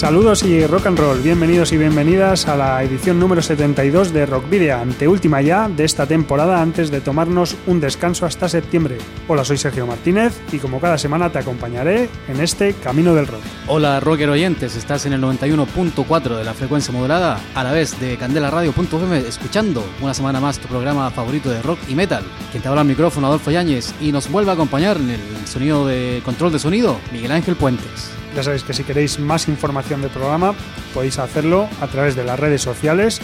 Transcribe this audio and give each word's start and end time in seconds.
Saludos 0.00 0.42
y 0.44 0.66
rock 0.66 0.86
and 0.86 0.98
roll, 0.98 1.20
bienvenidos 1.20 1.72
y 1.72 1.76
bienvenidas 1.76 2.48
a 2.48 2.56
la 2.56 2.82
edición 2.82 3.20
número 3.20 3.42
72 3.42 4.14
de 4.14 4.24
Rockvidia, 4.24 4.80
anteúltima 4.80 5.42
ya 5.42 5.68
de 5.68 5.84
esta 5.84 6.06
temporada 6.06 6.62
antes 6.62 6.90
de 6.90 7.02
tomarnos 7.02 7.54
un 7.66 7.80
descanso 7.80 8.24
hasta 8.24 8.48
septiembre. 8.48 8.96
Hola, 9.28 9.44
soy 9.44 9.58
Sergio 9.58 9.86
Martínez 9.86 10.40
y 10.52 10.56
como 10.56 10.80
cada 10.80 10.96
semana 10.96 11.30
te 11.30 11.40
acompañaré 11.40 12.08
en 12.28 12.40
este 12.40 12.72
Camino 12.72 13.14
del 13.14 13.26
Rock. 13.26 13.42
Hola, 13.66 14.00
rocker 14.00 14.30
oyentes, 14.30 14.74
estás 14.74 15.04
en 15.04 15.12
el 15.12 15.20
91.4 15.20 16.34
de 16.34 16.44
la 16.44 16.54
frecuencia 16.54 16.94
modulada, 16.94 17.38
a 17.54 17.62
la 17.62 17.72
vez 17.72 18.00
de 18.00 18.16
candelaradio.fm, 18.16 19.18
escuchando 19.18 19.84
una 20.00 20.14
semana 20.14 20.40
más 20.40 20.58
tu 20.58 20.68
programa 20.68 21.10
favorito 21.10 21.50
de 21.50 21.60
rock 21.60 21.78
y 21.88 21.94
metal. 21.94 22.24
Quien 22.52 22.62
te 22.62 22.70
habla 22.70 22.80
al 22.80 22.86
micrófono, 22.86 23.26
Adolfo 23.26 23.50
Yáñez, 23.50 23.92
y 24.00 24.12
nos 24.12 24.30
vuelve 24.30 24.50
a 24.50 24.54
acompañar 24.54 24.96
en 24.96 25.10
el 25.10 25.46
sonido 25.46 25.86
de 25.86 26.22
control 26.24 26.52
de 26.52 26.58
sonido, 26.58 26.98
Miguel 27.12 27.32
Ángel 27.32 27.54
Puentes. 27.54 28.19
Ya 28.34 28.42
sabéis 28.42 28.62
que 28.62 28.72
si 28.72 28.84
queréis 28.84 29.18
más 29.18 29.48
información 29.48 30.00
del 30.02 30.10
programa 30.10 30.54
podéis 30.94 31.18
hacerlo 31.18 31.68
a 31.80 31.88
través 31.88 32.14
de 32.16 32.24
las 32.24 32.38
redes 32.38 32.62
sociales. 32.62 33.20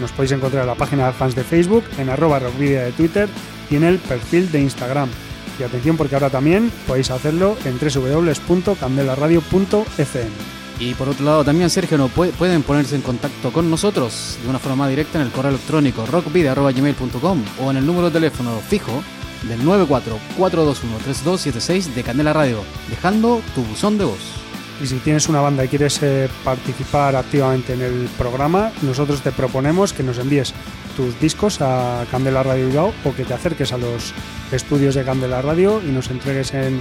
nos 0.00 0.12
podéis 0.12 0.32
encontrar 0.32 0.62
en 0.62 0.68
la 0.68 0.74
página 0.74 1.06
de 1.06 1.12
fans 1.12 1.34
de 1.34 1.44
Facebook, 1.44 1.84
en 1.98 2.08
arroba 2.08 2.38
rockvidia 2.38 2.82
de 2.82 2.92
Twitter 2.92 3.28
y 3.70 3.76
en 3.76 3.84
el 3.84 3.98
perfil 3.98 4.50
de 4.52 4.60
Instagram. 4.60 5.08
Y 5.58 5.62
atención 5.62 5.96
porque 5.96 6.14
ahora 6.14 6.30
también 6.30 6.70
podéis 6.86 7.10
hacerlo 7.10 7.56
en 7.64 7.78
www.candelaradio.fm. 7.78 10.30
Y 10.80 10.94
por 10.94 11.08
otro 11.08 11.24
lado 11.24 11.44
también, 11.44 11.70
Sergio, 11.70 11.98
no 11.98 12.08
pueden 12.08 12.62
ponerse 12.62 12.96
en 12.96 13.02
contacto 13.02 13.52
con 13.52 13.70
nosotros 13.70 14.38
de 14.42 14.48
una 14.48 14.58
forma 14.58 14.76
más 14.76 14.90
directa 14.90 15.20
en 15.20 15.26
el 15.26 15.32
correo 15.32 15.50
electrónico 15.50 16.06
rockvidia.gmail.com 16.06 17.44
o 17.60 17.70
en 17.70 17.76
el 17.76 17.86
número 17.86 18.06
de 18.06 18.14
teléfono 18.14 18.58
fijo 18.68 19.04
del 19.48 19.60
944213276 19.62 21.94
de 21.94 22.02
Candela 22.02 22.32
Radio, 22.32 22.64
dejando 22.88 23.42
tu 23.54 23.62
buzón 23.62 23.98
de 23.98 24.04
voz. 24.04 24.42
Y 24.82 24.86
si 24.86 24.96
tienes 24.96 25.28
una 25.28 25.40
banda 25.40 25.64
y 25.64 25.68
quieres 25.68 26.02
eh, 26.02 26.28
participar 26.44 27.14
activamente 27.14 27.74
en 27.74 27.82
el 27.82 28.08
programa, 28.18 28.72
nosotros 28.82 29.22
te 29.22 29.30
proponemos 29.30 29.92
que 29.92 30.02
nos 30.02 30.18
envíes 30.18 30.52
tus 30.96 31.18
discos 31.20 31.60
a 31.60 32.04
Candela 32.10 32.42
Radio 32.42 32.66
Bilbao 32.66 32.92
o 33.04 33.14
que 33.14 33.24
te 33.24 33.34
acerques 33.34 33.72
a 33.72 33.78
los 33.78 34.12
estudios 34.50 34.94
de 34.94 35.04
Candela 35.04 35.40
Radio 35.40 35.80
y 35.86 35.92
nos 35.92 36.10
entregues 36.10 36.52
en, 36.54 36.80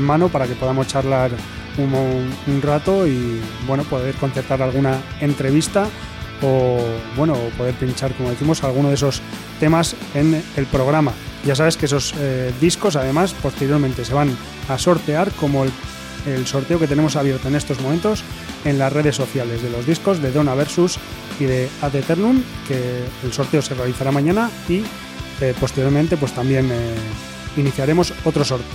mano 0.00 0.28
para 0.28 0.46
que 0.46 0.54
podamos 0.54 0.86
charlar 0.86 1.30
un, 1.78 1.94
un, 1.94 2.62
rato 2.62 3.06
y 3.06 3.40
bueno 3.66 3.84
poder 3.84 4.14
concertar 4.14 4.62
alguna 4.62 4.98
entrevista 5.20 5.86
o 6.42 6.78
bueno 7.16 7.34
poder 7.56 7.74
pinchar 7.74 8.12
como 8.14 8.30
decimos 8.30 8.64
alguno 8.64 8.88
de 8.88 8.94
esos 8.94 9.20
temas 9.60 9.94
en 10.14 10.42
el 10.56 10.66
programa. 10.66 11.12
Ya 11.44 11.56
sabes 11.56 11.76
que 11.76 11.86
esos 11.86 12.14
eh, 12.18 12.52
discos 12.60 12.96
además 12.96 13.34
posteriormente 13.34 14.04
se 14.04 14.14
van 14.14 14.30
a 14.68 14.78
sortear 14.78 15.32
como 15.32 15.64
el, 15.64 16.46
sorteo 16.46 16.78
que 16.78 16.86
tenemos 16.86 17.16
abierto 17.16 17.48
en 17.48 17.56
estos 17.56 17.80
momentos 17.80 18.22
en 18.64 18.78
las 18.78 18.92
redes 18.92 19.16
sociales 19.16 19.60
de 19.60 19.70
los 19.70 19.84
discos 19.86 20.22
de 20.22 20.30
Donna 20.30 20.54
Versus 20.54 20.98
y 21.40 21.44
de 21.44 21.68
Ad 21.80 21.96
Eternum, 21.96 22.40
que 22.68 23.04
el 23.24 23.32
sorteo 23.32 23.60
se 23.60 23.74
realizará 23.74 24.12
mañana 24.12 24.48
y 24.68 24.84
eh, 25.40 25.52
posteriormente 25.58 26.16
pues 26.16 26.32
también 26.32 26.70
eh, 26.70 26.94
iniciaremos 27.56 28.14
otro 28.24 28.44
sorteo. 28.44 28.70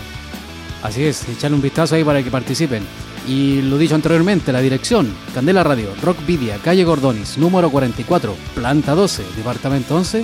Así 0.83 1.05
es, 1.05 1.27
echarle 1.29 1.55
un 1.55 1.61
vistazo 1.61 1.95
ahí 1.95 2.03
para 2.03 2.21
que 2.21 2.29
participen. 2.29 2.83
Y 3.27 3.61
lo 3.61 3.77
dicho 3.77 3.95
anteriormente, 3.95 4.51
la 4.51 4.61
dirección, 4.61 5.13
Candela 5.33 5.63
Radio, 5.63 5.89
Rock 6.01 6.25
Vidia, 6.25 6.57
calle 6.63 6.83
Gordonis, 6.83 7.37
número 7.37 7.69
44, 7.69 8.35
planta 8.55 8.93
12, 8.93 9.23
departamento 9.35 9.95
11, 9.95 10.23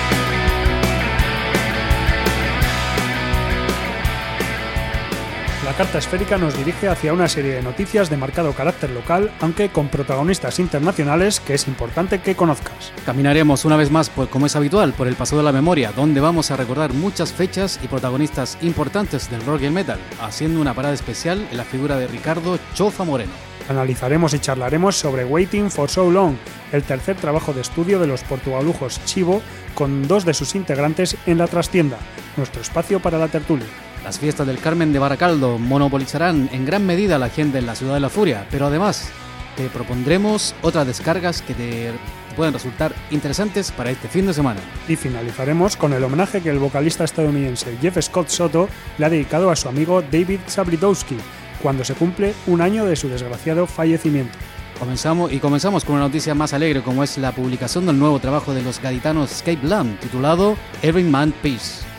La 5.63 5.73
carta 5.73 5.99
esférica 5.99 6.39
nos 6.39 6.57
dirige 6.57 6.87
hacia 6.87 7.13
una 7.13 7.27
serie 7.27 7.53
de 7.53 7.61
noticias 7.61 8.09
de 8.09 8.17
marcado 8.17 8.53
carácter 8.53 8.89
local, 8.89 9.31
aunque 9.41 9.69
con 9.69 9.89
protagonistas 9.89 10.57
internacionales 10.57 11.39
que 11.39 11.53
es 11.53 11.67
importante 11.67 12.19
que 12.19 12.35
conozcas. 12.35 12.91
Caminaremos 13.05 13.63
una 13.63 13.77
vez 13.77 13.91
más, 13.91 14.09
como 14.09 14.47
es 14.47 14.55
habitual, 14.55 14.93
por 14.93 15.07
el 15.07 15.13
paso 15.13 15.37
de 15.37 15.43
la 15.43 15.51
memoria, 15.51 15.91
donde 15.91 16.19
vamos 16.19 16.49
a 16.49 16.57
recordar 16.57 16.93
muchas 16.93 17.31
fechas 17.31 17.79
y 17.83 17.87
protagonistas 17.87 18.57
importantes 18.61 19.29
del 19.29 19.45
rock 19.45 19.61
y 19.61 19.65
el 19.65 19.71
metal, 19.71 19.99
haciendo 20.19 20.59
una 20.59 20.73
parada 20.73 20.95
especial 20.95 21.47
en 21.51 21.57
la 21.57 21.63
figura 21.63 21.95
de 21.97 22.07
Ricardo 22.07 22.57
Chofa 22.73 23.03
Moreno. 23.03 23.33
Analizaremos 23.69 24.33
y 24.33 24.39
charlaremos 24.39 24.95
sobre 24.95 25.25
Waiting 25.25 25.69
for 25.69 25.91
So 25.91 26.09
Long, 26.09 26.37
el 26.71 26.81
tercer 26.81 27.17
trabajo 27.17 27.53
de 27.53 27.61
estudio 27.61 27.99
de 27.99 28.07
los 28.07 28.23
portugalujos 28.23 28.99
Chivo, 29.05 29.43
con 29.75 30.07
dos 30.07 30.25
de 30.25 30.33
sus 30.33 30.55
integrantes 30.55 31.17
en 31.27 31.37
la 31.37 31.45
trastienda, 31.45 31.97
nuestro 32.35 32.63
espacio 32.63 32.99
para 32.99 33.19
la 33.19 33.27
tertulia. 33.27 33.67
Las 34.03 34.17
fiestas 34.17 34.47
del 34.47 34.59
Carmen 34.59 34.91
de 34.93 34.99
Baracaldo 34.99 35.59
monopolizarán 35.59 36.49
en 36.51 36.65
gran 36.65 36.85
medida 36.85 37.19
la 37.19 37.29
gente 37.29 37.59
en 37.59 37.67
la 37.67 37.75
ciudad 37.75 37.93
de 37.93 37.99
la 37.99 38.09
furia, 38.09 38.47
pero 38.49 38.65
además 38.65 39.09
te 39.55 39.69
propondremos 39.69 40.55
otras 40.61 40.87
descargas 40.87 41.41
que 41.41 41.53
te 41.53 41.91
pueden 42.35 42.53
resultar 42.53 42.95
interesantes 43.11 43.71
para 43.71 43.91
este 43.91 44.07
fin 44.07 44.25
de 44.25 44.33
semana. 44.33 44.59
Y 44.87 44.95
finalizaremos 44.95 45.77
con 45.77 45.93
el 45.93 46.03
homenaje 46.03 46.41
que 46.41 46.49
el 46.49 46.57
vocalista 46.57 47.03
estadounidense 47.03 47.77
Jeff 47.79 47.99
Scott 48.01 48.29
Soto 48.29 48.69
le 48.97 49.05
ha 49.05 49.09
dedicado 49.09 49.51
a 49.51 49.55
su 49.55 49.69
amigo 49.69 50.01
David 50.01 50.39
Sabridowski 50.47 51.17
cuando 51.61 51.83
se 51.83 51.93
cumple 51.93 52.33
un 52.47 52.61
año 52.61 52.85
de 52.85 52.95
su 52.95 53.07
desgraciado 53.07 53.67
fallecimiento. 53.67 54.37
Comenzamos 54.79 55.31
y 55.31 55.37
comenzamos 55.37 55.85
con 55.85 55.95
una 55.95 56.05
noticia 56.05 56.33
más 56.33 56.53
alegre 56.53 56.81
como 56.81 57.03
es 57.03 57.19
la 57.19 57.33
publicación 57.33 57.85
del 57.85 57.99
nuevo 57.99 58.19
trabajo 58.19 58.55
de 58.55 58.63
los 58.63 58.81
gaditanos 58.81 59.31
Escape 59.31 59.67
Land 59.67 59.99
titulado 59.99 60.57
Every 60.81 61.03
Man 61.03 61.31
Peace. 61.43 61.90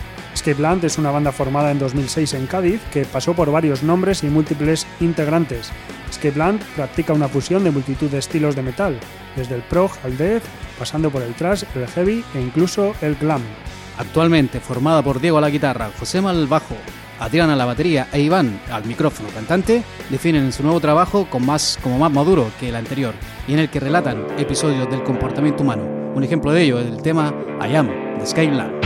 Escape 0.45 0.87
es 0.89 0.99
una 0.99 1.13
banda 1.13 1.31
formada 1.31 1.71
en 1.71 1.79
2006 1.79 2.35
en 2.35 2.49
Cádiz 2.49 2.81
que 2.93 3.05
pasó 3.05 3.33
por 3.33 3.53
varios 3.53 3.85
nombres 3.85 4.25
y 4.25 4.27
múltiples 4.27 4.89
integrantes. 4.99 5.71
Escape 6.11 6.59
practica 6.75 7.13
una 7.13 7.29
fusión 7.29 7.63
de 7.63 7.71
multitud 7.71 8.11
de 8.11 8.19
estilos 8.19 8.57
de 8.57 8.63
metal, 8.63 8.99
desde 9.37 9.55
el 9.55 9.63
prog 9.63 9.93
al 10.03 10.19
death, 10.19 10.43
pasando 10.81 11.11
por 11.11 11.23
el 11.23 11.35
thrash, 11.35 11.63
el 11.77 11.87
heavy 11.87 12.25
e 12.35 12.41
incluso 12.41 12.93
el 13.03 13.15
glam. 13.15 13.41
Actualmente 13.99 14.59
formada 14.59 15.01
por 15.01 15.21
Diego 15.21 15.39
a 15.39 15.43
la 15.43 15.51
guitarra, 15.51 15.93
José 15.97 16.19
al 16.19 16.49
bajo, 16.49 16.75
Adrián 17.21 17.51
a 17.51 17.55
la 17.55 17.65
batería 17.65 18.09
e 18.13 18.21
Iván 18.21 18.61
al 18.69 18.85
micrófono 18.85 19.29
cantante, 19.29 19.85
definen 20.11 20.53
su 20.53 20.65
nuevo 20.65 20.81
trabajo 20.81 21.29
como 21.31 21.47
más, 21.47 21.79
como 21.81 22.01
más 22.01 22.11
maduro 22.11 22.51
que 22.59 22.71
el 22.71 22.75
anterior 22.75 23.15
y 23.47 23.53
en 23.53 23.61
el 23.61 23.71
que 23.71 23.79
relatan 23.79 24.27
episodios 24.39 24.91
del 24.91 25.05
comportamiento 25.05 25.63
humano. 25.63 25.85
Un 26.17 26.25
ejemplo 26.25 26.51
de 26.51 26.63
ello 26.63 26.81
es 26.81 26.89
el 26.89 27.01
tema 27.01 27.33
I 27.61 27.77
Am 27.77 28.19
de 28.19 28.27
Skyland. 28.27 28.82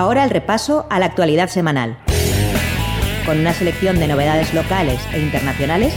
Ahora 0.00 0.24
el 0.24 0.30
repaso 0.30 0.86
a 0.88 0.98
la 0.98 1.04
actualidad 1.04 1.50
semanal, 1.50 1.98
con 3.26 3.38
una 3.38 3.52
selección 3.52 3.98
de 3.98 4.08
novedades 4.08 4.54
locales 4.54 4.98
e 5.12 5.20
internacionales 5.20 5.92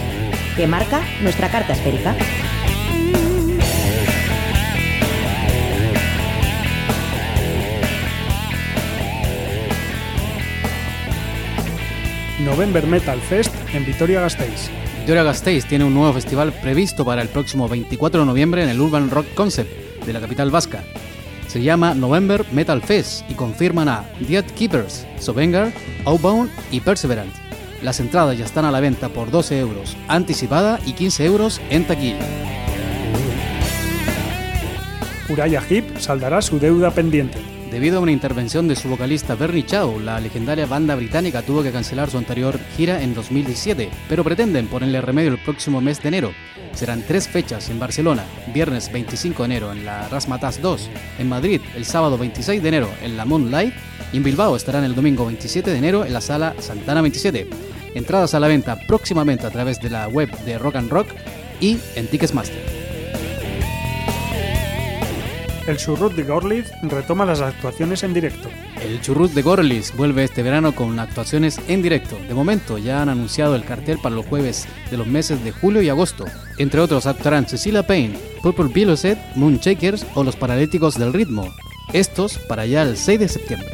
que 0.58 0.68
marca 0.68 1.02
nuestra 1.22 1.50
carta 1.50 1.72
esférica. 1.72 2.14
November 12.42 12.86
Metal 12.86 13.22
Fest 13.22 13.56
en 13.74 13.86
Vitoria-Gasteiz. 13.86 14.70
Vitoria-Gasteiz 15.00 15.66
tiene 15.66 15.86
un 15.86 15.94
nuevo 15.94 16.12
festival 16.12 16.52
previsto 16.52 17.06
para 17.06 17.22
el 17.22 17.30
próximo 17.30 17.70
24 17.70 18.20
de 18.20 18.26
noviembre 18.26 18.64
en 18.64 18.70
el 18.70 18.82
Urban 18.82 19.10
Rock 19.10 19.34
Concept 19.34 20.06
de 20.06 20.12
la 20.12 20.20
capital 20.20 20.52
vasca. 20.52 20.84
Se 21.54 21.62
llama 21.62 21.94
November 21.94 22.44
Metal 22.52 22.82
Fest 22.82 23.30
y 23.30 23.36
confirman 23.36 23.88
a 23.88 24.10
Dead 24.28 24.44
Keepers, 24.44 25.06
Sovengar, 25.20 25.72
Outbound 26.04 26.50
y 26.72 26.80
Perseverant. 26.80 27.32
Las 27.84 28.00
entradas 28.00 28.36
ya 28.40 28.46
están 28.46 28.66
a 28.66 28.72
la 28.72 28.80
venta 28.80 29.10
por 29.10 29.30
12 29.30 29.60
euros 29.60 29.96
anticipada 30.08 30.80
y 30.84 30.94
15 30.94 31.26
euros 31.26 31.62
en 31.70 31.86
taquilla. 31.86 32.26
Uraya 35.30 35.62
Hip 35.70 36.00
saldará 36.00 36.42
su 36.42 36.58
deuda 36.58 36.90
pendiente. 36.90 37.53
Debido 37.74 37.98
a 37.98 38.02
una 38.02 38.12
intervención 38.12 38.68
de 38.68 38.76
su 38.76 38.88
vocalista 38.88 39.34
Bernie 39.34 39.66
Chow, 39.66 40.00
la 40.00 40.20
legendaria 40.20 40.68
banda 40.68 40.94
británica 40.94 41.42
tuvo 41.42 41.64
que 41.64 41.72
cancelar 41.72 42.08
su 42.08 42.20
anterior 42.20 42.60
gira 42.78 43.02
en 43.02 43.16
2017, 43.16 43.90
pero 44.08 44.24
pretenden 44.24 44.68
ponerle 44.68 45.02
remedio 45.02 45.32
el 45.32 45.40
próximo 45.40 45.82
mes 45.82 46.00
de 46.00 46.10
enero. 46.10 46.34
Serán 46.76 47.02
tres 47.02 47.28
fechas 47.28 47.72
en 47.72 47.80
Barcelona, 47.80 48.26
viernes 48.54 48.92
25 48.92 49.42
de 49.42 49.46
enero 49.46 49.72
en 49.72 49.86
la 49.86 50.08
Rasmatas 50.08 50.62
2, 50.62 50.90
en 51.18 51.28
Madrid 51.28 51.62
el 51.76 51.86
sábado 51.86 52.16
26 52.16 52.62
de 52.62 52.70
enero 52.70 52.90
en 53.02 53.18
la 53.18 53.26
Moonlight 53.26 53.74
y 54.14 54.18
en 54.18 54.24
Bilbao 54.24 54.56
estarán 54.56 54.84
el 54.84 54.94
domingo 54.94 55.26
27 55.26 55.72
de 55.72 55.78
enero 55.78 56.06
en 56.06 56.14
la 56.14 56.22
sala 56.22 56.54
Santana 56.60 57.02
27. 57.02 57.50
Entradas 57.96 58.36
a 58.36 58.40
la 58.40 58.50
venta 58.50 58.78
próximamente 58.86 59.48
a 59.48 59.50
través 59.50 59.82
de 59.82 59.90
la 59.90 60.08
web 60.08 60.30
de 60.46 60.60
Rock 60.60 60.76
and 60.76 60.92
Rock 60.92 61.08
y 61.60 61.80
en 61.96 62.06
Ticketmaster. 62.06 62.83
El 65.66 65.78
Churrut 65.78 66.14
de 66.14 66.24
Gorlitz 66.24 66.72
retoma 66.82 67.26
las 67.26 67.40
actuaciones 67.40 68.04
en 68.04 68.14
directo. 68.14 68.50
El 68.82 69.00
Churrut 69.00 69.32
de 69.32 69.42
Gorlitz 69.42 69.96
vuelve 69.96 70.26
este 70.26 70.44
verano 70.44 70.76
con 70.76 71.00
actuaciones 71.00 71.58
en 71.70 71.82
directo. 71.82 72.18
De 72.28 72.34
momento 72.34 72.78
ya 72.78 73.02
han 73.02 73.08
anunciado 73.08 73.56
el 73.56 73.64
cartel 73.64 73.98
para 74.04 74.14
los 74.14 74.26
jueves 74.26 74.68
de 74.92 74.98
los 74.98 75.08
meses 75.08 75.42
de 75.42 75.54
julio 75.54 75.82
y 75.82 75.88
agosto. 75.88 76.26
Entre 76.58 76.82
otros 76.82 77.06
actuarán 77.06 77.48
Cecilia 77.48 77.88
Payne, 77.88 78.20
Purple 78.42 78.86
Moon 78.86 79.18
Moonshakers 79.36 80.06
o 80.16 80.26
Los 80.26 80.36
Paralíticos 80.36 81.00
del 81.00 81.14
Ritmo. 81.14 81.48
Estos 81.94 82.40
para 82.40 82.66
ya 82.66 82.82
el 82.82 82.98
6 82.98 83.20
de 83.22 83.30
septiembre. 83.30 83.74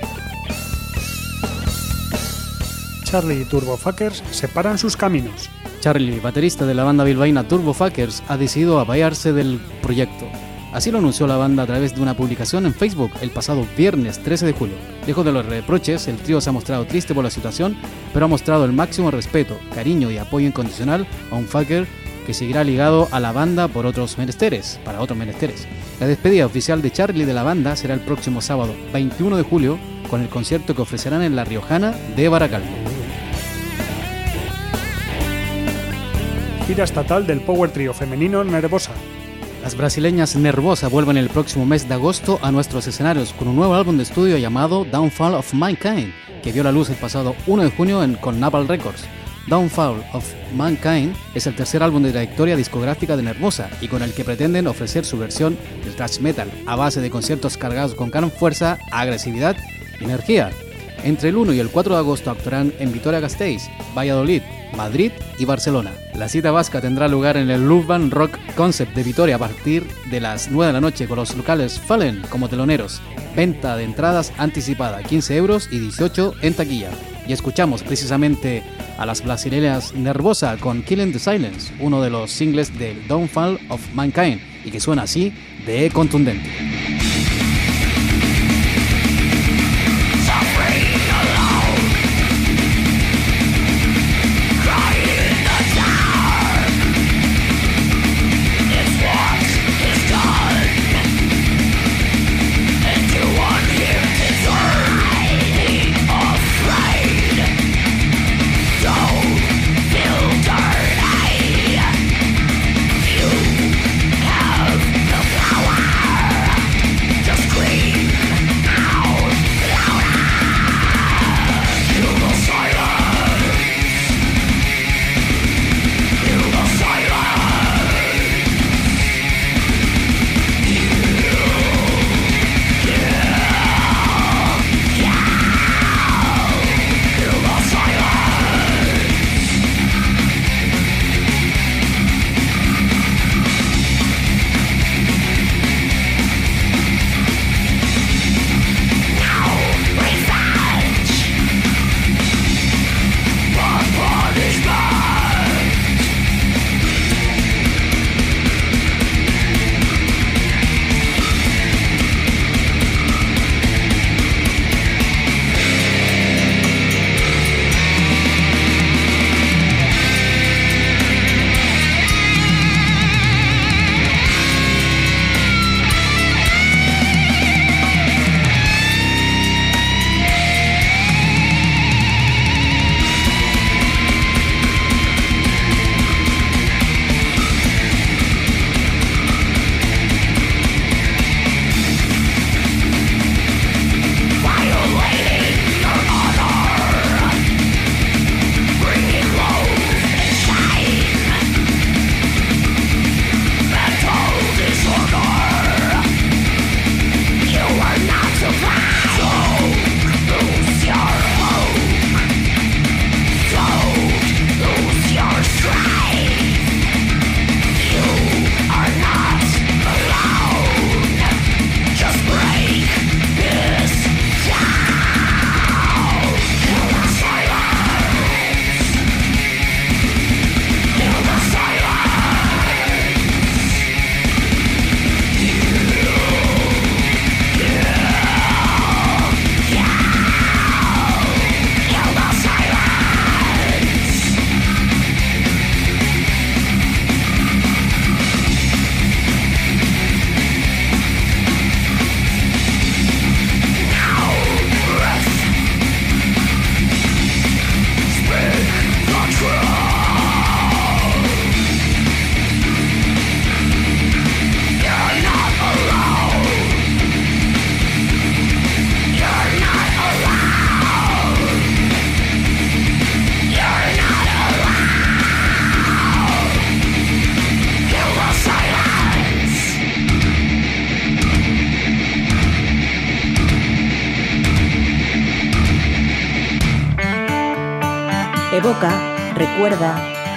Charlie 3.03 3.41
y 3.41 3.46
Turbofuckers 3.46 4.22
separan 4.29 4.77
sus 4.77 4.96
caminos. 4.96 5.50
Charlie, 5.79 6.19
baterista 6.19 6.67
de 6.67 6.75
la 6.75 6.84
banda 6.84 7.03
bilbaína 7.03 7.48
Turbofuckers, 7.48 8.22
ha 8.27 8.38
decidido 8.38 8.79
apoyarse 8.79 9.34
del 9.34 9.60
proyecto. 9.81 10.27
Así 10.71 10.91
lo 10.91 10.99
anunció 10.99 11.25
la 11.25 11.38
banda 11.38 11.63
a 11.63 11.67
través 11.67 11.95
de 11.95 12.01
una 12.01 12.15
publicación 12.15 12.65
en 12.67 12.75
Facebook 12.75 13.11
el 13.21 13.31
pasado 13.31 13.65
viernes 13.75 14.19
13 14.19 14.45
de 14.45 14.51
julio. 14.53 14.75
Lejos 15.07 15.25
de 15.25 15.31
los 15.31 15.45
reproches, 15.45 16.07
el 16.07 16.17
trío 16.17 16.39
se 16.41 16.49
ha 16.49 16.53
mostrado 16.53 16.85
triste 16.85 17.15
por 17.15 17.23
la 17.23 17.31
situación, 17.31 17.75
pero 18.13 18.25
ha 18.25 18.27
mostrado 18.29 18.65
el 18.65 18.71
máximo 18.71 19.09
respeto, 19.09 19.57
cariño 19.73 20.11
y 20.11 20.19
apoyo 20.19 20.47
incondicional 20.47 21.07
a 21.31 21.35
un 21.35 21.47
fucker 21.47 21.88
que 22.27 22.35
seguirá 22.35 22.63
ligado 22.63 23.07
a 23.11 23.19
la 23.19 23.31
banda 23.31 23.67
por 23.67 23.88
otros 23.88 24.19
menesteres, 24.19 24.79
para 24.85 25.01
otros 25.01 25.17
menesteres. 25.17 25.67
La 25.99 26.05
despedida 26.05 26.45
oficial 26.45 26.83
de 26.83 26.91
Charlie 26.91 27.25
de 27.25 27.33
la 27.33 27.41
banda 27.41 27.75
será 27.75 27.95
el 27.95 28.01
próximo 28.01 28.39
sábado 28.39 28.75
21 28.93 29.38
de 29.38 29.43
julio 29.43 29.79
con 30.07 30.21
el 30.21 30.29
concierto 30.29 30.75
que 30.75 30.83
ofrecerán 30.83 31.23
en 31.23 31.35
La 31.35 31.45
Riojana 31.45 31.95
de 32.15 32.29
Baracaldo. 32.29 32.69
Gira 36.67 36.83
estatal 36.83 37.25
del 37.25 37.41
Power 37.41 37.71
Trio 37.71 37.95
femenino 37.95 38.43
Nervosa, 38.43 38.91
las 39.61 39.75
brasileñas 39.75 40.35
Nervosa 40.35 40.87
vuelven 40.87 41.17
el 41.17 41.29
próximo 41.29 41.65
mes 41.65 41.87
de 41.87 41.93
agosto 41.93 42.39
a 42.41 42.51
nuestros 42.51 42.87
escenarios 42.87 43.33
con 43.33 43.47
un 43.47 43.55
nuevo 43.55 43.75
álbum 43.75 43.97
de 43.97 44.03
estudio 44.03 44.37
llamado 44.37 44.85
Downfall 44.85 45.35
of 45.35 45.53
Mankind, 45.53 46.13
que 46.41 46.51
vio 46.51 46.63
la 46.63 46.71
luz 46.71 46.89
el 46.89 46.95
pasado 46.95 47.35
1 47.47 47.63
de 47.63 47.71
junio 47.71 48.03
en, 48.03 48.15
con 48.15 48.39
Napal 48.39 48.67
Records. 48.67 49.03
Downfall 49.47 50.03
of 50.13 50.25
Mankind 50.55 51.15
es 51.33 51.47
el 51.47 51.55
tercer 51.55 51.81
álbum 51.81 52.03
de 52.03 52.11
trayectoria 52.11 52.55
discográfica 52.55 53.17
de 53.17 53.23
Nervosa 53.23 53.69
y 53.81 53.87
con 53.87 54.03
el 54.03 54.13
que 54.13 54.23
pretenden 54.23 54.67
ofrecer 54.67 55.05
su 55.05 55.17
versión 55.17 55.57
del 55.83 55.95
thrash 55.95 56.19
metal 56.19 56.51
a 56.65 56.75
base 56.75 57.01
de 57.01 57.09
conciertos 57.09 57.57
cargados 57.57 57.95
con 57.95 58.11
gran 58.11 58.31
fuerza, 58.31 58.77
agresividad 58.91 59.57
y 59.99 60.03
energía. 60.05 60.51
Entre 61.03 61.29
el 61.29 61.37
1 61.37 61.53
y 61.53 61.59
el 61.59 61.69
4 61.69 61.93
de 61.93 61.99
agosto 61.99 62.31
actuarán 62.31 62.73
en 62.79 62.91
Vitoria-Gasteiz, 62.91 63.69
Valladolid, 63.95 64.41
Madrid 64.75 65.11
y 65.37 65.45
Barcelona. 65.45 65.91
La 66.15 66.29
cita 66.29 66.51
vasca 66.51 66.81
tendrá 66.81 67.07
lugar 67.07 67.37
en 67.37 67.49
el 67.49 67.69
Urban 67.69 68.11
Rock 68.11 68.37
Concept 68.55 68.93
de 68.95 69.03
Vitoria 69.03 69.35
a 69.35 69.39
partir 69.39 69.87
de 70.09 70.19
las 70.19 70.49
9 70.51 70.67
de 70.67 70.73
la 70.73 70.81
noche 70.81 71.07
con 71.07 71.17
los 71.17 71.35
locales 71.35 71.79
Fallen 71.79 72.21
como 72.29 72.49
teloneros. 72.49 73.01
Venta 73.35 73.75
de 73.77 73.83
entradas 73.83 74.33
anticipada 74.37 75.03
15 75.03 75.35
euros 75.37 75.69
y 75.71 75.79
18 75.79 76.35
en 76.41 76.53
taquilla. 76.53 76.89
Y 77.27 77.33
escuchamos 77.33 77.83
precisamente 77.83 78.63
a 78.97 79.05
las 79.05 79.23
brasileñas 79.23 79.93
Nervosa 79.93 80.57
con 80.57 80.81
Killing 80.81 81.13
the 81.13 81.19
Silence, 81.19 81.73
uno 81.79 82.01
de 82.01 82.09
los 82.09 82.31
singles 82.31 82.77
del 82.77 83.07
Downfall 83.07 83.59
of 83.69 83.81
Mankind, 83.93 84.41
y 84.65 84.71
que 84.71 84.79
suena 84.79 85.03
así 85.03 85.31
de 85.65 85.89
contundente. 85.91 86.49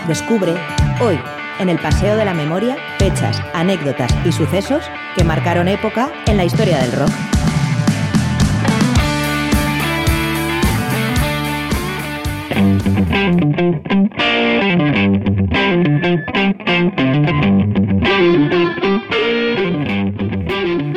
Descubre, 0.06 0.54
hoy, 1.00 1.18
en 1.58 1.68
el 1.68 1.78
Paseo 1.78 2.16
de 2.16 2.24
la 2.24 2.34
Memoria, 2.34 2.76
fechas, 2.98 3.40
anécdotas 3.54 4.12
y 4.26 4.32
sucesos 4.32 4.84
que 5.16 5.24
marcaron 5.24 5.68
época 5.68 6.10
en 6.26 6.36
la 6.36 6.44
historia 6.44 6.78
del 6.78 6.92
rock. 6.92 7.10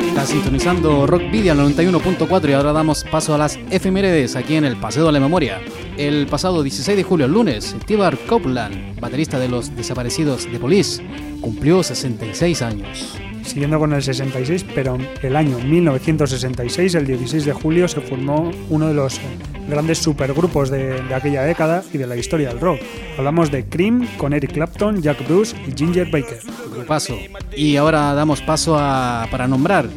Está 0.08 0.26
sintonizando 0.26 1.06
Rock 1.06 1.30
Video 1.30 1.54
91.4 1.54 2.50
y 2.50 2.52
ahora 2.52 2.72
damos 2.72 3.04
paso 3.04 3.34
a 3.34 3.38
las 3.38 3.58
efemérides 3.70 4.36
aquí 4.36 4.56
en 4.56 4.64
el 4.64 4.76
Paseo 4.76 5.06
de 5.06 5.12
la 5.12 5.20
Memoria. 5.20 5.58
El 5.96 6.26
pasado 6.26 6.62
16 6.62 6.96
de 6.96 7.02
julio, 7.02 7.26
lunes, 7.26 7.74
Tibar 7.86 8.18
Copeland, 8.26 9.00
baterista 9.00 9.38
de 9.38 9.48
los 9.48 9.74
desaparecidos 9.74 10.50
de 10.50 10.58
Police, 10.58 11.02
cumplió 11.40 11.82
66 11.82 12.62
años 12.62 13.18
siguiendo 13.46 13.78
con 13.78 13.92
el 13.92 14.02
66, 14.02 14.66
pero 14.74 14.98
el 15.22 15.36
año 15.36 15.58
1966, 15.58 16.94
el 16.96 17.06
16 17.06 17.44
de 17.44 17.52
julio, 17.52 17.88
se 17.88 18.00
formó 18.00 18.50
uno 18.68 18.88
de 18.88 18.94
los 18.94 19.20
grandes 19.68 19.98
supergrupos 19.98 20.70
de, 20.70 21.02
aquella 21.14 21.42
década 21.42 21.82
y 21.92 21.98
de 21.98 22.06
la 22.06 22.16
historia 22.16 22.48
del 22.48 22.60
rock. 22.60 22.80
Hablamos 23.16 23.50
de 23.50 23.64
Cream 23.64 24.06
con 24.18 24.32
Eric 24.32 24.52
Clapton, 24.52 25.00
Jack 25.00 25.26
Bruce 25.26 25.56
y 25.66 25.72
Ginger 25.72 26.10
Baker. 26.10 26.38
Paso. 26.86 27.16
Y 27.56 27.76
ahora 27.76 28.14
damos 28.14 28.42
paso 28.42 28.76
a, 28.78 29.26
para 29.30 29.48
nombrar 29.48 29.88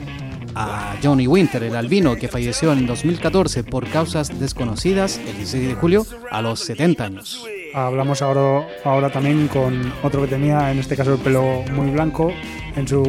a 0.55 0.95
Johnny 1.01 1.27
Winter, 1.27 1.63
el 1.63 1.75
albino 1.75 2.15
que 2.15 2.27
falleció 2.27 2.71
en 2.73 2.85
2014 2.85 3.63
por 3.63 3.87
causas 3.87 4.39
desconocidas 4.39 5.17
el 5.17 5.37
16 5.37 5.67
de 5.69 5.75
julio 5.75 6.05
a 6.31 6.41
los 6.41 6.59
70 6.61 7.03
años. 7.03 7.45
Hablamos 7.73 8.21
ahora, 8.21 8.67
ahora 8.83 9.11
también 9.11 9.47
con 9.47 9.93
otro 10.03 10.21
que 10.21 10.27
tenía, 10.27 10.71
en 10.71 10.79
este 10.79 10.95
caso 10.95 11.13
el 11.13 11.19
pelo 11.19 11.63
muy 11.73 11.91
blanco, 11.91 12.31
en 12.75 12.87
su, 12.87 13.03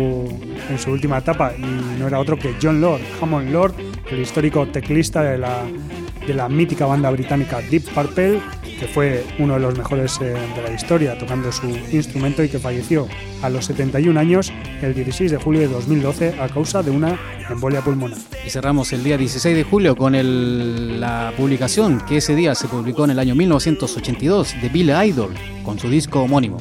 en 0.69 0.79
su 0.79 0.91
última 0.91 1.19
etapa, 1.19 1.53
y 1.57 1.99
no 1.99 2.07
era 2.07 2.19
otro 2.19 2.39
que 2.39 2.55
John 2.61 2.81
Lord, 2.81 3.01
Hammond 3.21 3.51
Lord, 3.51 3.75
el 4.11 4.21
histórico 4.21 4.67
teclista 4.67 5.23
de 5.23 5.39
la, 5.39 5.65
de 6.31 6.37
la 6.37 6.49
mítica 6.49 6.87
banda 6.87 7.11
británica 7.11 7.61
Deep 7.61 7.93
Purple, 7.93 8.41
que 8.79 8.87
fue 8.87 9.25
uno 9.41 9.55
de 9.55 9.61
los 9.61 9.77
mejores 9.77 10.17
eh, 10.21 10.37
de 10.55 10.63
la 10.63 10.73
historia 10.73 11.19
tocando 11.19 11.51
su 11.51 11.67
instrumento 11.91 12.45
y 12.45 12.49
que 12.49 12.61
falleció 12.61 13.09
a 13.43 13.51
los 13.51 13.65
71 13.65 14.19
años 14.21 14.53
el 14.81 14.95
16 14.95 15.33
de 15.33 15.39
julio 15.39 15.63
de 15.63 15.67
2012 15.67 16.41
a 16.41 16.49
causa 16.49 16.85
de 16.85 16.93
una 16.93 17.19
embolia 17.49 17.81
pulmonar. 17.81 18.19
Y 18.47 18.51
cerramos 18.51 18.93
el 18.93 19.03
día 19.03 19.19
16 19.19 19.57
de 19.57 19.65
julio 19.65 19.97
con 19.97 20.13
la 21.01 21.33
publicación 21.37 22.01
que 22.07 22.19
ese 22.19 22.37
día 22.37 22.55
se 22.55 22.69
publicó 22.69 23.07
en 23.07 23.11
el 23.11 23.19
año 23.19 23.35
1982 23.35 24.55
de 24.63 24.69
Bill 24.69 24.93
Idol 25.05 25.35
con 25.65 25.81
su 25.81 25.91
disco 25.91 26.21
homónimo. 26.21 26.59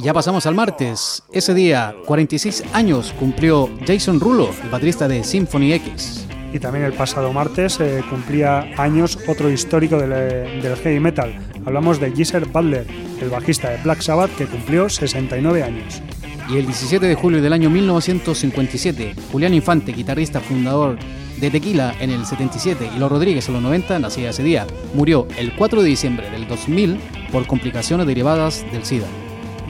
Ya 0.00 0.14
pasamos 0.14 0.46
al 0.46 0.54
martes. 0.54 1.24
Ese 1.32 1.54
día, 1.54 1.92
46 2.06 2.62
años 2.72 3.12
cumplió 3.18 3.68
Jason 3.84 4.20
Rulo, 4.20 4.48
el 4.62 4.70
baterista 4.70 5.08
de 5.08 5.24
Symphony 5.24 5.72
X. 5.72 6.24
Y 6.52 6.60
también 6.60 6.84
el 6.84 6.92
pasado 6.92 7.32
martes 7.32 7.80
eh, 7.80 8.04
cumplía 8.08 8.70
años 8.76 9.18
otro 9.26 9.50
histórico 9.50 9.98
del, 9.98 10.12
eh, 10.14 10.60
del, 10.62 10.76
heavy 10.76 11.00
metal. 11.00 11.36
Hablamos 11.66 11.98
de 11.98 12.12
Geezer 12.12 12.46
Butler, 12.46 12.86
el 13.20 13.28
bajista 13.28 13.70
de 13.70 13.82
Black 13.82 14.00
Sabbath, 14.00 14.30
que 14.36 14.46
cumplió 14.46 14.88
69 14.88 15.64
años. 15.64 16.00
Y 16.48 16.58
el 16.58 16.66
17 16.66 17.04
de 17.04 17.16
julio 17.16 17.42
del 17.42 17.52
año 17.52 17.68
1957, 17.68 19.16
Julián 19.32 19.52
Infante, 19.52 19.90
guitarrista 19.90 20.38
fundador 20.38 20.96
de 21.40 21.50
Tequila 21.50 21.92
en 21.98 22.10
el 22.10 22.24
77 22.24 22.88
y 22.94 22.98
Los 23.00 23.10
Rodríguez 23.10 23.48
en 23.48 23.54
los 23.54 23.62
90, 23.64 23.98
nacía 23.98 24.30
ese 24.30 24.44
día. 24.44 24.64
Murió 24.94 25.26
el 25.36 25.56
4 25.56 25.82
de 25.82 25.88
diciembre 25.88 26.30
del 26.30 26.46
2000 26.46 27.00
por 27.32 27.48
complicaciones 27.48 28.06
derivadas 28.06 28.64
del 28.70 28.84
SIDA 28.84 29.08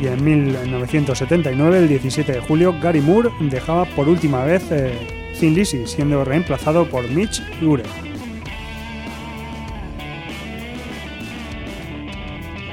y 0.00 0.06
en 0.06 0.24
1979, 0.24 1.78
el 1.78 1.88
17 1.88 2.32
de 2.32 2.40
julio, 2.40 2.74
Gary 2.80 3.00
Moore 3.00 3.30
dejaba 3.40 3.84
por 3.84 4.08
última 4.08 4.44
vez 4.44 4.64
eh, 4.70 4.92
Thin 5.38 5.54
Lizzy, 5.54 5.86
siendo 5.86 6.24
reemplazado 6.24 6.88
por 6.88 7.08
Mitch 7.08 7.42
Ure. 7.60 7.82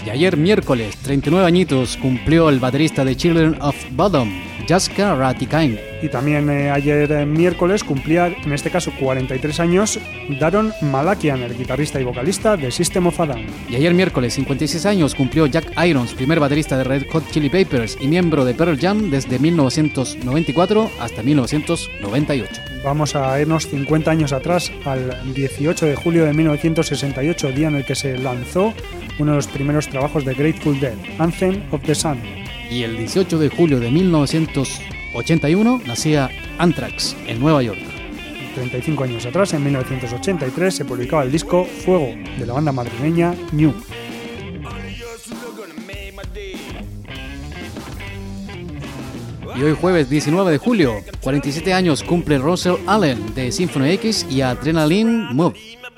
Y 0.06 0.10
ayer 0.12 0.38
miércoles, 0.38 0.98
39 0.98 1.48
añitos, 1.48 1.98
cumplió 1.98 2.50
el 2.50 2.60
baterista 2.60 3.04
de 3.04 3.16
Children 3.16 3.58
of 3.60 3.76
Bodom, 3.92 4.30
Jaska 4.68 5.16
Ratikain. 5.16 5.80
Y 6.02 6.10
también 6.10 6.50
eh, 6.50 6.70
ayer 6.70 7.12
eh, 7.12 7.26
miércoles 7.26 7.84
cumplía, 7.84 8.28
en 8.28 8.52
este 8.52 8.70
caso 8.70 8.92
43 9.00 9.60
años, 9.60 10.00
Daron 10.40 10.72
Malakian, 10.82 11.42
el 11.42 11.58
guitarrista 11.58 12.00
y 12.00 12.04
vocalista 12.04 12.58
de 12.58 12.72
System 12.72 13.08
of 13.08 13.20
a 13.20 13.26
Down. 13.26 13.46
Y 13.70 13.76
ayer 13.76 13.94
miércoles, 13.94 14.34
56 14.36 14.86
años, 14.86 15.16
cumplió 15.16 15.46
Jack 15.48 15.72
Irons, 15.84 16.14
primer 16.14 16.40
baterista 16.40 16.78
de 16.78 16.84
Red 16.84 17.06
Hot 17.12 17.30
Chili 17.32 17.50
Peppers 17.50 17.98
y 18.00 18.08
miembro 18.08 18.46
de 18.46 18.54
Pearl 18.54 18.78
Jam 18.80 19.10
desde 19.10 19.40
1994 19.40 20.92
hasta 21.00 21.24
1998. 21.24 22.62
Vamos 22.84 23.16
a 23.16 23.42
irnos 23.42 23.68
50 23.68 24.12
años 24.12 24.32
atrás, 24.32 24.72
al 24.86 25.34
18 25.34 25.88
de 25.88 25.96
julio 25.96 26.26
de 26.26 26.34
1968, 26.34 27.52
día 27.52 27.68
en 27.70 27.76
el 27.76 27.86
que 27.86 27.96
se 27.96 28.18
lanzó 28.18 28.74
uno 29.18 29.32
de 29.32 29.38
los 29.38 29.48
primeros 29.48 29.88
trabajos 29.88 30.26
de 30.26 30.34
Grateful 30.34 30.80
Dead, 30.80 30.96
Anthem 31.18 31.64
of 31.72 31.82
the 31.84 31.96
Sun 31.96 32.45
y 32.70 32.84
el 32.84 32.98
18 32.98 33.40
de 33.40 33.50
julio 33.50 33.80
de 33.80 33.92
1981 33.92 35.82
nacía 35.86 36.30
Anthrax 36.58 37.16
en 37.28 37.40
Nueva 37.40 37.64
York. 37.64 37.80
35 38.56 39.04
años 39.04 39.26
atrás, 39.26 39.54
en 39.54 39.64
1983, 39.64 40.74
se 40.74 40.86
publicaba 40.86 41.24
el 41.24 41.32
disco 41.32 41.66
Fuego 41.66 42.08
de 42.40 42.46
la 42.46 42.54
banda 42.54 42.72
madrileña 42.72 43.36
New. 43.52 43.74
Y 49.58 49.64
hoy 49.64 49.76
jueves 49.80 50.10
19 50.10 50.52
de 50.52 50.58
julio, 50.58 50.96
47 51.22 51.74
años 51.74 52.04
cumple 52.04 52.38
Russell 52.38 52.76
Allen 52.88 53.34
de 53.36 53.52
Symphony 53.52 53.92
X 53.92 54.26
y 54.30 54.42
Adrenaline 54.42 55.34
Move. 55.34 55.56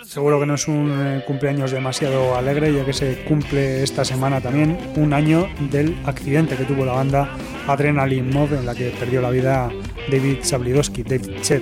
Seguro 0.07 0.39
que 0.39 0.45
no 0.45 0.53
es 0.53 0.69
un 0.69 0.89
eh, 0.89 1.23
cumpleaños 1.27 1.71
demasiado 1.71 2.37
alegre, 2.37 2.73
ya 2.73 2.85
que 2.85 2.93
se 2.93 3.25
cumple 3.25 3.83
esta 3.83 4.05
semana 4.05 4.39
también 4.39 4.77
un 4.95 5.11
año 5.11 5.49
del 5.69 5.97
accidente 6.05 6.55
que 6.55 6.63
tuvo 6.63 6.85
la 6.85 6.93
banda 6.93 7.29
Adrenaline 7.67 8.31
Mob, 8.31 8.53
en 8.53 8.65
la 8.65 8.73
que 8.73 8.91
perdió 8.91 9.21
la 9.21 9.29
vida 9.31 9.69
David 10.09 10.37
Sablidowski, 10.43 11.03
David 11.03 11.41
Chet. 11.41 11.61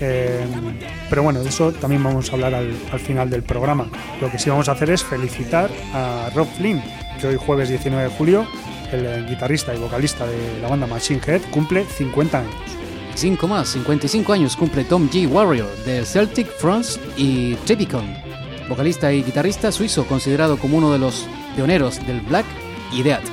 Eh, 0.00 0.44
pero 1.10 1.24
bueno, 1.24 1.42
de 1.42 1.48
eso 1.48 1.72
también 1.72 2.04
vamos 2.04 2.30
a 2.30 2.34
hablar 2.34 2.54
al, 2.54 3.00
final 3.00 3.28
del 3.28 3.42
programa. 3.42 3.90
Lo 4.20 4.30
que 4.30 4.38
sí 4.38 4.50
vamos 4.50 4.68
a 4.68 4.72
hacer 4.72 4.90
es 4.90 5.02
felicitar 5.02 5.68
a 5.92 6.30
Rob 6.32 6.46
Flynn, 6.56 6.80
que 7.20 7.26
hoy 7.26 7.36
jueves 7.36 7.70
19 7.70 8.04
de 8.04 8.10
julio, 8.10 8.46
el 8.92 9.04
eh, 9.04 9.26
guitarrista 9.28 9.74
y 9.74 9.78
vocalista 9.80 10.24
de 10.28 10.60
la 10.62 10.68
banda 10.68 10.86
Machine 10.86 11.20
Head, 11.26 11.42
cumple 11.50 11.84
50 11.84 12.38
años. 12.38 12.83
5 13.14 13.48
más, 13.48 13.68
55 13.70 14.32
años 14.32 14.56
cumple 14.56 14.84
Tom 14.84 15.08
G. 15.08 15.28
Warrior 15.30 15.70
de 15.84 16.04
Celtic 16.04 16.48
Fronts 16.48 16.98
y 17.16 17.54
Tripicon, 17.64 18.04
vocalista 18.68 19.12
y 19.12 19.22
guitarrista 19.22 19.70
suizo 19.70 20.06
considerado 20.06 20.58
como 20.58 20.78
uno 20.78 20.92
de 20.92 20.98
los 20.98 21.26
pioneros 21.54 22.04
del 22.06 22.20
black 22.20 22.46
y 22.92 23.02
death. 23.02 23.24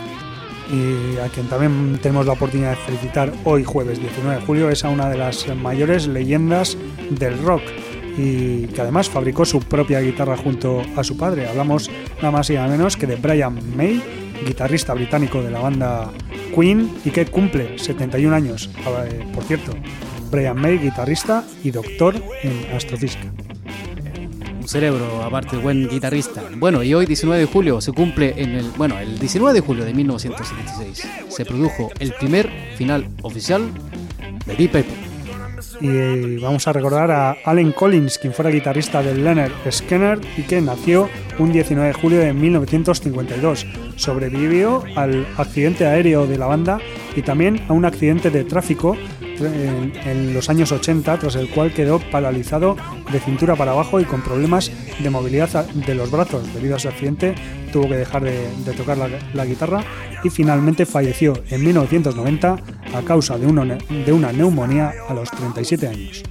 Y 0.72 1.17
a 1.17 1.28
quien 1.30 1.48
también 1.48 2.00
tenemos 2.02 2.26
la 2.26 2.34
oportunidad 2.34 2.72
de 2.72 2.76
felicitar 2.78 3.34
hoy 3.44 3.63
jueves 3.63 4.00
19 4.00 4.39
de 4.39 4.46
julio 4.46 4.70
es 4.70 4.86
a 4.86 4.89
una 4.89 5.10
de 5.10 5.17
las 5.17 5.48
mayores 5.56 6.08
leyendas 6.08 6.78
del 7.10 7.38
rock 7.44 7.63
y 8.17 8.67
que 8.67 8.82
además 8.82 9.10
fabricó 9.10 9.46
su 9.46 9.60
propia 9.60 10.00
guitarra 10.00 10.38
junto 10.38 10.82
a 10.96 11.04
su 11.04 11.17
padre. 11.17 11.48
Hablamos 11.48 11.89
nada 12.17 12.32
más 12.32 12.50
y 12.50 12.54
nada 12.54 12.67
menos 12.67 12.96
que 12.96 13.08
de 13.08 13.15
Brian 13.15 13.60
May, 13.76 14.02
guitarrista 14.45 14.93
británico 14.93 15.41
de 15.41 15.51
la 15.51 15.60
banda 15.60 16.12
Queen 16.56 16.91
y 17.06 17.12
que 17.12 17.25
cumple 17.25 17.77
71 17.77 18.36
años. 18.36 18.69
Eh, 19.06 19.25
por 19.34 19.43
cierto, 19.43 19.73
Brian 20.30 20.60
May, 20.60 20.77
guitarrista 20.77 21.43
y 21.63 21.71
doctor 21.71 22.15
en 22.43 22.75
astrofísica. 22.75 23.32
Un 24.60 24.67
cerebro, 24.67 25.23
aparte, 25.23 25.58
buen 25.58 25.89
guitarrista. 25.89 26.43
Bueno, 26.58 26.84
y 26.84 26.93
hoy 26.93 27.06
19 27.06 27.41
de 27.41 27.45
julio 27.47 27.82
se 27.82 27.91
cumple 27.91 28.34
en 28.38 28.51
el, 28.51 28.69
bueno, 28.71 28.99
el 28.99 29.17
19 29.19 29.54
de 29.54 29.62
julio 29.62 29.86
de 29.86 29.93
1976 29.93 31.08
se 31.30 31.45
produjo 31.45 31.89
el 31.99 32.13
primer 32.13 32.49
final 32.77 33.08
oficial 33.23 33.69
de 34.45 34.56
Deep 34.56 34.71
Purple 34.71 35.11
y 35.82 36.38
vamos 36.38 36.67
a 36.67 36.74
recordar 36.74 37.12
a 37.12 37.32
Allen 37.44 37.72
Collins, 37.72 38.17
quien 38.17 38.34
fuera 38.34 38.52
guitarrista 38.52 39.02
de 39.02 39.15
Leonard 39.15 39.52
Skinner 39.70 40.20
y 40.38 40.44
que 40.44 40.62
nació 40.62 41.10
un 41.39 41.52
19 41.52 41.88
de 41.88 41.94
julio 41.94 42.20
de 42.20 42.34
1952. 42.34 43.65
Sobrevivió 43.96 44.84
al 44.96 45.26
accidente 45.38 45.86
aéreo 45.86 46.28
de 46.28 46.38
la 46.38 46.46
banda 46.46 46.80
y 47.15 47.24
también 47.24 47.62
a 47.67 47.74
un 47.74 47.86
accidente 47.86 48.30
de 48.30 48.44
tráfico 48.44 48.96
en, 49.45 50.34
los 50.34 50.49
años 50.49 50.71
80, 50.71 51.19
tras 51.19 51.36
el 51.36 51.49
cual 51.49 51.73
quedó 51.73 51.99
paralizado 52.12 52.77
de 53.12 53.19
cintura 53.19 53.56
para 53.56 53.71
abajo 53.71 53.99
y 53.99 54.06
con 54.06 54.21
problemas 54.21 54.71
de 54.99 55.10
movilidad 55.10 55.65
de 55.69 55.95
los 55.95 56.12
brazos. 56.12 56.54
Debido 56.54 56.75
a 56.75 56.77
ese 56.77 56.89
accidente, 56.89 57.36
tuvo 57.71 57.88
que 57.89 57.97
dejar 57.97 58.23
de, 58.23 58.73
tocar 58.77 58.97
la, 58.97 59.45
guitarra 59.45 59.84
y 60.23 60.30
finalmente 60.30 60.86
falleció 60.86 61.34
en 61.49 61.63
1990 61.63 62.58
a 62.93 63.01
causa 63.04 63.38
de 63.38 63.47
una, 63.47 63.65
de 63.65 64.12
una 64.12 64.32
neumonía 64.32 64.93
a 65.08 65.13
los 65.13 65.30
37 65.32 65.88
años. 65.88 66.23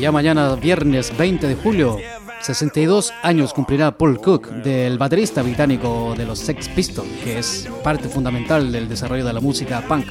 Ya 0.00 0.10
mañana, 0.10 0.56
viernes 0.56 1.16
20 1.16 1.46
de 1.46 1.54
julio, 1.54 1.96
62 2.42 3.12
años 3.22 3.54
cumplirá 3.54 3.96
Paul 3.96 4.20
Cook, 4.20 4.48
del 4.48 4.98
baterista 4.98 5.42
británico 5.42 6.14
de 6.16 6.26
los 6.26 6.40
Sex 6.40 6.68
Pistols, 6.68 7.08
que 7.22 7.38
es 7.38 7.68
parte 7.84 8.08
fundamental 8.08 8.72
del 8.72 8.88
desarrollo 8.88 9.24
de 9.24 9.32
la 9.32 9.40
música 9.40 9.80
punk. 9.86 10.06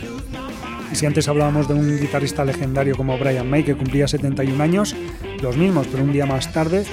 Y 0.91 0.95
si 0.95 1.05
antes 1.05 1.27
hablábamos 1.27 1.67
de 1.67 1.73
un 1.73 1.99
guitarrista 1.99 2.45
legendario 2.45 2.95
como 2.95 3.17
Brian 3.17 3.49
May, 3.49 3.65
que 3.65 3.75
cumplía 3.75 4.07
71 4.07 4.63
años, 4.63 4.95
los 5.41 5.57
mismos, 5.57 5.87
pero 5.91 6.03
un 6.03 6.13
día 6.13 6.25
más 6.25 6.53
tarde, 6.53 6.85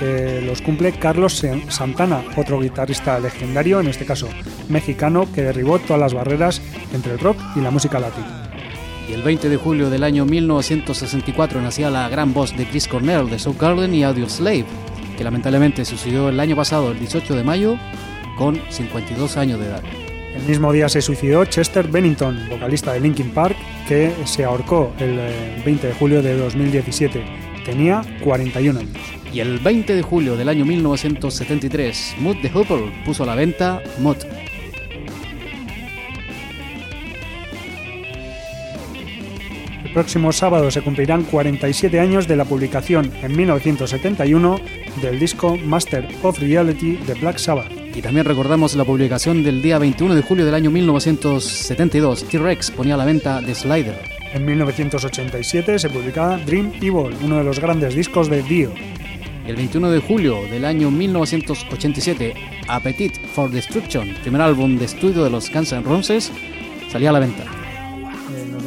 eh, 0.00 0.42
los 0.46 0.62
cumple 0.62 0.92
Carlos 0.92 1.44
Santana, 1.68 2.22
otro 2.36 2.58
guitarrista 2.58 3.18
legendario, 3.18 3.80
en 3.80 3.88
este 3.88 4.06
caso 4.06 4.28
mexicano, 4.68 5.30
que 5.30 5.42
derribó 5.42 5.78
todas 5.78 6.00
las 6.00 6.14
barreras 6.14 6.62
entre 6.94 7.12
el 7.12 7.18
rock 7.18 7.38
y 7.54 7.60
la 7.60 7.70
música 7.70 7.98
latina. 7.98 8.45
Y 9.08 9.12
el 9.12 9.22
20 9.22 9.48
de 9.48 9.56
julio 9.56 9.88
del 9.88 10.02
año 10.02 10.24
1964 10.24 11.60
nacía 11.60 11.90
la 11.90 12.08
gran 12.08 12.34
voz 12.34 12.56
de 12.56 12.66
Chris 12.66 12.88
Cornell 12.88 13.30
de 13.30 13.38
Garden 13.58 13.94
y 13.94 14.02
Audio 14.02 14.28
Slave, 14.28 14.66
que 15.16 15.24
lamentablemente 15.24 15.84
suicidó 15.84 16.28
el 16.28 16.40
año 16.40 16.56
pasado, 16.56 16.90
el 16.90 16.98
18 16.98 17.36
de 17.36 17.44
mayo, 17.44 17.76
con 18.36 18.60
52 18.68 19.36
años 19.36 19.60
de 19.60 19.66
edad. 19.66 19.82
El 20.36 20.42
mismo 20.42 20.72
día 20.72 20.88
se 20.88 21.00
suicidó 21.00 21.44
Chester 21.46 21.88
Bennington, 21.88 22.48
vocalista 22.50 22.92
de 22.92 23.00
Linkin 23.00 23.30
Park, 23.30 23.56
que 23.88 24.12
se 24.24 24.44
ahorcó 24.44 24.92
el 24.98 25.16
20 25.64 25.86
eh, 25.86 25.90
de 25.90 25.94
julio 25.94 26.20
de 26.20 26.36
2017. 26.36 27.24
Tenía 27.64 28.02
41 28.22 28.78
años. 28.78 28.96
Y 29.32 29.40
el 29.40 29.58
20 29.58 29.94
de 29.94 30.02
julio 30.02 30.36
del 30.36 30.48
año 30.48 30.64
1973, 30.64 32.16
Mood 32.18 32.36
the 32.42 32.50
Hooper 32.50 32.80
puso 33.04 33.22
a 33.22 33.26
la 33.26 33.34
venta 33.34 33.82
Mod. 33.98 34.18
Próximo 39.96 40.30
sábado 40.30 40.70
se 40.70 40.82
cumplirán 40.82 41.22
47 41.22 41.98
años 42.00 42.28
de 42.28 42.36
la 42.36 42.44
publicación 42.44 43.10
en 43.22 43.34
1971 43.34 44.60
del 45.00 45.18
disco 45.18 45.56
Master 45.56 46.06
of 46.22 46.38
Reality 46.38 46.96
de 46.96 47.14
Black 47.14 47.38
Sabbath. 47.38 47.72
Y 47.94 48.02
también 48.02 48.26
recordamos 48.26 48.76
la 48.76 48.84
publicación 48.84 49.42
del 49.42 49.62
día 49.62 49.78
21 49.78 50.14
de 50.14 50.20
julio 50.20 50.44
del 50.44 50.52
año 50.52 50.70
1972. 50.70 52.24
T-Rex 52.24 52.72
ponía 52.72 52.92
a 52.92 52.98
la 52.98 53.06
venta 53.06 53.40
The 53.40 53.54
Slider. 53.54 53.98
En 54.34 54.44
1987 54.44 55.78
se 55.78 55.88
publicaba 55.88 56.36
Dream 56.44 56.72
Evil, 56.74 57.16
uno 57.24 57.38
de 57.38 57.44
los 57.44 57.58
grandes 57.58 57.94
discos 57.94 58.28
de 58.28 58.42
Dio. 58.42 58.74
El 59.46 59.56
21 59.56 59.90
de 59.90 60.00
julio 60.00 60.42
del 60.50 60.66
año 60.66 60.90
1987, 60.90 62.34
Appetite 62.68 63.18
for 63.34 63.48
Destruction, 63.48 64.14
primer 64.20 64.42
álbum 64.42 64.76
de 64.76 64.84
estudio 64.84 65.24
de 65.24 65.30
los 65.30 65.50
Guns 65.50 65.72
N' 65.72 65.84
Roses, 65.84 66.30
salía 66.90 67.08
a 67.08 67.12
la 67.14 67.20
venta. 67.20 67.65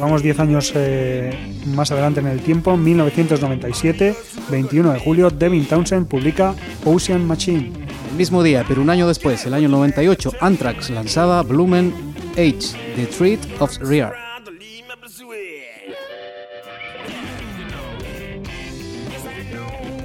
Vamos 0.00 0.22
10 0.22 0.40
años 0.40 0.72
eh, 0.76 1.30
más 1.66 1.92
adelante 1.92 2.20
en 2.20 2.26
el 2.26 2.40
tiempo, 2.40 2.74
1997, 2.74 4.14
21 4.50 4.92
de 4.94 4.98
julio, 4.98 5.28
Devin 5.28 5.66
Townsend 5.66 6.08
publica 6.08 6.54
Ocean 6.86 7.26
Machine. 7.26 7.70
El 8.10 8.16
mismo 8.16 8.42
día, 8.42 8.64
pero 8.66 8.80
un 8.80 8.88
año 8.88 9.06
después, 9.06 9.44
el 9.44 9.52
año 9.52 9.68
98, 9.68 10.32
Anthrax 10.40 10.88
lanzaba 10.88 11.42
Blumen 11.42 11.92
Age, 12.32 12.74
The 12.96 13.06
Treat 13.06 13.40
of 13.60 13.76
Rear. 13.80 14.14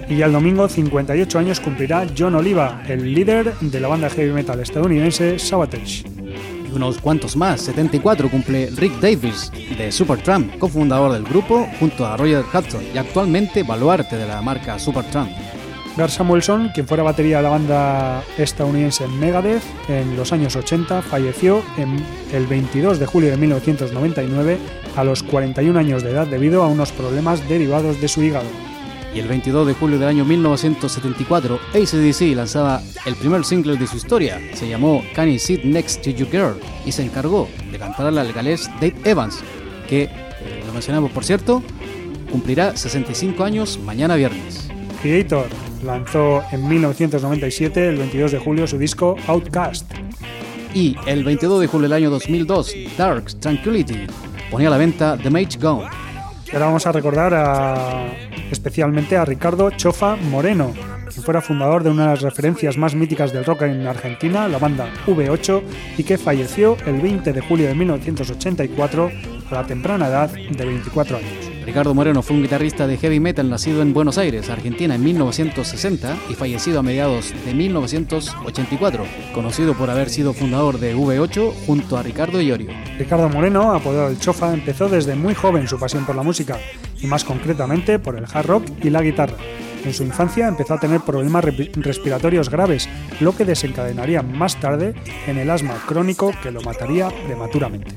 Y 0.10 0.22
al 0.22 0.34
domingo, 0.34 0.68
58 0.68 1.40
años, 1.40 1.62
cumplirá 1.62 2.06
John 2.16 2.36
Oliva, 2.36 2.84
el 2.90 3.14
líder 3.14 3.54
de 3.62 3.80
la 3.80 3.88
banda 3.88 4.10
heavy 4.10 4.34
metal 4.34 4.60
estadounidense 4.60 5.40
Sabotage. 5.40 6.15
Unos 6.76 7.00
cuantos 7.00 7.38
más, 7.38 7.62
74 7.62 8.30
cumple 8.30 8.70
Rick 8.76 9.00
Davis 9.00 9.50
de 9.78 9.94
Supertramp, 9.94 10.58
cofundador 10.58 11.14
del 11.14 11.24
grupo 11.24 11.66
junto 11.80 12.06
a 12.06 12.18
Roger 12.18 12.44
Hudson 12.54 12.84
y 12.94 12.98
actualmente 12.98 13.64
baluarte 13.64 14.18
de 14.18 14.28
la 14.28 14.42
marca 14.42 14.78
Supertramp. 14.78 15.32
Gar 15.96 16.12
Samuelson, 16.12 16.72
quien 16.74 16.86
fuera 16.86 17.02
batería 17.04 17.38
de 17.38 17.44
la 17.44 17.50
banda 17.50 18.24
estadounidense 18.38 19.08
Megadeth 19.08 19.64
en 19.88 20.18
los 20.18 20.34
años 20.34 20.58
80, 20.58 21.02
falleció 21.02 21.64
el 22.34 22.46
22 22.46 23.00
de 23.00 23.06
julio 23.06 23.30
de 23.32 23.38
1999 23.38 24.58
a 24.98 25.06
los 25.06 25.24
41 25.24 25.80
años 25.80 26.04
de 26.04 26.12
edad 26.12 26.28
debido 26.28 26.62
a 26.62 26.68
unos 26.68 26.92
problemas 26.92 27.48
derivados 27.48 28.02
de 28.02 28.10
su 28.10 28.22
hígado. 28.22 28.75
Y 29.16 29.20
el 29.20 29.30
22 29.30 29.66
de 29.66 29.74
julio 29.74 29.98
del 29.98 30.10
año 30.10 30.26
1974, 30.26 31.58
ACDC 31.74 32.36
lanzaba 32.36 32.82
el 33.06 33.16
primer 33.16 33.46
single 33.46 33.78
de 33.78 33.88
su 33.88 33.96
historia. 33.96 34.42
Se 34.54 34.68
llamó 34.68 35.02
Can 35.16 35.32
You 35.32 35.40
Sit 35.40 35.64
Next 35.64 36.04
to 36.04 36.10
You 36.10 36.28
Girl 36.30 36.60
y 36.86 36.92
se 36.92 37.04
encargó 37.04 37.48
de 37.72 37.80
cantarle 37.80 38.20
al 38.20 38.34
galés 38.34 38.70
Dave 38.82 38.96
Evans, 39.06 39.42
que, 39.88 40.04
eh, 40.04 40.10
lo 40.68 40.74
mencionamos 40.74 41.12
por 41.12 41.24
cierto, 41.24 41.64
cumplirá 42.30 42.76
65 42.76 43.46
años 43.46 43.80
mañana 43.80 44.18
viernes. 44.18 44.68
Creator 45.02 45.48
lanzó 45.82 46.44
en 46.52 46.68
1997, 46.68 47.88
el 47.88 47.96
22 47.96 48.34
de 48.34 48.40
julio, 48.40 48.68
su 48.68 48.78
disco 48.78 49.16
Outcast. 49.28 49.94
Y 50.74 50.98
el 51.08 51.24
22 51.24 51.62
de 51.62 51.68
julio 51.68 51.88
del 51.88 51.94
año 51.94 52.10
2002, 52.10 52.74
Dark 52.98 53.28
Tranquility 53.40 54.08
ponía 54.52 54.68
a 54.68 54.72
la 54.72 54.78
venta 54.78 55.18
The 55.18 55.30
Mage 55.30 55.58
Gone. 55.58 56.05
Ahora 56.54 56.66
vamos 56.66 56.86
a 56.86 56.92
recordar 56.92 58.16
especialmente 58.52 59.18
a 59.18 59.26
Ricardo 59.26 59.70
Chofa 59.72 60.16
Moreno, 60.16 60.74
quien 61.10 61.24
fuera 61.24 61.42
fundador 61.42 61.84
de 61.84 61.90
una 61.90 62.04
de 62.04 62.10
las 62.10 62.22
referencias 62.22 62.78
más 62.78 62.96
míticas 62.96 63.34
del 63.34 63.46
rock 63.46 63.64
en 63.64 63.88
Argentina, 63.88 64.48
la 64.48 64.60
banda 64.60 64.92
V8, 65.08 65.62
y 65.98 66.04
que 66.04 66.18
falleció 66.18 66.78
el 66.86 67.02
20 67.02 67.34
de 67.34 67.42
julio 67.42 67.68
de 67.68 67.76
1984 67.76 69.12
a 69.50 69.54
la 69.54 69.66
temprana 69.66 70.08
edad 70.08 70.30
de 70.30 70.66
24 70.66 71.18
años. 71.18 71.55
Ricardo 71.66 71.96
Moreno 71.96 72.22
fue 72.22 72.36
un 72.36 72.44
guitarrista 72.44 72.86
de 72.86 72.98
heavy 72.98 73.20
metal 73.20 73.50
nacido 73.50 73.82
en 73.82 73.92
Buenos 73.92 74.20
Aires, 74.20 74.52
Argentina, 74.52 74.94
en 74.94 75.04
1960 75.04 76.16
y 76.30 76.36
fallecido 76.36 76.80
a 76.80 76.84
mediados 76.84 77.34
de 77.44 77.56
1984, 77.56 79.04
conocido 79.34 79.74
por 79.74 79.90
haber 79.90 80.12
sido 80.12 80.34
fundador 80.34 80.80
de 80.80 80.96
V8 80.96 81.54
junto 81.66 81.98
a 81.98 82.04
Ricardo 82.04 82.40
Iorio. 82.40 82.70
Ricardo 83.00 83.30
Moreno, 83.30 83.74
apodado 83.74 84.10
el 84.10 84.20
Chofa, 84.20 84.54
empezó 84.54 84.90
desde 84.90 85.16
muy 85.16 85.34
joven 85.34 85.68
su 85.68 85.80
pasión 85.80 86.06
por 86.06 86.16
la 86.16 86.22
música 86.22 86.60
y 87.02 87.08
más 87.08 87.24
concretamente 87.24 87.98
por 87.98 88.16
el 88.16 88.26
hard 88.32 88.46
rock 88.46 88.66
y 88.84 88.92
la 88.92 89.02
guitarra. 89.02 89.38
En 89.84 89.94
su 89.94 90.04
infancia 90.04 90.48
empezó 90.48 90.76
a 90.76 90.80
tener 90.80 91.02
problemas 91.02 91.46
respiratorios 91.74 92.50
graves, 92.50 92.88
lo 93.20 93.36
que 93.36 93.44
desencadenaría 93.44 94.22
más 94.22 94.60
tarde 94.60 94.94
en 95.26 95.40
el 95.40 95.50
asma 95.50 95.82
crónico 95.88 96.32
que 96.44 96.52
lo 96.52 96.62
mataría 96.62 97.10
prematuramente. 97.26 97.92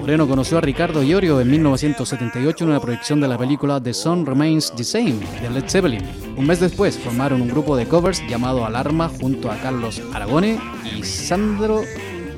Moreno 0.00 0.26
conoció 0.26 0.56
a 0.56 0.62
Ricardo 0.62 1.02
Iorio 1.02 1.42
en 1.42 1.50
1978 1.50 2.64
en 2.64 2.70
una 2.70 2.80
proyección 2.80 3.20
de 3.20 3.28
la 3.28 3.36
película 3.36 3.82
The 3.82 3.92
Sun 3.92 4.24
Remains 4.24 4.72
the 4.74 4.82
Same 4.82 5.16
de 5.42 5.50
Led 5.50 5.68
Zeppelin. 5.68 6.02
Un 6.38 6.46
mes 6.46 6.58
después 6.58 6.98
formaron 6.98 7.42
un 7.42 7.48
grupo 7.48 7.76
de 7.76 7.86
covers 7.86 8.26
llamado 8.26 8.64
Alarma 8.64 9.10
junto 9.20 9.50
a 9.50 9.58
Carlos 9.58 10.00
Aragone 10.14 10.58
y 10.96 11.02
Sandro 11.02 11.82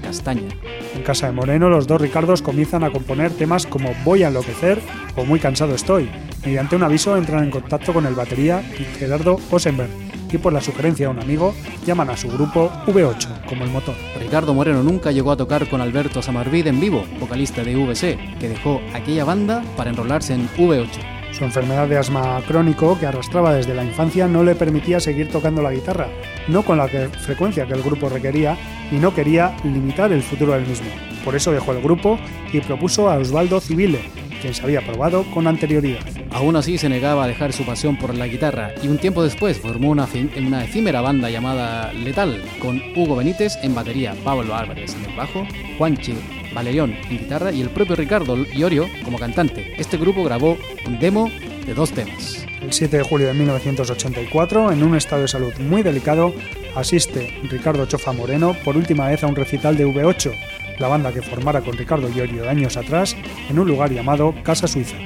Castaña. 0.02 0.48
En 0.96 1.04
casa 1.04 1.26
de 1.26 1.32
Moreno, 1.32 1.68
los 1.68 1.86
dos 1.86 2.00
Ricardos 2.00 2.42
comienzan 2.42 2.82
a 2.82 2.90
componer 2.90 3.30
temas 3.30 3.64
como 3.64 3.94
Voy 4.04 4.24
a 4.24 4.28
enloquecer 4.28 4.80
o 5.14 5.24
Muy 5.24 5.38
cansado 5.38 5.76
estoy. 5.76 6.10
Mediante 6.44 6.74
un 6.74 6.82
aviso 6.82 7.16
entran 7.16 7.44
en 7.44 7.50
contacto 7.52 7.92
con 7.92 8.06
el 8.06 8.16
batería 8.16 8.60
Gerardo 8.98 9.38
Osenberg 9.52 10.01
y 10.32 10.38
por 10.38 10.52
la 10.52 10.60
sugerencia 10.60 11.06
de 11.06 11.12
un 11.12 11.20
amigo 11.20 11.54
llaman 11.84 12.10
a 12.10 12.16
su 12.16 12.28
grupo 12.28 12.70
V8 12.86 13.44
como 13.46 13.64
el 13.64 13.70
motor. 13.70 13.94
Ricardo 14.18 14.54
Moreno 14.54 14.82
nunca 14.82 15.12
llegó 15.12 15.32
a 15.32 15.36
tocar 15.36 15.68
con 15.68 15.80
Alberto 15.80 16.22
Samarvid 16.22 16.66
en 16.66 16.80
vivo, 16.80 17.04
vocalista 17.20 17.62
de 17.62 17.74
VC, 17.74 18.38
que 18.38 18.48
dejó 18.48 18.80
aquella 18.94 19.24
banda 19.24 19.62
para 19.76 19.90
enrolarse 19.90 20.34
en 20.34 20.48
V8. 20.50 20.88
Su 21.32 21.44
enfermedad 21.44 21.88
de 21.88 21.96
asma 21.96 22.42
crónico 22.46 22.98
que 22.98 23.06
arrastraba 23.06 23.54
desde 23.54 23.74
la 23.74 23.84
infancia 23.84 24.28
no 24.28 24.42
le 24.42 24.54
permitía 24.54 25.00
seguir 25.00 25.30
tocando 25.30 25.62
la 25.62 25.72
guitarra, 25.72 26.08
no 26.48 26.62
con 26.62 26.76
la 26.76 26.88
frecuencia 26.88 27.66
que 27.66 27.72
el 27.72 27.82
grupo 27.82 28.08
requería 28.08 28.56
y 28.90 28.96
no 28.96 29.14
quería 29.14 29.56
limitar 29.64 30.12
el 30.12 30.22
futuro 30.22 30.52
del 30.52 30.66
mismo. 30.66 30.88
Por 31.24 31.34
eso 31.34 31.52
dejó 31.52 31.72
el 31.72 31.82
grupo 31.82 32.18
y 32.52 32.60
propuso 32.60 33.08
a 33.08 33.16
Osvaldo 33.16 33.60
Civile, 33.60 34.10
quien 34.42 34.54
se 34.54 34.62
había 34.64 34.84
probado 34.84 35.24
con 35.32 35.46
anterioridad. 35.46 36.04
Aún 36.32 36.56
así 36.56 36.76
se 36.76 36.88
negaba 36.88 37.24
a 37.24 37.28
dejar 37.28 37.52
su 37.52 37.64
pasión 37.64 37.96
por 37.96 38.14
la 38.14 38.26
guitarra 38.26 38.74
y 38.82 38.88
un 38.88 38.98
tiempo 38.98 39.22
después 39.22 39.58
formó 39.58 39.90
una, 39.90 40.08
una 40.36 40.64
efímera 40.64 41.00
banda 41.00 41.30
llamada 41.30 41.92
Letal 41.92 42.42
con 42.58 42.82
Hugo 42.96 43.16
Benítez 43.16 43.56
en 43.62 43.74
batería, 43.74 44.14
Pablo 44.24 44.54
Álvarez 44.54 44.94
en 44.96 45.10
el 45.10 45.16
bajo, 45.16 45.46
Juanchi 45.78 46.14
Valerión 46.52 46.92
en 47.08 47.18
guitarra 47.18 47.52
y 47.52 47.62
el 47.62 47.70
propio 47.70 47.94
Ricardo 47.94 48.36
Iorio 48.52 48.88
como 49.04 49.18
cantante. 49.18 49.74
Este 49.78 49.96
grupo 49.96 50.24
grabó 50.24 50.58
un 50.86 50.98
demo 50.98 51.30
de 51.64 51.74
dos 51.74 51.92
temas. 51.92 52.44
El 52.60 52.72
7 52.72 52.98
de 52.98 53.02
julio 53.04 53.28
de 53.28 53.34
1984, 53.34 54.72
en 54.72 54.82
un 54.82 54.96
estado 54.96 55.22
de 55.22 55.28
salud 55.28 55.52
muy 55.60 55.82
delicado, 55.82 56.34
asiste 56.74 57.40
Ricardo 57.44 57.86
Chofa 57.86 58.12
Moreno 58.12 58.56
por 58.64 58.76
última 58.76 59.08
vez 59.08 59.22
a 59.22 59.28
un 59.28 59.36
recital 59.36 59.76
de 59.76 59.86
V8 59.86 60.32
la 60.82 60.88
banda 60.88 61.12
que 61.12 61.22
formara 61.22 61.60
con 61.60 61.78
Ricardo 61.78 62.08
Llorio 62.08 62.50
años 62.50 62.76
atrás 62.76 63.16
en 63.48 63.56
un 63.56 63.68
lugar 63.68 63.92
llamado 63.92 64.34
Casa 64.42 64.66
Suiza. 64.66 64.96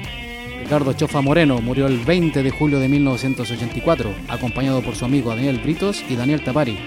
Ricardo 0.63 0.91
Chofa 0.93 1.21
Moreno 1.21 1.61
murió 1.61 1.85
el 1.85 1.99
20 1.99 2.41
de 2.41 2.49
julio 2.49 2.79
de 2.79 2.89
1984, 2.89 4.09
acompañado 4.27 4.81
por 4.81 4.95
su 4.95 5.05
amigo 5.05 5.29
Daniel 5.29 5.61
Britos 5.61 6.03
y 6.09 6.15
Daniel 6.15 6.43
Tapari, 6.43 6.79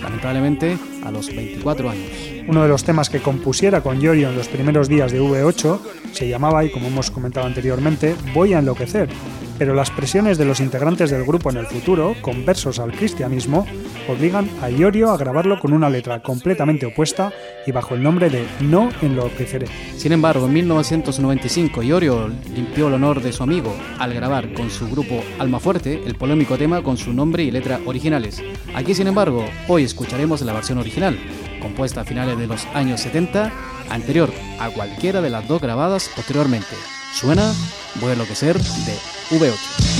lamentablemente 0.00 0.78
a 1.04 1.10
los 1.10 1.26
24 1.26 1.90
años. 1.90 2.08
Uno 2.46 2.62
de 2.62 2.68
los 2.68 2.84
temas 2.84 3.10
que 3.10 3.18
compusiera 3.18 3.80
con 3.80 4.00
Llorio 4.00 4.28
en 4.30 4.36
los 4.36 4.46
primeros 4.46 4.88
días 4.88 5.10
de 5.10 5.20
V8 5.20 5.80
se 6.12 6.28
llamaba, 6.28 6.64
y 6.64 6.70
como 6.70 6.86
hemos 6.86 7.10
comentado 7.10 7.46
anteriormente, 7.46 8.14
Voy 8.32 8.54
a 8.54 8.60
enloquecer, 8.60 9.08
pero 9.58 9.74
las 9.74 9.90
presiones 9.90 10.38
de 10.38 10.44
los 10.44 10.60
integrantes 10.60 11.10
del 11.10 11.24
grupo 11.24 11.50
en 11.50 11.56
el 11.56 11.66
futuro, 11.66 12.14
conversos 12.20 12.78
al 12.78 12.92
cristianismo, 12.92 13.66
obligan 14.08 14.48
a 14.62 14.70
Iorio 14.70 15.10
a 15.10 15.16
grabarlo 15.16 15.58
con 15.58 15.72
una 15.72 15.90
letra 15.90 16.22
completamente 16.22 16.86
opuesta 16.86 17.32
y 17.66 17.72
bajo 17.72 17.94
el 17.94 18.02
nombre 18.02 18.30
de 18.30 18.46
No 18.60 18.90
enloqueceré. 19.02 19.66
Sin 19.96 20.12
embargo, 20.12 20.46
en 20.46 20.52
1995 20.52 21.82
Iorio 21.82 22.28
limpió 22.54 22.88
el 22.88 22.94
honor 22.94 23.22
de 23.22 23.32
su 23.32 23.42
amigo 23.42 23.74
al 23.98 24.14
grabar 24.14 24.52
con 24.52 24.70
su 24.70 24.88
grupo 24.88 25.22
Alma 25.38 25.60
Fuerte 25.60 26.02
el 26.06 26.14
polémico 26.14 26.56
tema 26.56 26.82
con 26.82 26.96
su 26.96 27.12
nombre 27.12 27.42
y 27.42 27.50
letra 27.50 27.80
originales. 27.86 28.42
Aquí, 28.74 28.94
sin 28.94 29.06
embargo, 29.06 29.44
hoy 29.68 29.84
escucharemos 29.84 30.42
la 30.42 30.52
versión 30.52 30.78
original, 30.78 31.18
compuesta 31.60 32.02
a 32.02 32.04
finales 32.04 32.38
de 32.38 32.46
los 32.46 32.66
años 32.74 33.00
70, 33.00 33.52
anterior 33.90 34.30
a 34.60 34.70
cualquiera 34.70 35.20
de 35.20 35.30
las 35.30 35.48
dos 35.48 35.60
grabadas 35.60 36.10
posteriormente. 36.14 36.76
Suena 37.16 37.50
Voy 37.94 38.10
a 38.10 38.12
enloquecer 38.12 38.58
de 38.58 38.98
V8. 39.30 39.95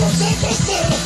nosotros 0.00 1.05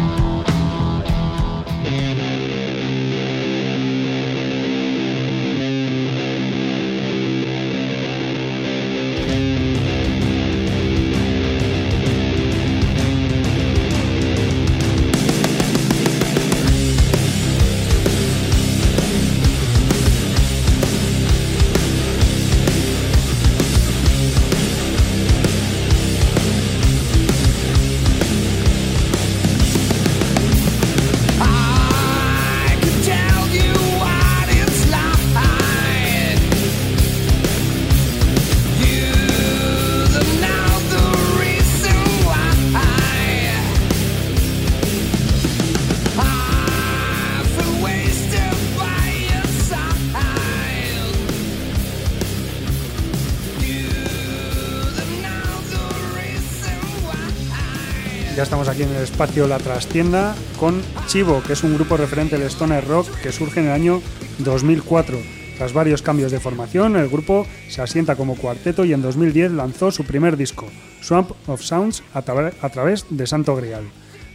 En 58.83 58.89
el 58.95 59.03
espacio 59.03 59.47
La 59.47 59.59
Trastienda 59.59 60.35
con 60.59 60.81
Chivo, 61.05 61.43
que 61.45 61.53
es 61.53 61.63
un 61.63 61.75
grupo 61.75 61.97
referente 61.97 62.37
del 62.37 62.49
stoner 62.49 62.87
rock 62.87 63.09
que 63.21 63.31
surge 63.31 63.59
en 63.59 63.67
el 63.67 63.71
año 63.73 64.01
2004. 64.39 65.17
Tras 65.57 65.73
varios 65.73 66.01
cambios 66.01 66.31
de 66.31 66.39
formación, 66.39 66.95
el 66.95 67.09
grupo 67.09 67.45
se 67.69 67.81
asienta 67.81 68.15
como 68.15 68.35
cuarteto 68.35 68.83
y 68.83 68.93
en 68.93 69.01
2010 69.01 69.51
lanzó 69.51 69.91
su 69.91 70.03
primer 70.03 70.37
disco, 70.37 70.67
Swamp 71.01 71.31
of 71.47 71.61
Sounds, 71.61 72.01
a, 72.13 72.21
través 72.21 73.05
de 73.09 73.27
Santo 73.27 73.55
Grial. 73.55 73.83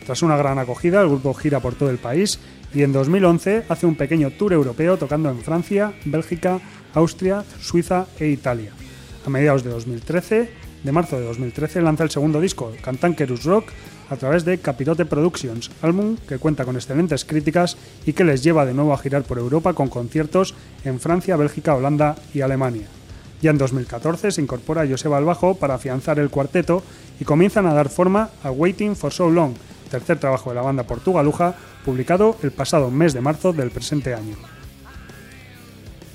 Tras 0.05 0.23
una 0.23 0.37
gran 0.37 0.59
acogida, 0.59 1.03
el 1.03 1.09
grupo 1.09 1.35
gira 1.35 1.61
por 1.61 1.75
todo 1.75 1.91
el 1.91 1.99
país 1.99 2.39
y 2.73 2.83
en 2.83 2.93
2011 2.93 3.65
hace 3.69 3.87
un 3.87 3.97
pequeño 3.97 4.31
tour 4.31 4.53
europeo 4.53 4.97
tocando 4.97 5.31
en 5.31 5.41
Francia, 5.41 5.93
Bélgica, 6.05 6.61
Austria, 6.95 7.45
Suiza 7.61 8.07
e 8.21 8.29
Italia. 8.29 8.73
A 9.27 9.31
mediados 9.31 9.65
de 9.65 9.71
2013, 9.71 10.51
de 10.85 10.93
marzo 10.93 11.19
de 11.19 11.25
2013, 11.27 11.83
lanza 11.83 12.05
el 12.05 12.11
segundo 12.11 12.41
disco, 12.41 12.73
Cantankerus 12.81 13.45
Rock, 13.45 13.73
a 14.09 14.17
través 14.17 14.45
de 14.45 14.59
Capirote 14.59 15.05
Productions, 15.05 15.71
álbum 15.83 16.17
que 16.29 16.39
cuenta 16.39 16.65
con 16.65 16.77
excelentes 16.77 17.25
críticas 17.25 17.77
y 18.05 18.13
que 18.13 18.25
les 18.25 18.43
lleva 18.43 18.67
de 18.67 18.75
nuevo 18.75 18.93
a 18.93 18.99
girar 18.99 19.23
por 19.23 19.39
Europa 19.39 19.75
con 19.75 19.89
conciertos 19.89 20.55
en 20.85 21.01
Francia, 21.01 21.37
Bélgica, 21.37 21.75
Holanda 21.75 22.17
y 22.35 22.41
Alemania. 22.41 22.87
Ya 23.43 23.51
en 23.51 23.59
2014 23.59 24.31
se 24.31 24.41
incorpora 24.41 24.87
Joseba 24.89 25.19
al 25.19 25.25
bajo 25.25 25.55
para 25.55 25.75
afianzar 25.75 26.19
el 26.19 26.31
cuarteto 26.31 26.83
y 27.21 27.25
comienzan 27.25 27.67
a 27.67 27.75
dar 27.75 27.89
forma 27.89 28.31
a 28.43 28.51
Waiting 28.51 28.97
for 28.97 29.13
So 29.13 29.31
Long, 29.31 29.55
tercer 29.91 30.19
trabajo 30.19 30.51
de 30.51 30.57
la 30.57 30.63
banda 30.63 30.85
portugaluja, 30.85 31.55
publicado 31.85 32.37
el 32.43 32.51
pasado 32.51 32.91
mes 32.91 33.13
de 33.13 33.21
marzo 33.21 33.53
del 33.53 33.71
presente 33.71 34.15
año. 34.15 34.37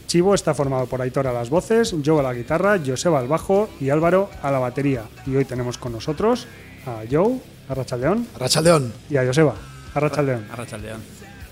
Chivo 0.08 0.36
está 0.36 0.54
formado 0.54 0.88
por 0.88 1.01
Aitor 1.01 1.27
a 1.27 1.32
las 1.32 1.49
voces, 1.49 1.95
Joe 2.06 2.19
a 2.19 2.23
la 2.23 2.34
guitarra, 2.34 2.77
Joseba 2.86 3.19
al 3.19 3.30
bajo 3.30 3.69
y 3.80 3.91
Álvaro 3.91 4.30
a 4.41 4.51
la 4.51 4.60
batería. 4.60 5.04
Y 5.25 5.38
hoy 5.38 5.45
tenemos 5.45 5.77
con 5.77 5.93
nosotros 5.93 6.47
a 6.86 7.04
Joe, 7.10 7.39
a 7.71 7.73
Rachaldeón, 7.73 8.27
Rachaldeón. 8.38 8.93
y 9.10 9.15
a 9.15 9.25
Joseba, 9.25 9.55
a 9.95 9.99
Rachaldeón. 9.99 10.45
Arrachaldeón. 10.51 10.99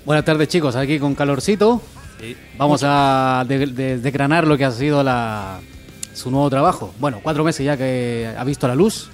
Buenas 0.06 0.26
tardes 0.26 0.50
chicos, 0.50 0.76
aquí 0.76 1.00
con 1.00 1.16
calorcito. 1.16 1.82
Sí. 2.20 2.36
Vamos 2.58 2.82
a 2.86 3.46
de- 3.48 3.68
de- 3.68 3.98
desgranar 4.00 4.46
lo 4.46 4.58
que 4.58 4.66
ha 4.66 4.72
sido 4.72 5.02
la, 5.02 5.60
su 6.14 6.30
nuevo 6.30 6.50
trabajo. 6.50 6.94
Bueno, 7.00 7.22
cuatro 7.24 7.44
meses 7.46 7.66
ya 7.66 7.78
que 7.78 8.30
ha 8.38 8.44
visto 8.44 8.68
la 8.68 8.76
luz. 8.76 9.10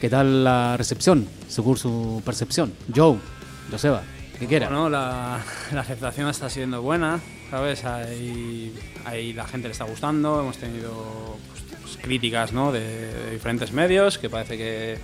¿Qué 0.00 0.10
tal 0.10 0.42
la 0.42 0.76
recepción, 0.76 1.26
según 1.48 1.76
su 1.76 2.20
percepción? 2.24 2.72
Joe, 2.94 3.16
Joseba, 3.70 4.02
que 4.38 4.46
quiera. 4.46 4.66
Bueno, 4.68 4.90
la, 4.90 5.38
la 5.72 5.80
aceptación 5.82 6.28
está 6.28 6.50
siendo 6.50 6.82
buena, 6.82 7.20
¿sabes? 7.50 7.84
Ahí, 7.84 8.74
ahí 9.04 9.32
la 9.32 9.46
gente 9.46 9.68
le 9.68 9.72
está 9.72 9.84
gustando, 9.84 10.40
hemos 10.40 10.58
tenido 10.58 11.36
pues, 11.82 11.96
críticas 12.02 12.52
¿no? 12.52 12.72
de, 12.72 12.80
de 12.80 13.30
diferentes 13.30 13.70
medios, 13.72 14.18
que 14.18 14.28
parece 14.28 14.58
que, 14.58 14.98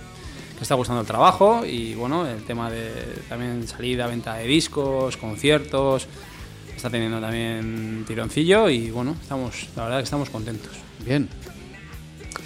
está 0.61 0.75
gustando 0.75 1.01
el 1.01 1.07
trabajo 1.07 1.65
y 1.65 1.95
bueno, 1.95 2.27
el 2.27 2.43
tema 2.43 2.69
de 2.69 2.91
también 3.27 3.67
salida, 3.67 4.07
venta 4.07 4.35
de 4.35 4.45
discos, 4.45 5.17
conciertos, 5.17 6.07
está 6.75 6.89
teniendo 6.89 7.19
también 7.19 8.03
tironcillo 8.07 8.69
y 8.69 8.91
bueno, 8.91 9.15
estamos, 9.21 9.67
la 9.75 9.83
verdad 9.83 9.97
que 9.99 10.03
estamos 10.03 10.29
contentos. 10.29 10.71
Bien. 11.05 11.27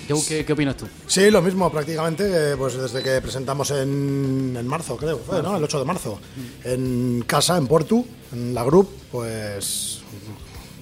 Joe, 0.08 0.22
¿qué, 0.28 0.46
qué 0.46 0.54
opinas 0.54 0.78
tú? 0.78 0.88
Sí, 1.08 1.32
lo 1.32 1.42
mismo 1.42 1.72
prácticamente, 1.72 2.56
pues 2.58 2.76
desde 2.76 3.02
que 3.02 3.22
presentamos 3.22 3.72
en, 3.72 4.56
en 4.58 4.68
marzo, 4.68 4.98
creo, 4.98 5.18
fue, 5.18 5.42
¿no? 5.42 5.58
El 5.58 5.64
8 5.64 5.80
de 5.80 5.86
marzo, 5.86 6.20
en 6.64 7.24
casa, 7.26 7.58
en 7.58 7.66
Portu, 7.66 8.06
en 8.32 8.54
la 8.54 8.64
Group, 8.64 8.88
pues 9.12 9.95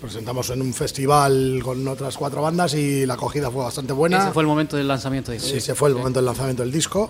presentamos 0.03 0.49
en 0.49 0.61
un 0.61 0.73
festival 0.73 1.61
con 1.63 1.87
otras 1.87 2.17
cuatro 2.17 2.41
bandas 2.41 2.73
y 2.73 3.05
la 3.05 3.13
acogida 3.13 3.49
fue 3.49 3.63
bastante 3.63 3.93
buena. 3.93 4.23
Ese 4.23 4.33
fue 4.33 4.43
el 4.43 4.47
momento 4.47 4.75
del 4.75 4.85
lanzamiento. 4.85 5.31
de 5.31 5.39
Sí, 5.39 5.61
se 5.61 5.75
fue 5.75 5.87
el 5.87 5.95
momento 5.95 6.19
del 6.19 6.25
lanzamiento 6.25 6.61
del 6.61 6.73
disco. 6.73 7.09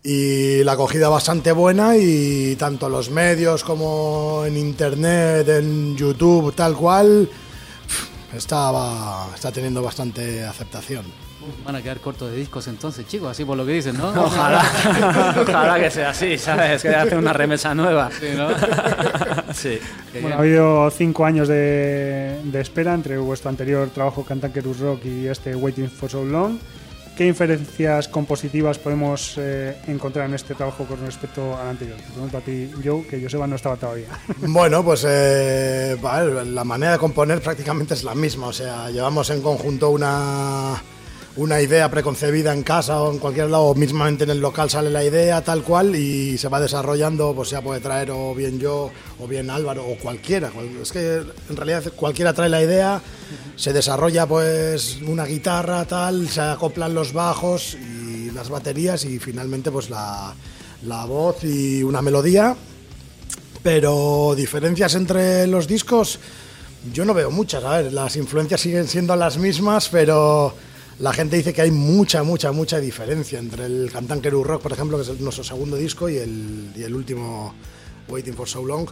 Y 0.00 0.62
la 0.62 0.72
acogida 0.72 1.08
bastante 1.08 1.50
buena 1.50 1.96
y 1.96 2.54
tanto 2.54 2.88
los 2.88 3.10
medios 3.10 3.64
como 3.64 4.44
en 4.46 4.56
internet, 4.56 5.48
en 5.48 5.96
YouTube, 5.96 6.54
tal 6.54 6.76
cual, 6.76 7.28
estaba, 8.32 9.30
está 9.34 9.50
teniendo 9.50 9.82
bastante 9.82 10.44
aceptación. 10.44 11.04
Van 11.64 11.76
a 11.76 11.82
quedar 11.82 12.00
cortos 12.00 12.30
de 12.30 12.36
discos 12.36 12.66
entonces, 12.68 13.06
chicos, 13.06 13.30
así 13.30 13.44
por 13.44 13.56
lo 13.56 13.66
que 13.66 13.72
dicen, 13.72 13.98
¿no? 13.98 14.08
Ojalá, 14.08 14.64
ojalá 15.42 15.78
que 15.78 15.90
sea 15.90 16.10
así, 16.10 16.38
¿sabes? 16.38 16.82
Que 16.82 16.88
hace 16.88 17.16
una 17.16 17.32
remesa 17.32 17.74
nueva. 17.74 18.10
Sí, 18.18 18.28
¿no? 18.36 18.48
Sí. 19.54 19.78
Bueno, 20.12 20.26
bien. 20.26 20.32
ha 20.32 20.38
habido 20.38 20.90
cinco 20.90 21.24
años 21.24 21.46
de, 21.46 22.40
de 22.42 22.60
espera 22.60 22.92
entre 22.92 23.18
vuestro 23.18 23.50
anterior 23.50 23.88
trabajo 23.90 24.24
Cantankerus 24.24 24.80
Rock 24.80 25.04
y 25.04 25.28
este 25.28 25.54
Waiting 25.54 25.88
for 25.88 26.10
So 26.10 26.24
Long. 26.24 26.58
¿Qué 27.16 27.24
inferencias 27.26 28.08
compositivas 28.08 28.78
podemos 28.78 29.34
eh, 29.38 29.76
encontrar 29.86 30.28
en 30.28 30.34
este 30.34 30.56
trabajo 30.56 30.84
con 30.84 30.98
respecto 31.06 31.56
al 31.56 31.68
anterior? 31.68 31.96
Te 31.96 32.10
pregunto 32.10 32.38
a 32.38 32.40
ti, 32.40 32.68
Joe, 32.84 33.06
que 33.06 33.22
Joseba 33.22 33.46
no 33.46 33.54
estaba 33.54 33.76
todavía. 33.76 34.08
Bueno, 34.48 34.84
pues 34.84 35.04
eh, 35.06 35.96
la 36.02 36.64
manera 36.64 36.92
de 36.92 36.98
componer 36.98 37.40
prácticamente 37.40 37.94
es 37.94 38.02
la 38.02 38.16
misma. 38.16 38.48
O 38.48 38.52
sea, 38.52 38.90
llevamos 38.90 39.30
en 39.30 39.42
conjunto 39.42 39.90
una, 39.90 40.74
una 41.36 41.60
idea 41.60 41.90
preconcebida 41.90 42.52
en 42.52 42.62
casa 42.62 43.02
o 43.02 43.12
en 43.12 43.18
cualquier 43.18 43.50
lado, 43.50 43.64
o 43.64 43.74
mismamente 43.74 44.22
en 44.24 44.30
el 44.30 44.40
local 44.40 44.70
sale 44.70 44.88
la 44.88 45.02
idea 45.04 45.42
tal 45.42 45.62
cual 45.64 45.96
y 45.96 46.38
se 46.38 46.48
va 46.48 46.60
desarrollando, 46.60 47.34
pues 47.34 47.50
ya 47.50 47.60
puede 47.60 47.80
traer 47.80 48.12
o 48.12 48.34
bien 48.36 48.60
yo 48.60 48.90
o 49.18 49.26
bien 49.26 49.50
Álvaro 49.50 49.84
o 49.84 49.96
cualquiera. 49.98 50.50
Cual- 50.50 50.78
Es 50.80 50.92
que 50.92 51.22
en 51.50 51.56
realidad 51.56 51.82
cualquiera 51.96 52.32
trae 52.32 52.48
la 52.48 52.62
idea, 52.62 53.02
se 53.56 53.72
desarrolla 53.72 54.26
pues 54.26 54.98
una 55.06 55.24
guitarra 55.24 55.84
tal, 55.86 56.28
se 56.28 56.40
acoplan 56.40 56.94
los 56.94 57.12
bajos 57.12 57.74
y 57.74 58.30
las 58.30 58.48
baterías 58.48 59.04
y 59.04 59.18
finalmente 59.18 59.72
pues 59.72 59.90
la, 59.90 60.32
la 60.86 61.04
voz 61.04 61.42
y 61.42 61.82
una 61.82 62.00
melodía 62.00 62.54
pero 63.62 64.34
diferencias 64.36 64.94
entre 64.94 65.46
los 65.46 65.66
discos, 65.66 66.18
yo 66.92 67.04
no 67.06 67.14
veo 67.14 67.30
muchas. 67.30 67.64
A 67.64 67.78
ver, 67.80 67.92
las 67.94 68.14
influencias 68.16 68.60
siguen 68.60 68.86
siendo 68.88 69.16
las 69.16 69.38
mismas, 69.38 69.88
pero 69.88 70.54
la 70.98 71.12
gente 71.12 71.36
dice 71.36 71.52
que 71.52 71.62
hay 71.62 71.70
mucha, 71.70 72.22
mucha, 72.22 72.52
mucha 72.52 72.78
diferencia 72.78 73.38
entre 73.38 73.66
el 73.66 73.90
Cantankerus 73.92 74.46
Rock, 74.46 74.62
por 74.62 74.72
ejemplo, 74.72 74.96
que 74.96 75.10
es 75.10 75.20
nuestro 75.20 75.42
segundo 75.44 75.76
disco, 75.76 76.08
y 76.08 76.16
el, 76.18 76.72
y 76.76 76.82
el 76.82 76.94
último, 76.94 77.54
Waiting 78.08 78.34
for 78.34 78.48
So 78.48 78.64
Long. 78.64 78.88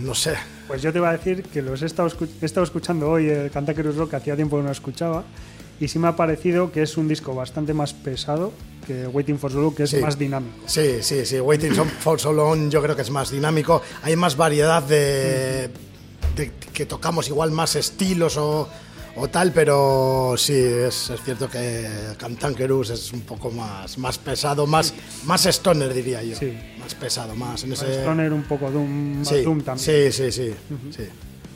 No 0.00 0.14
sé. 0.14 0.34
Pues 0.68 0.82
yo 0.82 0.92
te 0.92 0.98
iba 0.98 1.08
a 1.08 1.12
decir 1.16 1.42
que 1.44 1.62
los 1.62 1.80
he 1.82 1.86
estado, 1.86 2.08
escu- 2.10 2.28
he 2.42 2.44
estado 2.44 2.64
escuchando 2.64 3.08
hoy 3.10 3.28
el 3.28 3.50
Cantankerus 3.50 3.96
Rock, 3.96 4.10
que 4.10 4.16
hacía 4.16 4.36
tiempo 4.36 4.56
que 4.58 4.64
no 4.64 4.70
escuchaba, 4.72 5.24
y 5.80 5.88
sí 5.88 5.98
me 5.98 6.08
ha 6.08 6.16
parecido 6.16 6.72
que 6.72 6.82
es 6.82 6.96
un 6.96 7.06
disco 7.08 7.34
bastante 7.34 7.72
más 7.72 7.92
pesado 7.94 8.52
que 8.86 9.06
Waiting 9.06 9.38
for 9.38 9.50
So 9.52 9.60
Long, 9.60 9.74
que 9.74 9.84
es 9.84 9.90
Sí. 9.90 9.96
más 9.98 10.18
dinámico. 10.18 10.54
Sí, 10.66 11.02
sí, 11.02 11.24
sí. 11.24 11.40
Waiting 11.40 11.72
for 12.00 12.20
So 12.20 12.32
Long 12.32 12.68
yo 12.68 12.82
creo 12.82 12.96
que 12.96 13.02
es 13.02 13.10
más 13.10 13.30
dinámico. 13.30 13.80
Hay 14.02 14.16
más 14.16 14.36
variedad 14.36 14.82
de, 14.82 15.70
de 16.36 16.50
que 16.74 16.84
tocamos 16.86 17.28
igual 17.28 17.50
más 17.52 17.74
estilos 17.76 18.36
o, 18.36 18.68
o 19.16 19.28
tal, 19.28 19.52
pero 19.52 20.34
sí, 20.36 20.54
es, 20.54 21.10
es 21.10 21.22
cierto 21.22 21.48
que 21.48 21.88
Cantankerus 22.18 22.90
es 22.90 23.12
un 23.12 23.22
poco 23.22 23.50
más, 23.50 23.96
más 23.98 24.18
pesado, 24.18 24.66
más, 24.66 24.92
más 25.24 25.46
stoner 25.46 25.92
diría 25.94 26.22
yo. 26.22 26.36
Sí. 26.36 26.56
Más 26.78 26.94
pesado, 26.94 27.34
más 27.34 27.64
en 27.64 27.70
Más 27.70 27.82
ese... 27.82 28.00
Stoner, 28.00 28.32
un 28.32 28.44
poco 28.44 28.70
Doom, 28.70 29.18
más 29.18 29.28
sí, 29.28 29.42
Doom 29.42 29.62
también. 29.62 30.12
sí, 30.12 30.12
sí, 30.12 30.30
sí, 30.32 30.54
sí. 30.90 31.04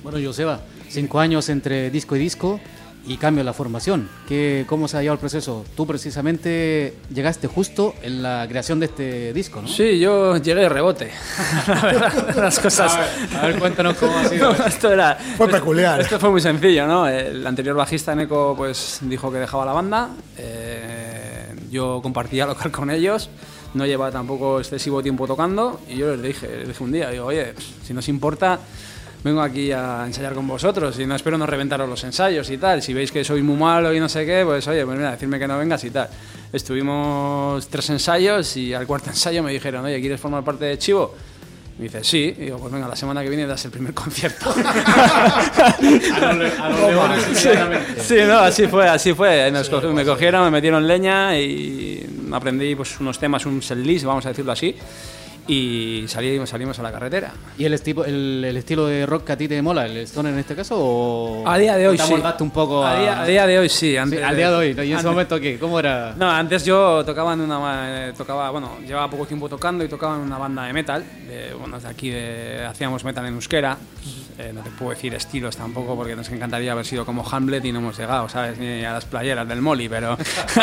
Bueno, 0.02 0.18
Joseba, 0.22 0.62
cinco 0.88 1.20
años 1.20 1.48
entre 1.50 1.90
disco 1.90 2.16
y 2.16 2.18
disco 2.18 2.58
y 3.06 3.16
cambio 3.16 3.40
en 3.40 3.46
la 3.46 3.52
formación. 3.52 4.08
¿Qué, 4.28 4.64
¿Cómo 4.68 4.86
se 4.88 4.96
ha 4.96 5.00
llevado 5.00 5.14
el 5.14 5.20
proceso? 5.20 5.64
Tú 5.76 5.86
precisamente 5.86 6.94
llegaste 7.12 7.46
justo 7.48 7.94
en 8.02 8.22
la 8.22 8.46
creación 8.48 8.80
de 8.80 8.86
este 8.86 9.32
disco, 9.32 9.62
¿no? 9.62 9.68
Sí, 9.68 9.98
yo 9.98 10.36
llegué 10.36 10.60
de 10.62 10.68
rebote. 10.68 11.10
La 11.66 11.82
verdad, 11.82 12.36
las 12.36 12.58
cosas. 12.58 12.98
A 13.40 13.46
ver, 13.46 13.58
cuéntanos 13.58 13.96
cómo 13.96 14.16
ha 14.16 14.24
sido. 14.28 14.50
esto 14.66 14.92
era. 14.92 15.16
Fue 15.36 15.48
peculiar. 15.48 16.00
Esto 16.00 16.18
fue 16.18 16.30
muy 16.30 16.40
sencillo, 16.40 16.86
¿no? 16.86 17.08
El 17.08 17.46
anterior 17.46 17.74
bajista 17.76 18.14
Neko 18.14 18.54
pues 18.56 18.98
dijo 19.02 19.32
que 19.32 19.38
dejaba 19.38 19.64
la 19.64 19.72
banda. 19.72 20.10
eh, 20.36 21.30
yo 21.70 22.00
compartía 22.02 22.46
local 22.46 22.70
con 22.70 22.90
ellos. 22.90 23.30
No 23.74 23.86
llevaba 23.86 24.10
tampoco 24.10 24.58
excesivo 24.58 25.02
tiempo 25.02 25.26
tocando 25.28 25.80
y 25.88 25.96
yo 25.96 26.10
les 26.10 26.22
dije, 26.22 26.48
les 26.58 26.68
dije 26.68 26.82
un 26.82 26.90
día, 26.90 27.10
digo, 27.10 27.26
oye, 27.26 27.54
si 27.84 27.94
nos 27.94 28.08
importa, 28.08 28.58
vengo 29.22 29.40
aquí 29.42 29.70
a 29.72 30.04
ensayar 30.06 30.32
con 30.34 30.46
vosotros 30.48 30.98
y 30.98 31.06
no 31.06 31.14
espero 31.14 31.36
no 31.38 31.46
reventaros 31.46 31.88
los 31.88 32.02
ensayos 32.04 32.48
y 32.50 32.58
tal. 32.58 32.82
Si 32.82 32.92
veis 32.94 33.12
que 33.12 33.22
soy 33.24 33.42
muy 33.42 33.56
malo 33.56 33.92
y 33.94 34.00
no 34.00 34.08
sé 34.08 34.24
qué, 34.26 34.42
pues 34.44 34.66
oye, 34.68 34.84
pues 34.84 34.96
mira, 34.96 35.10
decirme 35.12 35.38
que 35.38 35.46
no 35.48 35.58
vengas 35.58 35.82
y 35.84 35.90
tal. 35.90 36.08
Estuvimos 36.52 37.68
tres 37.68 37.90
ensayos 37.90 38.56
y 38.56 38.72
al 38.74 38.86
cuarto 38.86 39.10
ensayo 39.10 39.42
me 39.42 39.52
dijeron, 39.52 39.84
oye, 39.84 40.00
¿quieres 40.00 40.20
formar 40.20 40.42
parte 40.44 40.64
de 40.64 40.78
Chivo? 40.78 41.14
Me 41.78 41.84
dice, 41.84 42.04
sí. 42.04 42.34
Y 42.38 42.44
digo, 42.46 42.58
pues 42.58 42.72
venga, 42.72 42.86
la 42.88 42.96
semana 42.96 43.22
que 43.22 43.28
viene 43.30 43.46
das 43.46 43.64
el 43.64 43.70
primer 43.70 43.94
concierto. 43.94 44.52
sí, 47.34 47.48
sí, 47.98 48.16
no, 48.26 48.38
así 48.40 48.66
fue, 48.66 48.88
así 48.88 49.14
fue. 49.14 49.50
Nos 49.50 49.68
co- 49.68 49.80
me 49.92 50.04
cogieron, 50.04 50.44
me 50.44 50.50
metieron 50.50 50.86
leña 50.86 51.38
y 51.38 52.04
aprendí 52.32 52.74
pues, 52.74 52.98
unos 53.00 53.18
temas, 53.18 53.46
un 53.46 53.62
set 53.62 53.78
list, 53.78 54.04
vamos 54.04 54.26
a 54.26 54.30
decirlo 54.30 54.52
así. 54.52 54.74
Y 55.48 56.04
salimos, 56.06 56.48
salimos 56.50 56.78
a 56.78 56.82
la 56.82 56.92
carretera. 56.92 57.32
¿Y 57.58 57.64
el, 57.64 57.74
estilo, 57.74 58.04
el, 58.04 58.44
el 58.46 58.56
estilo 58.56 58.86
de 58.86 59.04
rock 59.06 59.24
que 59.24 59.32
a 59.32 59.36
ti 59.36 59.48
te 59.48 59.60
mola, 59.62 59.86
el 59.86 59.96
stoner 60.06 60.32
en 60.32 60.38
este 60.40 60.54
caso? 60.54 60.76
O 60.78 61.48
A 61.48 61.58
día 61.58 61.76
de 61.76 61.88
hoy 61.88 61.96
te 61.96 62.04
sí. 62.04 62.12
un 62.40 62.50
poco 62.50 62.84
a, 62.84 62.98
día, 62.98 63.20
a 63.22 63.26
día 63.26 63.46
de 63.46 63.58
hoy 63.58 63.68
sí. 63.68 63.80
Sí, 63.90 63.96
Antes, 63.96 64.22
al 64.22 64.36
día 64.36 64.50
de 64.50 64.56
hoy. 64.56 64.66
¿y 64.68 64.70
en 64.72 64.78
ese 64.80 64.92
antes- 64.94 65.04
momento 65.06 65.40
qué? 65.40 65.58
¿Cómo 65.58 65.78
era? 65.80 66.14
No, 66.16 66.30
antes 66.30 66.64
yo 66.64 67.04
tocaba 67.04 67.32
en 67.34 67.40
una 67.40 68.08
eh, 68.08 68.12
tocaba, 68.16 68.50
bueno, 68.50 68.78
llevaba 68.86 69.10
poco 69.10 69.26
tiempo 69.26 69.48
tocando 69.48 69.82
y 69.82 69.88
tocaba 69.88 70.16
en 70.16 70.20
una 70.22 70.38
banda 70.38 70.64
de 70.64 70.72
metal, 70.72 71.02
de, 71.26 71.54
bueno, 71.54 71.80
de 71.80 71.88
aquí 71.88 72.10
de, 72.10 72.64
hacíamos 72.66 73.02
metal 73.04 73.26
en 73.26 73.34
euskera. 73.34 73.76
Eh, 74.38 74.52
no 74.54 74.62
te 74.62 74.70
puedo 74.70 74.92
decir 74.92 75.12
estilos 75.14 75.54
tampoco 75.56 75.94
porque 75.96 76.16
nos 76.16 76.28
encantaría 76.30 76.72
haber 76.72 76.86
sido 76.86 77.04
como 77.04 77.26
Hamlet 77.28 77.62
y 77.66 77.72
no 77.72 77.80
hemos 77.80 77.98
llegado, 77.98 78.26
¿sabes? 78.28 78.58
Ni 78.58 78.82
a 78.84 78.92
las 78.94 79.04
playeras 79.04 79.46
del 79.46 79.60
Molly, 79.60 79.86
pero, 79.88 80.16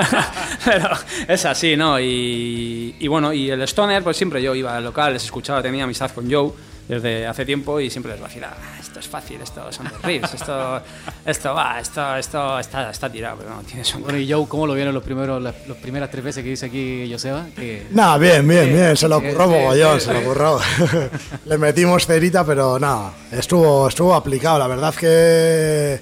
pero 0.65 0.89
es 1.27 1.45
así, 1.45 1.75
¿no? 1.77 1.99
Y, 1.99 2.95
y 2.99 3.07
bueno, 3.07 3.33
y 3.33 3.49
el 3.51 3.61
Stoner, 3.63 4.01
pues 4.03 4.17
siempre 4.17 4.41
yo 4.41 4.55
iba 4.55 4.66
al 4.67 4.83
local, 4.83 5.13
les 5.13 5.23
escuchaba, 5.25 5.61
tenía 5.61 5.83
amistad 5.83 6.11
con 6.11 6.31
Joe 6.31 6.51
desde 6.87 7.27
hace 7.27 7.45
tiempo 7.45 7.79
y 7.81 7.89
siempre 7.89 8.13
les 8.13 8.21
vacilaba, 8.21 8.55
"Ah, 8.61 8.77
esto 8.79 8.99
es 8.99 9.07
fácil, 9.07 9.41
esto 9.41 9.69
son 9.73 9.89
los 9.91 10.01
riffs, 10.03 10.33
esto, 10.35 10.81
esto 11.25 11.53
va, 11.53 11.79
esto, 11.81 12.15
esto 12.15 12.59
está, 12.59 12.89
está 12.89 13.09
tirado, 13.11 13.37
pero 13.39 13.49
no, 13.49 13.61
tiene 13.63 13.83
son 13.83 14.03
Bueno, 14.03 14.17
y 14.17 14.31
Joe, 14.31 14.47
¿cómo 14.47 14.65
lo 14.65 14.73
vieron 14.73 14.93
los 14.93 15.03
primeros, 15.03 15.41
las, 15.41 15.53
las 15.67 15.77
primeras 15.77 16.09
tres 16.09 16.23
veces 16.23 16.43
que 16.43 16.49
dice 16.51 16.67
aquí 16.67 17.09
Joseba? 17.11 17.45
Que 17.55 17.87
Nada, 17.91 18.17
bien, 18.17 18.47
bien, 18.47 18.71
bien, 18.71 18.95
se 18.95 19.07
lo 19.09 19.17
ocurrió 19.17 19.43
sí, 19.43 19.49
mogollón, 19.49 19.99
sí, 19.99 20.05
se 20.05 20.13
lo 20.13 20.19
ocurrió. 20.19 20.59
Le 21.45 21.57
metimos 21.57 22.05
cerita, 22.07 22.45
pero 22.45 22.79
nada, 22.79 23.11
estuvo, 23.31 23.89
estuvo 23.89 24.15
aplicado. 24.15 24.57
La 24.57 24.67
verdad 24.67 24.95
que 24.95 26.01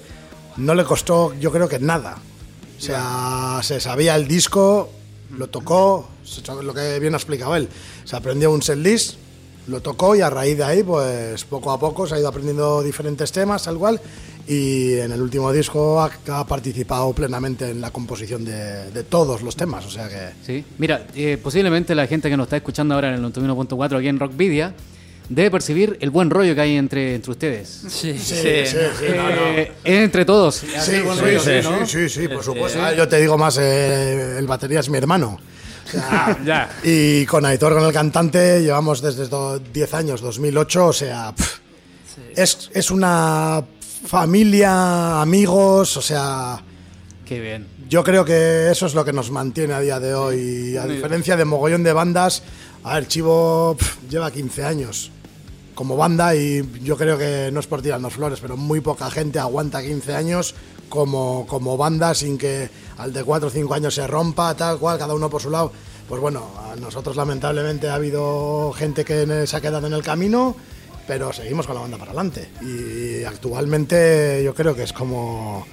no 0.58 0.74
le 0.74 0.84
costó, 0.84 1.34
yo 1.34 1.50
creo 1.50 1.68
que 1.68 1.80
nada. 1.80 2.16
O 2.78 2.80
sea, 2.80 3.58
se 3.62 3.80
sabía 3.80 4.14
el 4.14 4.28
disco, 4.28 4.90
lo 5.36 5.48
tocó, 5.48 6.08
lo 6.62 6.74
que 6.74 6.98
bien 7.00 7.14
ha 7.14 7.16
explicado 7.16 7.56
él. 7.56 7.68
Se 8.04 8.16
aprendió 8.16 8.50
un 8.50 8.62
setlist, 8.62 9.14
lo 9.66 9.80
tocó 9.80 10.14
y 10.14 10.20
a 10.20 10.30
raíz 10.30 10.56
de 10.56 10.64
ahí, 10.64 10.82
pues 10.82 11.44
poco 11.44 11.72
a 11.72 11.80
poco 11.80 12.06
se 12.06 12.14
ha 12.14 12.18
ido 12.18 12.28
aprendiendo 12.28 12.82
diferentes 12.82 13.32
temas, 13.32 13.64
tal 13.64 13.78
cual. 13.78 14.00
Y 14.48 14.94
en 14.94 15.10
el 15.10 15.20
último 15.20 15.52
disco 15.52 16.00
ha, 16.00 16.46
participado 16.46 17.12
plenamente 17.12 17.68
en 17.68 17.80
la 17.80 17.90
composición 17.90 18.44
de, 18.44 18.92
de 18.92 19.02
todos 19.02 19.42
los 19.42 19.56
temas, 19.56 19.84
o 19.84 19.90
sea 19.90 20.08
que... 20.08 20.30
Sí, 20.46 20.64
mira, 20.78 21.06
eh, 21.16 21.36
posiblemente 21.42 21.96
la 21.96 22.06
gente 22.06 22.30
que 22.30 22.36
nos 22.36 22.44
está 22.46 22.56
escuchando 22.56 22.94
ahora 22.94 23.08
en 23.08 23.24
el 23.24 23.32
91.4 23.32 23.98
aquí 23.98 24.06
en 24.06 24.20
Rockvidia 24.20 24.72
debe 25.28 25.50
percibir 25.50 25.96
el 26.00 26.10
buen 26.10 26.30
rollo 26.30 26.54
que 26.54 26.60
hay 26.60 26.76
entre, 26.76 27.14
entre 27.16 27.30
ustedes. 27.32 27.68
Sí, 27.88 28.16
Sí, 28.18 28.34
sí, 28.36 28.76
sí, 28.98 29.06
no, 29.16 29.28
no. 29.30 29.46
Eh, 29.58 29.72
es 29.84 29.98
entre 30.04 30.24
todos. 30.24 30.54
Sí, 30.56 30.66
sí, 30.80 31.00
rollo, 31.00 31.40
sí, 31.40 31.50
¿no? 31.62 31.86
sí, 31.86 32.08
sí, 32.08 32.20
sí, 32.22 32.28
por 32.28 32.42
supuesto. 32.44 32.80
Ah, 32.82 32.92
Yo 32.94 33.06
te 33.08 33.20
digo 33.20 33.36
más, 33.36 33.58
eh, 33.60 34.36
el 34.38 34.46
batería 34.46 34.80
es 34.80 34.88
mi 34.88 34.98
hermano. 34.98 35.38
O 35.86 35.90
sea, 35.90 36.38
Ya. 36.44 36.70
Y 36.82 37.24
con 37.26 37.44
Aitor, 37.46 37.74
con 37.74 37.84
el 37.84 37.92
cantante, 37.92 38.60
llevamos 38.62 39.00
desde 39.02 39.26
do- 39.28 39.58
10 39.58 39.94
años, 39.94 40.20
2008, 40.20 40.86
o 40.86 40.92
sea, 40.92 41.32
es, 42.34 42.70
es 42.74 42.90
una 42.90 43.62
familia, 44.06 45.20
amigos, 45.20 45.96
o 45.96 46.02
sea, 46.02 46.60
Qué 47.24 47.40
bien. 47.40 47.66
yo 47.88 48.02
creo 48.04 48.24
que 48.24 48.70
eso 48.70 48.86
es 48.86 48.94
lo 48.94 49.04
que 49.04 49.12
nos 49.12 49.30
mantiene 49.30 49.74
a 49.74 49.80
día 49.80 49.98
de 50.00 50.14
hoy. 50.14 50.76
A 50.76 50.86
diferencia 50.86 51.36
de 51.36 51.44
mogollón 51.44 51.82
de 51.82 51.92
bandas, 51.92 52.42
a 52.84 52.94
ver, 52.94 53.06
Chivo 53.08 53.76
lleva 54.10 54.30
15 54.30 54.64
años 54.64 55.10
como 55.76 55.96
banda 55.96 56.34
y 56.34 56.68
yo 56.82 56.96
creo 56.96 57.18
que 57.18 57.50
no 57.52 57.60
es 57.60 57.66
por 57.66 57.82
tirarnos 57.82 58.14
flores, 58.14 58.40
pero 58.40 58.56
muy 58.56 58.80
poca 58.80 59.10
gente 59.10 59.38
aguanta 59.38 59.82
15 59.82 60.14
años 60.14 60.54
como, 60.88 61.46
como 61.46 61.76
banda 61.76 62.14
sin 62.14 62.38
que 62.38 62.70
al 62.96 63.12
de 63.12 63.22
4 63.22 63.48
o 63.48 63.50
5 63.50 63.74
años 63.74 63.94
se 63.94 64.06
rompa, 64.06 64.56
tal 64.56 64.78
cual, 64.78 64.98
cada 64.98 65.14
uno 65.14 65.28
por 65.28 65.42
su 65.42 65.50
lado. 65.50 65.70
Pues 66.08 66.20
bueno, 66.20 66.48
a 66.58 66.76
nosotros 66.76 67.14
lamentablemente 67.14 67.88
ha 67.88 67.94
habido 67.94 68.72
gente 68.72 69.04
que 69.04 69.46
se 69.46 69.56
ha 69.56 69.60
quedado 69.60 69.86
en 69.86 69.92
el 69.92 70.02
camino, 70.02 70.56
pero 71.06 71.30
seguimos 71.34 71.66
con 71.66 71.74
la 71.74 71.82
banda 71.82 71.98
para 71.98 72.12
adelante. 72.12 72.48
Y 72.62 73.24
actualmente 73.24 74.42
yo 74.42 74.54
creo 74.54 74.74
que 74.74 74.84
es 74.84 74.94
como 74.94 75.66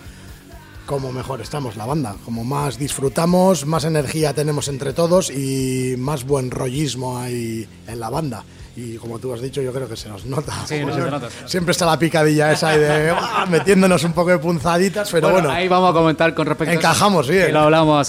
como 0.86 1.14
mejor 1.14 1.40
estamos 1.40 1.78
la 1.78 1.86
banda, 1.86 2.18
como 2.26 2.44
más 2.44 2.78
disfrutamos, 2.78 3.66
más 3.66 3.86
energía 3.86 4.34
tenemos 4.34 4.68
entre 4.68 4.92
todos 4.92 5.30
y 5.30 5.96
más 5.98 6.26
buen 6.26 6.52
rollismo 6.52 7.18
hay 7.18 7.66
en 7.88 8.00
la 8.02 8.10
banda. 8.10 8.44
Y 8.76 8.96
como 8.98 9.20
tú 9.20 9.32
has 9.32 9.40
dicho, 9.40 9.62
yo 9.62 9.72
creo 9.72 9.88
que 9.88 9.96
se 9.96 10.10
nos 10.10 10.26
nota. 10.26 10.52
Sí, 10.66 10.84
no 10.84 10.92
se 10.96 11.02
nota. 11.02 11.30
Siempre 11.46 11.74
está 11.74 11.86
la 11.86 12.00
picadilla 12.00 12.52
esa 12.52 12.70
ahí 12.70 12.80
de 12.80 13.12
"Ah", 13.16 13.46
metiéndonos 13.48 14.04
un 14.04 14.14
poco 14.14 14.32
de 14.32 14.40
punzaditas, 14.40 15.12
pero 15.12 15.30
bueno, 15.30 15.52
ahí 15.52 15.68
vamos 15.68 15.92
a 15.92 15.94
comentar 15.94 16.34
con 16.34 16.48
respecto 16.48 16.74
Encajamos 16.74 17.28
bien. 17.30 17.46
que 17.48 17.52
lo 17.52 17.60
hablamos 17.60 18.08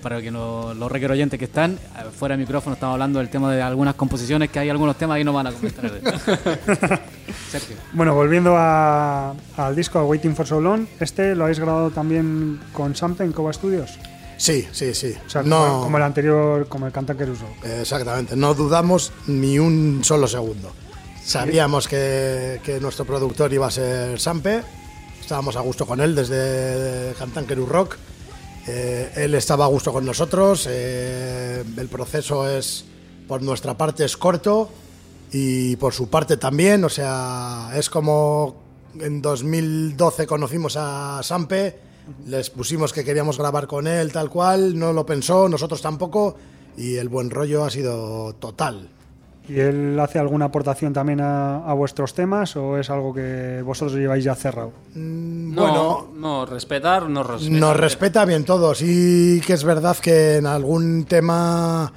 para 0.00 0.22
que 0.22 0.30
no- 0.30 0.72
los 0.72 0.92
requer 0.92 1.10
oyentes 1.10 1.36
que 1.36 1.46
están, 1.46 1.72
eh, 1.72 1.78
fuera 2.16 2.36
de 2.36 2.42
micrófono 2.42 2.74
estamos 2.74 2.92
hablando 2.94 3.18
del 3.18 3.28
tema 3.28 3.52
de 3.52 3.60
algunas 3.60 3.96
composiciones, 3.96 4.50
que 4.50 4.60
hay 4.60 4.70
algunos 4.70 4.96
temas 4.96 5.16
ahí 5.16 5.24
no 5.24 5.32
van 5.32 5.48
a 5.48 5.52
comentar. 5.52 5.90
Sergio. 7.50 7.76
Bueno, 7.92 8.14
volviendo 8.14 8.54
a- 8.56 9.34
al 9.56 9.74
disco, 9.74 9.98
a 9.98 10.04
Waiting 10.04 10.36
for 10.36 10.46
So 10.46 10.60
Long, 10.60 10.86
¿este 11.00 11.34
lo 11.34 11.44
habéis 11.44 11.58
grabado 11.58 11.90
también 11.90 12.60
con 12.72 12.94
Sample 12.94 13.26
en 13.26 13.32
Cova 13.32 13.52
Studios? 13.52 13.98
Sí, 14.36 14.66
sí, 14.72 14.94
sí. 14.94 15.14
O 15.26 15.30
sea, 15.30 15.42
no, 15.42 15.66
como, 15.66 15.82
como 15.84 15.96
el 15.96 16.02
anterior, 16.02 16.68
como 16.68 16.86
el 16.86 16.92
Canta 16.92 17.14
Queruso. 17.16 17.46
Exactamente, 17.62 18.36
no 18.36 18.54
dudamos 18.54 19.12
ni 19.26 19.58
un 19.58 20.00
solo 20.02 20.26
segundo. 20.26 20.72
Sabíamos 21.24 21.88
que, 21.88 22.60
que 22.62 22.80
nuestro 22.80 23.04
productor 23.04 23.52
iba 23.52 23.66
a 23.66 23.70
ser 23.70 24.20
Sampe, 24.20 24.62
estábamos 25.20 25.56
a 25.56 25.60
gusto 25.60 25.86
con 25.86 26.00
él 26.00 26.14
desde 26.14 27.14
Cantanqueru 27.18 27.64
Rock. 27.64 27.96
Eh, 28.66 29.12
él 29.16 29.34
estaba 29.34 29.64
a 29.64 29.68
gusto 29.68 29.92
con 29.92 30.04
nosotros, 30.04 30.66
eh, 30.70 31.62
el 31.76 31.88
proceso 31.88 32.48
es, 32.48 32.84
por 33.28 33.42
nuestra 33.42 33.76
parte, 33.76 34.04
es 34.04 34.16
corto 34.16 34.70
y 35.32 35.76
por 35.76 35.92
su 35.92 36.08
parte 36.08 36.36
también, 36.36 36.84
o 36.84 36.88
sea, 36.88 37.72
es 37.74 37.90
como 37.90 38.62
en 39.00 39.20
2012 39.20 40.26
conocimos 40.26 40.76
a 40.78 41.20
Sampe, 41.22 41.78
les 42.26 42.50
pusimos 42.50 42.92
que 42.92 43.04
queríamos 43.04 43.38
grabar 43.38 43.66
con 43.66 43.86
él 43.86 44.12
tal 44.12 44.30
cual, 44.30 44.78
no 44.78 44.92
lo 44.92 45.06
pensó, 45.06 45.48
nosotros 45.48 45.80
tampoco, 45.82 46.36
y 46.76 46.96
el 46.96 47.08
buen 47.08 47.30
rollo 47.30 47.64
ha 47.64 47.70
sido 47.70 48.34
total. 48.34 48.88
¿Y 49.46 49.60
él 49.60 50.00
hace 50.00 50.18
alguna 50.18 50.46
aportación 50.46 50.94
también 50.94 51.20
a, 51.20 51.58
a 51.58 51.74
vuestros 51.74 52.14
temas 52.14 52.56
o 52.56 52.78
es 52.78 52.88
algo 52.88 53.12
que 53.12 53.60
vosotros 53.62 53.98
lleváis 53.98 54.24
ya 54.24 54.34
cerrado? 54.34 54.72
No, 54.94 55.60
Bueno, 55.60 56.08
no, 56.14 56.46
respetar, 56.46 57.10
no 57.10 57.22
respetar. 57.22 57.58
Nos 57.60 57.76
respeta 57.76 58.24
bien 58.24 58.44
todo. 58.46 58.74
Sí 58.74 59.42
que 59.46 59.52
es 59.52 59.62
verdad 59.62 59.98
que 59.98 60.36
en 60.36 60.46
algún 60.46 61.04
tema 61.04 61.92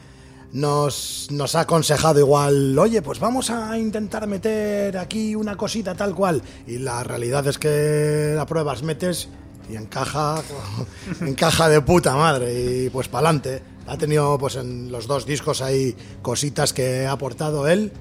nos, 0.51 1.29
nos 1.31 1.55
ha 1.55 1.61
aconsejado 1.61 2.19
igual, 2.19 2.77
oye, 2.77 3.01
pues 3.01 3.19
vamos 3.19 3.49
a 3.49 3.77
intentar 3.77 4.27
meter 4.27 4.97
aquí 4.97 5.33
una 5.33 5.55
cosita 5.55 5.95
tal 5.95 6.15
cual. 6.15 6.41
Y 6.65 6.79
la 6.79 7.01
realidad 7.05 7.47
es 7.47 7.57
que 7.57 8.33
la 8.35 8.45
pruebas 8.45 8.83
metes 8.83 9.29
y 9.69 9.75
encaja, 9.75 10.41
encaja 11.21 11.69
de 11.69 11.81
puta 11.81 12.15
madre. 12.15 12.85
Y 12.85 12.89
pues 12.89 13.07
para 13.07 13.29
adelante. 13.29 13.61
Ha 13.87 13.97
tenido 13.97 14.37
pues 14.37 14.57
en 14.57 14.91
los 14.91 15.07
dos 15.07 15.25
discos 15.25 15.61
hay 15.61 15.95
cositas 16.21 16.73
que 16.73 17.05
ha 17.05 17.13
aportado 17.13 17.69
él 17.69 17.93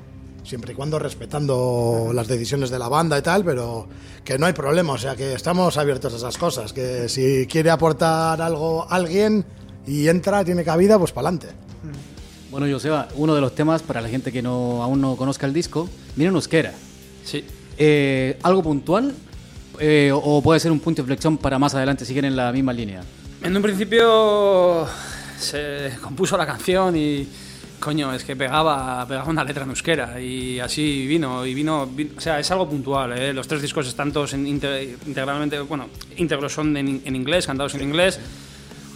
siempre 0.47 0.73
y 0.73 0.77
cuando 0.77 0.99
respetando 0.99 2.11
las 2.15 2.29
decisiones 2.29 2.71
de 2.71 2.79
la 2.79 2.89
banda 2.89 3.19
y 3.19 3.23
tal, 3.23 3.45
pero 3.45 3.89
que 4.25 4.39
no 4.39 4.47
hay 4.47 4.53
problema, 4.53 4.95
o 4.95 4.99
sea 4.99 5.17
que 5.17 5.33
estamos 5.33 5.77
abiertos 5.77 6.15
a 6.15 6.17
esas 6.17 6.39
cosas, 6.39 6.73
que 6.73 7.09
si 7.09 7.47
quiere 7.47 7.71
aportar 7.71 8.41
algo 8.41 8.87
alguien 8.89 9.45
y 9.87 10.09
entra, 10.09 10.45
tiene 10.45 10.65
cabida, 10.65 10.99
pues 10.99 11.13
para 11.13 11.29
adelante. 11.29 11.49
Bueno, 12.51 12.73
Joseba, 12.73 13.09
uno 13.17 13.35
de 13.35 13.41
los 13.41 13.55
temas 13.55 13.83
para 13.83 14.01
la 14.01 14.09
gente 14.09 14.33
que 14.33 14.41
no, 14.41 14.83
aún 14.83 15.01
no 15.01 15.17
conozca 15.17 15.47
el 15.47 15.53
disco, 15.53 15.89
viene 16.15 16.31
en 16.31 16.37
euskera. 16.37 16.73
Sí. 17.25 17.45
Eh, 17.77 18.39
¿Algo 18.43 18.63
puntual? 18.63 19.15
Eh, 19.81 20.11
o 20.13 20.43
puede 20.43 20.61
ser 20.61 20.73
un 20.73 20.81
punto 20.81 21.03
de 21.03 21.05
inflexión 21.05 21.39
para 21.39 21.59
más 21.59 21.75
adelante 21.75 22.05
si 22.05 22.13
quieren 22.13 22.35
la 22.37 22.51
misma 22.53 22.73
línea. 22.73 23.03
En 23.43 23.55
un 23.57 23.63
principio 23.63 24.87
se 25.39 25.93
compuso 26.03 26.37
la 26.37 26.47
canción 26.47 26.97
y 26.97 27.29
coño, 27.79 28.13
es 28.15 28.25
que 28.25 28.35
pegaba, 28.35 29.07
pegaba 29.07 29.29
una 29.31 29.45
letra 29.45 29.65
en 29.65 29.71
euskera 29.71 30.19
y 30.21 30.59
así 30.61 31.07
vino 31.07 31.45
y 31.45 31.53
vino, 31.55 31.87
vino- 31.87 32.13
o 32.17 32.21
sea, 32.21 32.41
es 32.41 32.51
algo 32.51 32.69
puntual, 32.69 33.13
¿eh? 33.19 33.33
los 33.35 33.47
tres 33.47 33.61
discos 33.61 33.87
están 33.87 34.13
todos 34.13 34.33
en 34.33 34.47
inte- 34.47 34.97
integralmente, 35.07 35.61
bueno, 35.61 35.89
íntegros 36.17 36.53
son 36.55 36.75
en, 36.77 37.03
en 37.05 37.15
inglés, 37.17 37.47
cantados 37.47 37.75
en 37.75 37.83
inglés. 37.83 38.19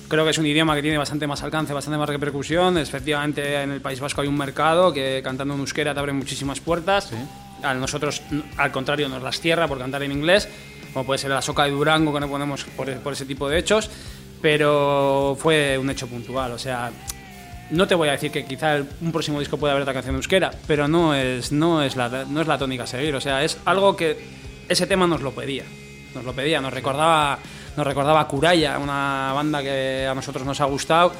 Creo 0.09 0.25
que 0.25 0.31
es 0.31 0.39
un 0.39 0.47
idioma 0.47 0.75
que 0.75 0.83
tiene 0.83 0.99
bastante 0.99 1.27
más 1.29 1.41
alcance, 1.45 1.73
bastante 1.73 1.97
más 1.99 2.09
repercusión. 2.09 2.77
Efectivamente, 2.79 3.63
en 3.63 3.71
el 3.71 3.81
País 3.81 4.01
Vasco 4.01 4.23
hay 4.23 4.27
un 4.29 4.37
mercado 4.37 4.93
que 4.93 5.21
cantando 5.23 5.55
en 5.55 5.61
euskera 5.61 5.95
te 5.95 6.01
abre 6.01 6.13
muchísimas 6.13 6.59
puertas. 6.59 7.11
A 7.63 7.75
nosotros, 7.75 8.23
al 8.57 8.73
contrario, 8.73 9.09
nos 9.09 9.23
las 9.23 9.41
cierra 9.41 9.69
por 9.69 9.79
cantar 9.79 10.03
en 10.03 10.13
inglés, 10.13 10.49
como 10.93 11.05
puede 11.05 11.19
ser 11.19 11.31
la 11.31 11.43
soca 11.43 11.65
de 11.65 11.71
Durango, 11.71 12.13
que 12.13 12.21
no 12.21 12.29
ponemos 12.29 12.65
por, 12.65 12.93
por 12.99 13.13
ese 13.13 13.27
tipo 13.27 13.49
de 13.49 13.59
hechos. 13.59 13.91
Pero 14.43 15.37
fue 15.39 15.77
un 15.77 15.91
hecho 15.91 16.07
puntual, 16.07 16.53
o 16.53 16.59
sea, 16.59 16.91
no 17.71 17.87
te 17.87 17.95
voy 17.95 18.09
a 18.09 18.13
decir 18.13 18.31
que 18.31 18.45
quizá 18.45 18.83
un 19.01 19.13
próximo 19.13 19.39
disco 19.39 19.57
pueda 19.57 19.73
haber 19.73 19.83
otra 19.83 19.95
canción 19.95 20.15
en 20.15 20.19
euskera, 20.19 20.51
pero 20.67 20.89
no 20.89 21.15
es, 21.15 21.53
no, 21.53 21.83
es 21.83 21.97
la, 21.97 22.25
no 22.25 22.41
es 22.41 22.47
la 22.47 22.59
tónica 22.59 22.85
a 22.85 22.87
seguir. 22.87 23.15
O 23.15 23.21
sea, 23.21 23.45
es 23.45 23.59
algo 23.65 23.97
que 23.97 24.19
ese 24.69 24.87
tema 24.87 25.07
nos 25.07 25.21
lo 25.21 25.33
pedía. 25.33 25.65
Nos 26.15 26.25
lo 26.25 26.33
pedía, 26.33 26.61
nos 26.61 26.73
recordaba, 26.73 27.39
nos 27.77 27.87
recordaba 27.87 28.21
a 28.21 28.27
Kuraya, 28.27 28.79
una 28.79 29.33
banda 29.33 29.63
que 29.63 30.07
a 30.11 30.15
nosotros 30.15 30.45
nos 30.45 30.61
ha 30.61 30.65
gustado. 30.65 31.13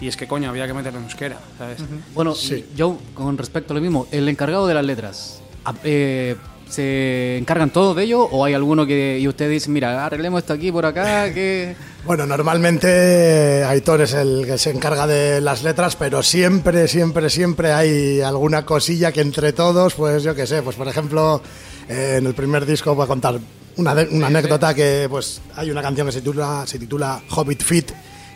y 0.00 0.08
es 0.08 0.16
que 0.16 0.26
coño, 0.26 0.50
había 0.50 0.66
que 0.66 0.74
meterlo 0.74 0.98
en 0.98 1.04
euskera, 1.04 1.38
¿sabes? 1.56 1.78
Bueno, 2.12 2.34
yo 2.74 2.98
con 3.14 3.38
respecto 3.38 3.72
a 3.72 3.76
lo 3.76 3.80
mismo, 3.80 4.08
el 4.10 4.28
encargado 4.28 4.66
de 4.66 4.74
las 4.74 4.84
letras, 4.84 5.40
eh, 5.84 6.36
¿se 6.68 7.38
encargan 7.38 7.70
todos 7.70 7.96
de 7.96 8.04
ello 8.04 8.22
o 8.24 8.44
hay 8.44 8.54
alguno 8.54 8.86
que 8.86 9.18
y 9.20 9.28
usted 9.28 9.48
dice, 9.50 9.70
mira, 9.70 10.04
arreglemos 10.04 10.40
esto 10.42 10.52
aquí 10.52 10.70
por 10.72 10.84
acá, 10.86 11.32
que 11.34 11.76
Bueno, 12.04 12.26
normalmente 12.26 13.64
Aitor 13.64 14.00
es 14.02 14.12
el 14.14 14.44
que 14.46 14.58
se 14.58 14.70
encarga 14.70 15.06
de 15.06 15.40
las 15.40 15.62
letras, 15.62 15.96
pero 15.96 16.22
siempre, 16.22 16.88
siempre, 16.88 17.30
siempre 17.30 17.72
hay 17.72 18.20
alguna 18.20 18.64
cosilla 18.66 19.12
que 19.12 19.20
entre 19.20 19.52
todos, 19.52 19.94
pues 19.94 20.22
yo 20.22 20.34
qué 20.34 20.46
sé, 20.46 20.62
pues 20.62 20.76
por 20.76 20.88
ejemplo, 20.88 21.40
eh, 21.88 22.16
en 22.18 22.26
el 22.26 22.34
primer 22.34 22.66
disco 22.66 22.94
voy 22.94 23.04
a 23.04 23.08
contar 23.08 23.38
una, 23.76 23.94
de- 23.94 24.08
una 24.10 24.26
anécdota 24.28 24.74
que 24.74 25.06
pues 25.10 25.40
hay 25.54 25.70
una 25.70 25.82
canción 25.82 26.06
que 26.06 26.12
se 26.12 26.20
titula, 26.20 26.64
se 26.66 26.78
titula 26.78 27.20
Hobbit 27.34 27.62
Fit 27.62 27.90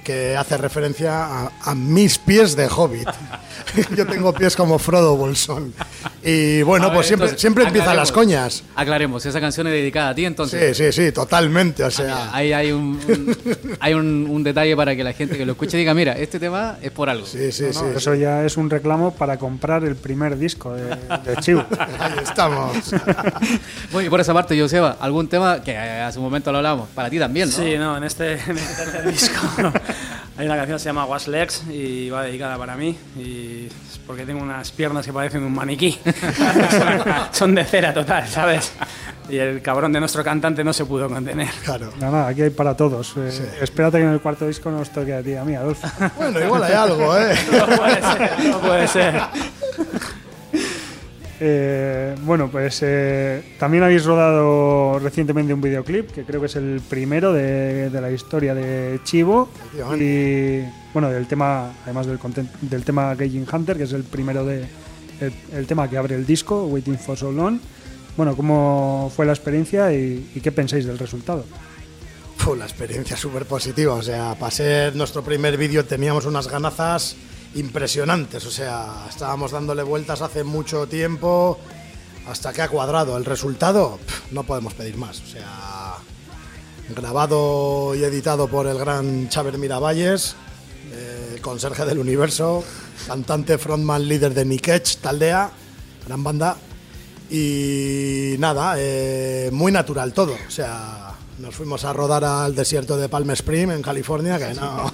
que 0.04 0.36
hace 0.36 0.56
referencia 0.56 1.24
a, 1.24 1.52
a 1.62 1.74
mis 1.74 2.16
pies 2.18 2.56
de 2.56 2.66
hobbit. 2.68 3.08
Yo 3.96 4.06
tengo 4.06 4.32
pies 4.34 4.56
como 4.56 4.78
Frodo 4.78 5.16
Bolsón. 5.16 5.72
Y 6.22 6.62
bueno, 6.62 6.86
A 6.86 6.88
ver, 6.88 6.96
pues 6.96 7.06
siempre, 7.06 7.26
entonces, 7.26 7.40
siempre 7.40 7.64
empiezan 7.64 7.96
las 7.96 8.12
coñas. 8.12 8.62
Aclaremos, 8.74 9.24
esa 9.26 9.40
canción 9.40 9.66
es 9.68 9.72
dedicada 9.72 10.11
a 10.11 10.14
ti 10.14 10.24
entonces. 10.24 10.76
Sí, 10.76 10.84
sí, 10.92 10.92
sí, 11.06 11.12
totalmente. 11.12 11.82
O 11.84 11.90
sea, 11.90 12.34
Ahí 12.34 12.52
hay 12.52 12.72
un, 12.72 13.00
un- 13.08 13.36
hay 13.80 13.94
un, 13.94 14.26
un 14.30 14.42
detalle 14.42 14.76
para 14.76 14.94
que 14.94 15.02
la 15.04 15.12
gente 15.12 15.36
que 15.38 15.46
lo 15.46 15.52
escuche 15.52 15.76
diga, 15.76 15.94
mira, 15.94 16.12
este 16.12 16.38
tema 16.38 16.76
es 16.82 16.90
por 16.90 17.08
algo. 17.08 17.26
sí, 17.26 17.50
sí, 17.52 17.72
sí. 17.72 17.80
Eso 17.96 18.14
ya 18.14 18.44
es 18.44 18.56
un 18.56 18.68
reclamo 18.70 19.14
para 19.14 19.38
comprar 19.38 19.84
el 19.84 19.96
primer 19.96 20.36
disco 20.38 20.74
de, 20.74 20.84
de 21.24 21.36
Chivo. 21.40 21.64
Ahí 21.98 22.12
estamos. 22.22 22.76
Bueno, 23.92 24.06
y 24.06 24.11
por 24.11 24.20
esa 24.20 24.34
parte, 24.34 24.58
Joseba, 24.61 24.96
algún 25.00 25.28
tema 25.28 25.62
que 25.62 25.76
hace 25.76 26.18
un 26.18 26.24
momento 26.24 26.50
lo 26.52 26.58
hablábamos, 26.58 26.88
para 26.94 27.08
ti 27.11 27.18
también, 27.18 27.48
¿no? 27.48 27.56
Sí, 27.56 27.76
no, 27.78 27.96
en 27.96 28.04
este, 28.04 28.32
en 28.34 28.56
este 28.58 29.02
disco 29.11 29.40
hay 30.36 30.46
una 30.46 30.56
canción 30.56 30.76
que 30.78 30.82
se 30.82 30.88
llama 30.88 31.04
Was 31.04 31.28
Legs 31.28 31.64
y 31.70 32.08
va 32.11 32.22
dedicada 32.24 32.56
para 32.56 32.74
mí 32.76 32.96
y 33.18 33.49
es 33.66 34.01
porque 34.07 34.24
tengo 34.24 34.42
unas 34.42 34.70
piernas 34.70 35.07
que 35.07 35.12
parecen 35.12 35.42
un 35.42 35.55
maniquí. 35.55 35.98
Son 37.32 37.55
de 37.55 37.64
cera 37.64 37.92
total, 37.92 38.26
¿sabes? 38.28 38.72
Y 39.28 39.38
el 39.38 39.62
cabrón 39.62 39.92
de 39.92 40.01
nuestro 40.01 40.24
cantante 40.24 40.64
no 40.64 40.72
se 40.72 40.84
pudo 40.84 41.09
contener. 41.09 41.48
Claro. 41.64 41.92
Nada, 41.98 42.12
nada, 42.12 42.28
aquí 42.28 42.42
hay 42.42 42.51
para 42.51 42.76
todos. 42.76 43.14
Eh, 43.16 43.59
Espérate 43.61 43.98
que 43.98 44.05
en 44.05 44.11
el 44.11 44.20
cuarto 44.20 44.46
disco 44.46 44.70
nos 44.70 44.90
toque 44.90 45.14
a 45.14 45.22
ti, 45.22 45.34
a 45.34 45.44
mí, 45.44 45.55
Adolfo. 45.55 45.88
Bueno, 46.16 46.40
igual 46.40 46.64
hay 46.64 46.72
algo, 46.72 47.16
¿eh? 47.16 47.34
No 47.53 47.66
puede 47.76 48.01
ser, 48.03 48.44
no 48.44 48.61
puede 48.61 48.88
ser. 48.88 49.22
Eh, 51.43 52.14
bueno, 52.22 52.51
pues 52.51 52.80
eh, 52.82 53.55
también 53.59 53.82
habéis 53.82 54.05
rodado 54.05 54.99
recientemente 54.99 55.55
un 55.55 55.61
videoclip, 55.62 56.11
que 56.11 56.24
creo 56.24 56.41
que 56.41 56.47
es 56.47 56.57
el 56.57 56.82
primero 56.86 57.32
de, 57.32 57.88
de 57.88 58.01
la 58.01 58.11
historia 58.11 58.55
de 58.55 59.01
Chivo. 59.05 59.49
Y 59.99 60.61
bueno, 60.93 61.09
del 61.11 61.26
tema, 61.26 61.72
además 61.84 62.07
del, 62.07 62.18
content- 62.18 62.53
del 62.61 62.84
tema 62.84 63.14
Gaging 63.14 63.47
Hunter, 63.51 63.76
que 63.78 63.84
es 63.84 63.93
el 63.93 64.05
primero 64.05 64.45
de. 64.45 64.66
El, 65.20 65.32
el 65.55 65.66
tema 65.66 65.88
que 65.88 65.99
abre 65.99 66.14
el 66.14 66.24
disco, 66.24 66.66
Waiting 66.66 66.99
for 66.99 67.16
So 67.16 67.30
Long. 67.30 67.59
Bueno, 68.16 68.34
¿cómo 68.36 69.12
fue 69.14 69.26
la 69.26 69.32
experiencia 69.32 69.93
y, 69.93 70.30
y 70.34 70.41
qué 70.41 70.51
pensáis 70.51 70.86
del 70.86 70.99
resultado? 70.99 71.45
Fue 72.38 72.57
la 72.57 72.64
experiencia 72.64 73.16
súper 73.18 73.45
positiva. 73.45 73.95
O 73.95 74.03
sea, 74.03 74.34
para 74.38 74.51
ser 74.51 74.97
nuestro 74.97 75.22
primer 75.22 75.59
vídeo 75.59 75.84
teníamos 75.84 76.24
unas 76.24 76.49
ganazas 76.49 77.16
impresionantes. 77.55 78.44
O 78.46 78.51
sea, 78.51 79.07
estábamos 79.09 79.53
dándole 79.53 79.82
vueltas 79.82 80.22
hace 80.22 80.44
mucho 80.44 80.86
tiempo 80.86 81.59
hasta 82.26 82.53
que 82.53 82.62
ha 82.62 82.68
cuadrado. 82.68 83.16
El 83.16 83.24
resultado, 83.24 83.98
no 84.30 84.44
podemos 84.44 84.74
pedir 84.74 84.96
más. 84.96 85.20
O 85.20 85.26
sea, 85.26 85.96
grabado 86.94 87.94
y 87.94 88.05
editado 88.05 88.48
por 88.48 88.66
el 88.66 88.78
gran 88.78 89.28
Xaver 89.28 89.59
Miravalles, 89.59 90.36
eh, 90.92 91.38
conserje 91.40 91.84
del 91.84 91.98
universo, 91.98 92.64
cantante, 93.07 93.59
frontman, 93.59 94.07
líder 94.07 94.34
de 94.34 94.44
Nikech, 94.44 94.96
Taldea, 94.98 95.51
gran 96.07 96.24
banda. 96.24 96.57
Y 97.30 98.34
nada, 98.38 98.74
eh, 98.76 99.51
muy 99.53 99.70
natural 99.70 100.12
todo. 100.12 100.34
O 100.46 100.51
sea, 100.51 101.09
nos 101.41 101.55
fuimos 101.55 101.84
a 101.84 101.93
rodar 101.93 102.24
al 102.24 102.55
desierto 102.55 102.97
de 102.97 103.09
Palm 103.09 103.30
Springs, 103.30 103.72
en 103.74 103.82
California, 103.82 104.38
que 104.38 104.55
no. 104.55 104.91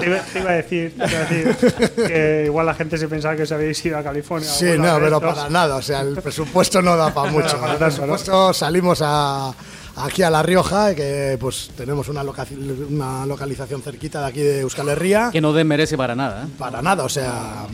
Te 0.00 0.06
iba, 0.06 0.18
te 0.20 0.38
iba 0.40 0.50
a 0.50 0.54
decir, 0.54 0.94
te 0.98 1.06
iba 1.08 1.18
a 1.20 1.24
decir 1.24 1.84
que 1.96 2.42
igual 2.46 2.66
la 2.66 2.74
gente 2.74 2.98
se 2.98 3.08
pensaba 3.08 3.36
que 3.36 3.42
os 3.44 3.52
habéis 3.52 3.84
ido 3.84 3.96
a 3.98 4.02
California. 4.02 4.48
Sí, 4.48 4.66
no, 4.76 4.94
pero 4.98 5.16
estos. 5.16 5.34
para 5.34 5.48
nada. 5.48 5.76
O 5.76 5.82
sea, 5.82 6.00
el 6.00 6.16
presupuesto 6.16 6.82
no 6.82 6.96
da 6.96 7.12
para 7.14 7.30
mucho. 7.30 7.58
para 7.60 7.72
El 7.74 7.78
tanto, 7.78 8.00
¿no? 8.06 8.12
presupuesto 8.14 8.52
salimos 8.52 9.00
a, 9.02 9.52
aquí 9.96 10.22
a 10.22 10.30
La 10.30 10.42
Rioja, 10.42 10.94
que 10.94 11.36
pues 11.40 11.70
tenemos 11.76 12.08
una, 12.08 12.22
loca- 12.24 12.46
una 12.90 13.24
localización 13.26 13.82
cerquita 13.82 14.20
de 14.22 14.26
aquí 14.26 14.40
de 14.40 14.60
Euskal 14.60 14.88
Herria. 14.88 15.30
Que 15.32 15.40
no 15.40 15.52
desmerece 15.52 15.96
para 15.96 16.14
nada, 16.14 16.44
¿eh? 16.44 16.48
Para 16.58 16.82
nada, 16.82 17.04
o 17.04 17.08
sea, 17.08 17.66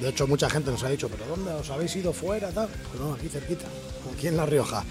de 0.00 0.08
hecho 0.08 0.26
mucha 0.26 0.48
gente 0.48 0.70
nos 0.70 0.82
ha 0.84 0.88
dicho, 0.88 1.08
pero 1.08 1.24
¿dónde 1.28 1.52
os 1.52 1.68
habéis 1.70 1.94
ido 1.96 2.12
fuera? 2.12 2.48
Tal? 2.50 2.68
Pues 2.90 3.00
no, 3.02 3.14
aquí 3.14 3.28
cerquita, 3.28 3.66
aquí 4.16 4.28
en 4.28 4.36
La 4.36 4.46
Rioja. 4.46 4.82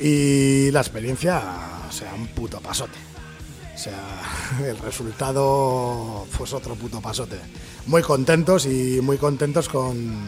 Y 0.00 0.70
la 0.72 0.80
experiencia, 0.80 1.42
o 1.88 1.92
sea, 1.92 2.12
un 2.14 2.26
puto 2.28 2.60
pasote. 2.60 2.98
O 3.74 3.78
sea, 3.78 4.20
el 4.66 4.78
resultado 4.78 6.26
fue 6.30 6.46
otro 6.52 6.74
puto 6.74 7.00
pasote. 7.00 7.36
Muy 7.86 8.02
contentos 8.02 8.66
y 8.66 9.00
muy 9.00 9.16
contentos 9.16 9.68
con, 9.68 10.18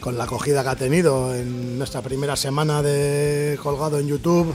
con 0.00 0.16
la 0.16 0.24
acogida 0.24 0.62
que 0.62 0.68
ha 0.68 0.76
tenido 0.76 1.34
en 1.34 1.78
nuestra 1.78 2.02
primera 2.02 2.36
semana 2.36 2.82
de 2.82 3.58
colgado 3.62 3.98
en 3.98 4.08
YouTube. 4.08 4.54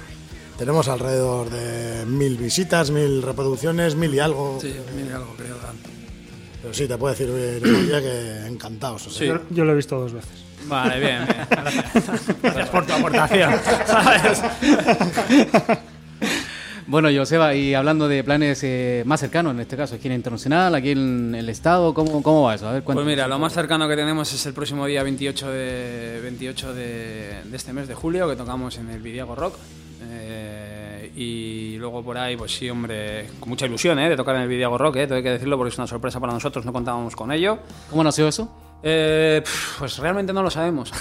Tenemos 0.57 0.87
alrededor 0.87 1.49
de 1.49 2.05
mil 2.05 2.37
visitas, 2.37 2.89
mil 2.89 3.21
reproducciones, 3.21 3.95
mil 3.95 4.13
y 4.13 4.19
algo. 4.19 4.57
Sí, 4.61 4.73
mira 4.95 5.17
algo 5.17 5.33
creo. 5.35 5.55
Pero 6.61 6.73
sí, 6.73 6.87
te 6.87 6.97
puedo 6.97 7.13
decir, 7.13 7.29
eh, 7.31 7.59
que 7.61 8.47
encantados. 8.47 9.07
o 9.07 9.09
sea. 9.09 9.19
Sí. 9.19 9.25
Yo, 9.27 9.39
yo 9.51 9.65
lo 9.65 9.73
he 9.73 9.75
visto 9.75 9.99
dos 9.99 10.13
veces. 10.13 10.44
Vale, 10.67 10.99
bien, 10.99 11.25
bien. 11.25 11.47
Gracias. 11.49 12.41
Gracias 12.41 12.69
por 12.69 12.85
tu 12.85 12.93
aportación. 12.93 13.53
¿sabes? 13.85 14.41
Bueno, 16.87 17.09
Joseba, 17.15 17.55
y 17.55 17.73
hablando 17.73 18.07
de 18.07 18.23
planes 18.23 18.63
eh, 18.63 19.01
más 19.07 19.19
cercanos, 19.19 19.53
en 19.53 19.59
este 19.59 19.75
caso, 19.75 19.95
aquí 19.95 20.07
en 20.07 20.13
Internacional, 20.13 20.75
aquí 20.75 20.91
en 20.91 21.33
el 21.33 21.49
Estado, 21.49 21.95
¿cómo, 21.95 22.21
cómo 22.21 22.43
va 22.43 22.53
eso? 22.53 22.67
A 22.67 22.73
ver, 22.73 22.83
Pues 22.83 23.03
mira, 23.03 23.27
lo 23.27 23.39
más 23.39 23.53
cercano 23.53 23.87
que 23.87 23.95
tenemos 23.95 24.31
es 24.31 24.45
el 24.45 24.53
próximo 24.53 24.85
día 24.85 25.01
28 25.01 25.49
de, 25.49 26.19
28 26.21 26.73
de, 26.75 27.41
de 27.43 27.57
este 27.57 27.73
mes 27.73 27.87
de 27.87 27.95
julio, 27.95 28.29
que 28.29 28.35
tocamos 28.35 28.77
en 28.77 28.89
el 28.89 29.01
Vidiago 29.01 29.33
Rock. 29.33 29.55
Eh, 30.11 31.11
y 31.15 31.77
luego 31.77 32.03
por 32.03 32.17
ahí, 32.19 32.37
pues 32.37 32.55
sí, 32.55 32.69
hombre, 32.69 33.29
con 33.39 33.49
mucha 33.49 33.65
ilusión 33.65 33.97
¿eh? 33.97 34.09
de 34.09 34.15
tocar 34.15 34.35
en 34.35 34.43
el 34.43 34.47
Vidiago 34.47 34.77
Rock, 34.77 34.97
¿eh? 34.97 35.07
tengo 35.07 35.23
que 35.23 35.31
decirlo 35.31 35.57
porque 35.57 35.69
es 35.69 35.77
una 35.79 35.87
sorpresa 35.87 36.19
para 36.19 36.33
nosotros, 36.33 36.65
no 36.65 36.73
contábamos 36.73 37.15
con 37.15 37.31
ello. 37.31 37.57
¿Cómo 37.89 38.03
nació 38.03 38.27
eso? 38.27 38.49
Eh, 38.87 39.41
pues 39.79 39.97
realmente 39.97 40.31
no 40.31 40.43
lo 40.43 40.51
sabemos. 40.51 40.91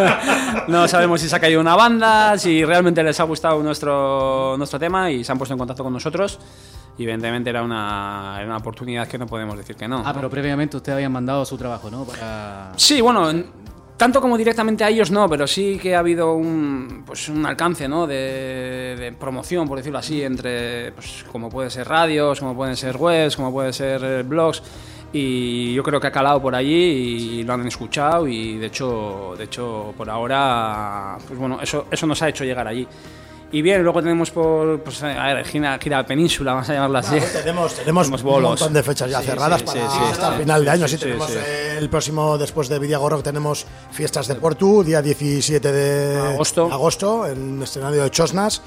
no 0.68 0.88
sabemos 0.88 1.20
si 1.20 1.28
se 1.28 1.36
ha 1.36 1.38
caído 1.38 1.60
una 1.60 1.76
banda, 1.76 2.38
si 2.38 2.64
realmente 2.64 3.02
les 3.02 3.20
ha 3.20 3.24
gustado 3.24 3.62
nuestro, 3.62 4.54
nuestro 4.56 4.78
tema 4.78 5.10
y 5.10 5.22
se 5.22 5.30
han 5.30 5.36
puesto 5.36 5.52
en 5.52 5.58
contacto 5.58 5.84
con 5.84 5.92
nosotros. 5.92 6.38
Y 6.96 7.02
evidentemente 7.02 7.50
era 7.50 7.62
una, 7.62 8.36
era 8.38 8.46
una 8.46 8.56
oportunidad 8.56 9.06
que 9.06 9.18
no 9.18 9.26
podemos 9.26 9.58
decir 9.58 9.76
que 9.76 9.86
no. 9.86 10.02
Ah, 10.06 10.14
pero 10.14 10.30
previamente 10.30 10.78
usted 10.78 10.94
había 10.94 11.10
mandado 11.10 11.44
su 11.44 11.58
trabajo, 11.58 11.90
¿no? 11.90 12.04
Para... 12.04 12.72
Sí, 12.76 13.02
bueno, 13.02 13.30
tanto 13.98 14.22
como 14.22 14.38
directamente 14.38 14.82
a 14.82 14.88
ellos 14.88 15.10
no, 15.10 15.28
pero 15.28 15.46
sí 15.46 15.78
que 15.78 15.94
ha 15.94 15.98
habido 15.98 16.32
un, 16.32 17.02
pues 17.04 17.28
un 17.28 17.44
alcance 17.44 17.88
¿no? 17.88 18.06
de, 18.06 18.96
de 18.98 19.12
promoción, 19.12 19.68
por 19.68 19.76
decirlo 19.76 19.98
así, 19.98 20.22
entre, 20.22 20.92
pues, 20.92 21.26
como 21.30 21.50
puede 21.50 21.68
ser 21.68 21.86
radios, 21.86 22.40
como 22.40 22.56
pueden 22.56 22.74
ser 22.74 22.96
webs, 22.96 23.36
como 23.36 23.52
pueden 23.52 23.74
ser 23.74 24.02
eh, 24.02 24.22
blogs. 24.22 24.62
Y 25.12 25.72
yo 25.74 25.82
creo 25.82 25.98
que 26.00 26.06
ha 26.08 26.12
calado 26.12 26.40
por 26.42 26.54
allí 26.54 26.70
y 27.40 27.42
lo 27.42 27.54
han 27.54 27.66
escuchado 27.66 28.28
y 28.28 28.58
de 28.58 28.66
hecho, 28.66 29.34
de 29.38 29.44
hecho 29.44 29.94
por 29.96 30.10
ahora, 30.10 31.16
pues 31.26 31.38
bueno, 31.38 31.58
eso, 31.62 31.86
eso 31.90 32.06
nos 32.06 32.20
ha 32.22 32.28
hecho 32.28 32.44
llegar 32.44 32.68
allí. 32.68 32.86
Y 33.50 33.62
bien, 33.62 33.82
luego 33.82 34.02
tenemos 34.02 34.30
por, 34.30 34.78
pues, 34.82 35.02
a 35.02 35.32
ver, 35.32 35.46
gira, 35.46 35.78
gira 35.78 36.04
península, 36.04 36.52
vamos 36.52 36.68
a 36.68 36.74
llamarla 36.74 36.98
así. 36.98 37.16
Claro, 37.16 37.26
tenemos, 37.40 37.72
tenemos, 37.76 38.06
Tenemos 38.06 38.20
un 38.22 38.26
bolos. 38.30 38.50
montón 38.50 38.72
de 38.74 38.82
fechas 38.82 39.10
ya 39.10 39.20
Sí, 39.22 39.26
cerradas 39.28 39.60
sí, 39.60 39.64
para 39.66 39.80
sí, 39.90 39.98
hasta 40.12 40.32
sí. 40.34 40.38
final 40.40 40.64
de 40.66 40.70
año. 40.70 40.86
Sí, 40.88 40.96
Sí, 40.98 41.02
tenemos 41.04 41.30
eh, 41.30 41.76
el 41.78 41.88
próximo, 41.88 42.36
después 42.36 42.68
de 42.68 42.78
Vidiago 42.78 43.08
Rock, 43.08 43.22
tenemos 43.22 43.64
fiestas 43.90 44.28
de 44.28 44.34
Portu, 44.34 44.84
día 44.84 45.00
17 45.00 45.72
de 45.72 46.18
Agosto. 46.34 46.68
agosto 46.70 47.26
en 47.26 47.56
el 47.56 47.62
escenario 47.62 48.02
de 48.02 48.10
Chosnas. 48.10 48.60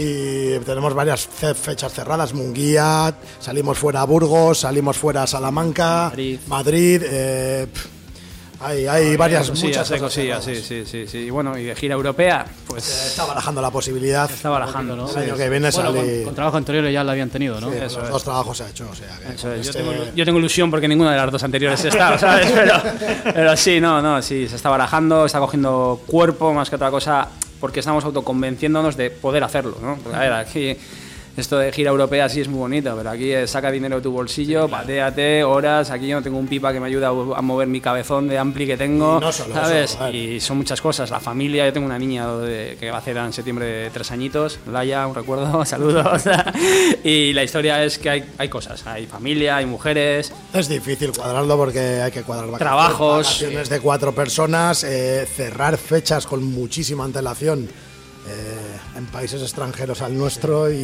Y 0.00 0.58
tenemos 0.60 0.94
varias 0.94 1.26
fe- 1.26 1.54
fechas 1.54 1.92
cerradas, 1.92 2.32
Munguía, 2.32 3.12
salimos 3.40 3.76
fuera 3.78 4.02
a 4.02 4.04
Burgos, 4.04 4.60
salimos 4.60 4.96
fuera 4.96 5.24
a 5.24 5.26
Salamanca, 5.26 6.04
Madrid. 6.10 6.38
Madrid 6.46 7.02
eh, 7.04 7.66
hay, 8.60 8.86
hay 8.86 9.16
varias, 9.16 9.48
cosillas, 9.50 9.64
muchas 9.78 9.90
hay 9.90 9.98
cosas 9.98 10.14
cosillas, 10.14 10.44
sí, 10.44 10.56
sí, 10.56 10.84
sí, 10.86 11.06
sí. 11.08 11.18
Y 11.18 11.30
bueno, 11.30 11.58
y 11.58 11.64
de 11.64 11.74
gira 11.74 11.94
europea, 11.96 12.44
Se 12.46 12.64
pues 12.66 13.06
está 13.08 13.24
barajando 13.24 13.60
la 13.60 13.70
posibilidad. 13.72 14.30
está 14.30 14.50
barajando, 14.50 14.94
¿no? 14.94 15.10
El 15.10 15.16
año 15.16 15.36
que 15.36 15.48
viene 15.48 15.70
Bueno, 15.70 15.90
con, 15.92 16.00
sale. 16.00 16.22
con 16.22 16.34
trabajos 16.36 16.58
anteriores 16.58 16.92
ya 16.92 17.02
lo 17.02 17.10
habían 17.10 17.30
tenido, 17.30 17.60
¿no? 17.60 17.68
Sí, 17.70 17.76
Eso 17.82 17.98
los 17.98 18.06
es. 18.06 18.12
dos 18.12 18.22
trabajos 18.24 18.56
se 18.56 18.64
ha 18.64 18.68
hecho, 18.68 18.88
o 18.90 18.94
sea 18.94 19.18
que 19.18 19.34
Eso 19.34 19.52
es, 19.52 19.66
este- 19.66 19.78
yo, 19.82 19.90
tengo, 19.92 20.04
yo 20.14 20.24
tengo 20.24 20.38
ilusión 20.38 20.70
porque 20.70 20.86
ninguna 20.86 21.10
de 21.12 21.16
las 21.16 21.32
dos 21.32 21.42
anteriores 21.42 21.84
está, 21.84 22.16
¿sabes? 22.20 22.50
Pero, 22.52 22.74
pero 23.34 23.56
sí, 23.56 23.80
no, 23.80 24.00
no, 24.00 24.22
sí, 24.22 24.46
se 24.48 24.54
está 24.54 24.70
barajando, 24.70 25.26
está 25.26 25.40
cogiendo 25.40 26.00
cuerpo 26.06 26.52
más 26.54 26.68
que 26.70 26.76
otra 26.76 26.90
cosa, 26.90 27.28
porque 27.60 27.80
estamos 27.80 28.04
autoconvenciéndonos 28.04 28.96
de 28.96 29.10
poder 29.10 29.44
hacerlo, 29.44 29.76
¿no? 29.82 29.98
Esto 31.38 31.58
de 31.58 31.72
gira 31.72 31.90
europea 31.90 32.28
sí 32.28 32.40
es 32.40 32.48
muy 32.48 32.58
bonito, 32.58 32.94
pero 32.96 33.10
aquí 33.10 33.30
es 33.32 33.50
saca 33.50 33.70
dinero 33.70 33.96
de 33.96 34.02
tu 34.02 34.10
bolsillo, 34.10 34.68
pateate, 34.68 35.44
horas, 35.44 35.90
aquí 35.90 36.06
yo 36.08 36.16
no 36.16 36.22
tengo 36.22 36.38
un 36.38 36.46
pipa 36.48 36.72
que 36.72 36.80
me 36.80 36.86
ayuda 36.88 37.08
a 37.08 37.42
mover 37.42 37.68
mi 37.68 37.80
cabezón 37.80 38.28
de 38.28 38.36
ampli 38.38 38.66
que 38.66 38.76
tengo, 38.76 39.20
no 39.20 39.32
solo 39.32 39.54
¿sabes? 39.54 39.96
vale. 39.98 40.16
y 40.18 40.40
son 40.40 40.56
muchas 40.58 40.80
cosas, 40.80 41.10
la 41.10 41.20
familia, 41.20 41.64
yo 41.66 41.72
tengo 41.72 41.86
una 41.86 41.98
niña 41.98 42.26
de- 42.38 42.76
que 42.78 42.90
va 42.90 42.96
a 42.96 43.00
hacer 43.00 43.16
en 43.16 43.32
septiembre 43.32 43.88
tres 43.90 44.10
añitos, 44.10 44.58
Laia, 44.70 45.06
un 45.06 45.14
recuerdo, 45.14 45.64
saludos, 45.64 46.22
y 47.04 47.32
la 47.32 47.44
historia 47.44 47.84
es 47.84 47.98
que 47.98 48.10
hay, 48.10 48.24
hay 48.38 48.48
cosas, 48.48 48.86
hay 48.86 49.06
familia, 49.06 49.56
hay 49.56 49.66
mujeres, 49.66 50.32
Es 50.52 50.68
difícil 50.68 51.12
cuadrarlo 51.12 51.56
porque 51.56 51.78
hay 52.02 52.10
que 52.10 52.22
cuadrar 52.22 52.58
Trabajos. 52.58 53.26
vacaciones 53.26 53.68
de 53.68 53.80
cuatro 53.80 54.12
personas, 54.14 54.82
eh, 54.84 55.26
cerrar 55.26 55.76
fechas 55.78 56.26
con 56.26 56.42
muchísima 56.44 57.04
antelación 57.04 57.68
en 58.96 59.06
países 59.06 59.40
extranjeros 59.42 60.02
al 60.02 60.16
nuestro 60.16 60.70
y, 60.72 60.76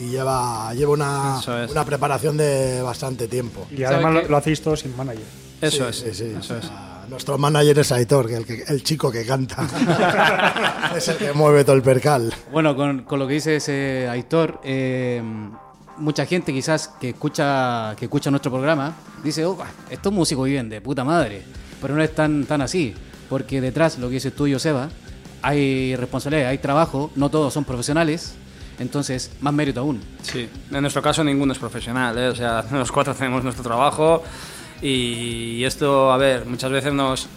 y 0.00 0.04
lleva, 0.10 0.72
lleva 0.74 0.92
una, 0.92 1.38
es. 1.64 1.70
una 1.70 1.84
preparación 1.84 2.36
de 2.36 2.82
bastante 2.82 3.28
tiempo. 3.28 3.66
Y 3.70 3.82
además 3.84 4.14
lo, 4.14 4.28
lo 4.28 4.36
hacéis 4.36 4.60
todo 4.62 4.76
sin 4.76 4.96
manager. 4.96 5.22
eso 5.60 5.92
Sí, 5.92 6.04
es, 6.08 6.16
sí, 6.16 6.24
sí. 6.24 6.34
eso 6.38 6.56
es. 6.56 6.70
Nuestro 7.08 7.36
manager 7.36 7.80
es 7.80 7.92
Aitor, 7.92 8.26
que 8.28 8.36
el, 8.36 8.46
que- 8.46 8.64
el 8.68 8.82
chico 8.82 9.10
que 9.10 9.26
canta. 9.26 9.66
es 10.96 11.08
el 11.08 11.16
que 11.16 11.32
mueve 11.32 11.64
todo 11.64 11.76
el 11.76 11.82
percal. 11.82 12.32
Bueno, 12.50 12.74
con, 12.76 13.02
con 13.02 13.18
lo 13.18 13.26
que 13.26 13.34
dice 13.34 13.56
ese 13.56 14.08
Aitor, 14.08 14.60
eh, 14.64 15.22
mucha 15.98 16.24
gente 16.26 16.52
quizás 16.52 16.88
que 17.00 17.10
escucha 17.10 17.94
que 17.98 18.06
escucha 18.06 18.30
nuestro 18.30 18.50
programa 18.50 18.94
dice, 19.22 19.44
oh, 19.44 19.58
estos 19.90 20.12
músicos 20.12 20.46
viven 20.46 20.68
de 20.68 20.80
puta 20.80 21.04
madre, 21.04 21.42
pero 21.80 21.94
no 21.94 22.02
es 22.02 22.14
tan, 22.14 22.44
tan 22.46 22.62
así, 22.62 22.94
porque 23.28 23.60
detrás, 23.60 23.98
lo 23.98 24.08
que 24.08 24.14
dices 24.14 24.34
tú, 24.34 24.48
Joseba, 24.50 24.88
hay 25.42 25.96
responsabilidad, 25.96 26.50
hay 26.50 26.58
trabajo, 26.58 27.10
no 27.16 27.28
todos 27.30 27.52
son 27.52 27.64
profesionales, 27.64 28.34
entonces 28.78 29.30
más 29.40 29.52
mérito 29.52 29.80
aún. 29.80 30.00
Sí, 30.22 30.48
en 30.70 30.80
nuestro 30.80 31.02
caso 31.02 31.22
ninguno 31.24 31.52
es 31.52 31.58
profesional, 31.58 32.16
¿eh? 32.16 32.28
o 32.28 32.34
sea, 32.34 32.64
los 32.72 32.90
cuatro 32.92 33.14
tenemos 33.14 33.42
nuestro 33.44 33.64
trabajo 33.64 34.22
y 34.80 35.62
esto, 35.64 36.12
a 36.12 36.16
ver, 36.16 36.46
muchas 36.46 36.70
veces 36.70 36.92
nos 36.92 37.28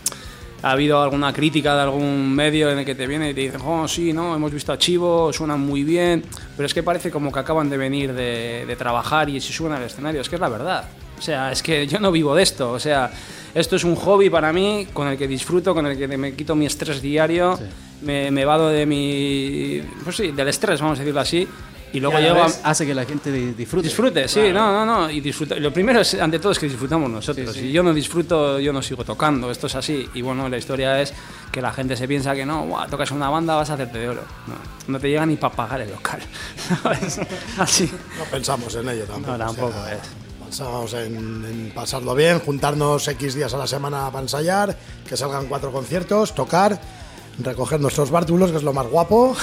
ha 0.64 0.72
habido 0.72 1.02
alguna 1.02 1.32
crítica 1.32 1.76
de 1.76 1.82
algún 1.82 2.34
medio 2.34 2.72
en 2.72 2.80
el 2.80 2.86
que 2.86 2.96
te 2.96 3.06
viene 3.06 3.30
y 3.30 3.34
te 3.34 3.42
dicen, 3.42 3.62
oh, 3.64 3.88
sí, 3.88 4.14
no, 4.14 4.36
hemos 4.36 4.52
visto 4.52 4.72
a 4.72 4.78
Chivo, 4.78 5.32
suenan 5.32 5.60
muy 5.60 5.84
bien, 5.84 6.24
pero 6.56 6.66
es 6.66 6.74
que 6.74 6.82
parece 6.82 7.12
como 7.12 7.32
que 7.32 7.40
acaban 7.40 7.70
de 7.70 7.78
venir 7.78 8.14
de, 8.14 8.66
de 8.66 8.76
trabajar 8.76 9.30
y 9.30 9.40
se 9.42 9.54
suben 9.54 9.74
al 9.74 9.84
escenario, 9.84 10.22
es 10.22 10.30
que 10.30 10.36
es 10.36 10.42
la 10.42 10.50
verdad. 10.50 10.86
O 11.18 11.22
sea, 11.22 11.52
es 11.52 11.64
que 11.64 11.88
yo 11.88 12.00
no 12.00 12.12
vivo 12.12 12.36
de 12.36 12.44
esto, 12.44 12.72
o 12.72 12.80
sea, 12.80 13.12
esto 13.54 13.76
es 13.78 13.84
un 13.84 13.96
hobby 13.96 14.30
para 14.30 14.52
mí 14.52 14.88
con 14.92 15.08
el 15.08 15.18
que 15.18 15.28
disfruto, 15.28 15.74
con 15.74 15.86
el 15.86 15.98
que 15.98 16.08
me 16.08 16.34
quito 16.34 16.56
mi 16.56 16.66
estrés 16.66 17.02
diario, 17.02 17.58
me, 18.02 18.32
me 18.32 18.46
vado 18.46 18.70
de 18.70 18.86
mi, 18.86 19.82
pues 20.04 20.16
sí, 20.18 20.32
del 20.32 20.48
estrés, 20.48 20.82
vamos 20.82 20.98
a 21.00 21.02
decirlo 21.02 21.22
así, 21.22 21.48
y 21.94 22.00
luego 22.02 22.20
Y 22.20 22.24
llego 22.24 22.42
a, 22.42 22.48
hace 22.64 22.86
que 22.86 22.94
la 22.94 23.06
gente 23.06 23.32
di- 23.32 23.54
disfrute. 23.54 23.88
Disfrute, 23.88 24.28
sí, 24.28 24.42
no, 24.52 24.72
no, 24.74 24.86
no. 24.86 25.10
Y 25.10 25.22
disfruta. 25.22 25.56
Lo 25.56 25.72
primero 25.72 26.02
es, 26.02 26.14
ante 26.16 26.40
todo, 26.40 26.52
es 26.52 26.60
que 26.60 26.68
disfrutamos 26.68 27.10
nosotros. 27.10 27.54
Sí, 27.54 27.60
sí. 27.62 27.68
Si 27.68 27.72
yo 27.72 27.84
no 27.84 27.94
disfruto, 27.94 28.60
yo 28.60 28.74
no 28.74 28.82
sigo 28.82 29.06
tocando. 29.06 29.50
Esto 29.50 29.68
es 29.68 29.76
así. 29.76 30.10
Y 30.14 30.22
bueno, 30.22 30.50
la 30.50 30.58
historia 30.58 31.00
es 31.02 31.14
que 31.54 31.62
la 31.62 31.72
gente 31.72 31.96
se 31.96 32.06
piensa 32.06 32.34
que 32.36 32.46
no, 32.46 32.66
"Buah, 32.66 32.88
tocas 32.88 33.12
una 33.12 33.30
banda, 33.30 33.56
vas 33.56 33.70
a 33.70 33.76
hacerte 33.76 33.98
de 34.00 34.10
oro. 34.10 34.24
No, 34.48 34.56
no 34.92 35.00
te 35.00 35.08
llega 35.08 35.26
ni 35.26 35.38
para 35.38 35.56
pagar 35.56 35.82
el 35.82 35.90
local. 35.92 36.20
Así. 37.58 37.90
No 38.18 38.24
pensamos 38.26 38.76
en 38.76 38.90
ello 38.90 39.06
tampoco. 39.06 39.32
No, 39.38 39.46
tampoco 39.46 39.68
o 39.68 39.86
sea, 39.86 39.94
es. 39.94 40.00
Pensamos 40.44 40.94
en, 40.94 41.16
en 41.46 41.72
pasarlo 41.74 42.14
bien, 42.14 42.40
juntarnos 42.40 43.08
X 43.08 43.36
días 43.36 43.54
a 43.54 43.58
la 43.58 43.68
semana 43.68 44.08
para 44.12 44.22
ensayar, 44.22 44.78
que 45.08 45.18
salgan 45.18 45.48
cuatro 45.48 45.72
conciertos, 45.72 46.36
tocar, 46.36 46.80
recoger 47.40 47.80
nuestros 47.82 48.12
bártulos, 48.12 48.52
que 48.52 48.58
es 48.58 48.64
lo 48.64 48.72
más 48.74 48.88
guapo, 48.88 49.36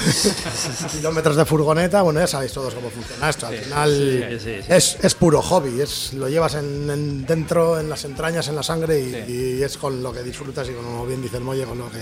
kilómetros 0.92 1.36
de 1.36 1.44
furgoneta, 1.44 2.02
bueno, 2.02 2.20
ya 2.20 2.26
sabéis 2.26 2.52
todos 2.52 2.74
cómo 2.74 2.90
funciona 2.90 3.28
esto. 3.28 3.46
Al 3.46 3.56
final 3.58 3.90
sí, 4.30 4.38
sí, 4.38 4.44
sí. 4.62 4.66
Es, 4.72 4.96
es 5.02 5.14
puro 5.14 5.42
hobby, 5.42 5.80
es, 5.80 6.12
lo 6.14 6.28
llevas 6.28 6.54
en, 6.54 6.90
en- 6.90 7.26
dentro, 7.26 7.78
en 7.78 7.88
las 7.88 8.04
entrañas, 8.04 8.48
en 8.48 8.56
la 8.56 8.62
sangre 8.62 9.00
y, 9.28 9.32
y 9.58 9.62
es 9.62 9.76
con 9.76 10.02
lo 10.02 10.12
que 10.12 10.22
disfrutas 10.22 10.68
y 10.68 10.72
como 10.72 11.04
bien 11.06 11.20
dice 11.22 11.36
el 11.36 11.44
Molle, 11.44 11.64
con 11.64 11.78
lo 11.78 11.90
que 11.90 11.98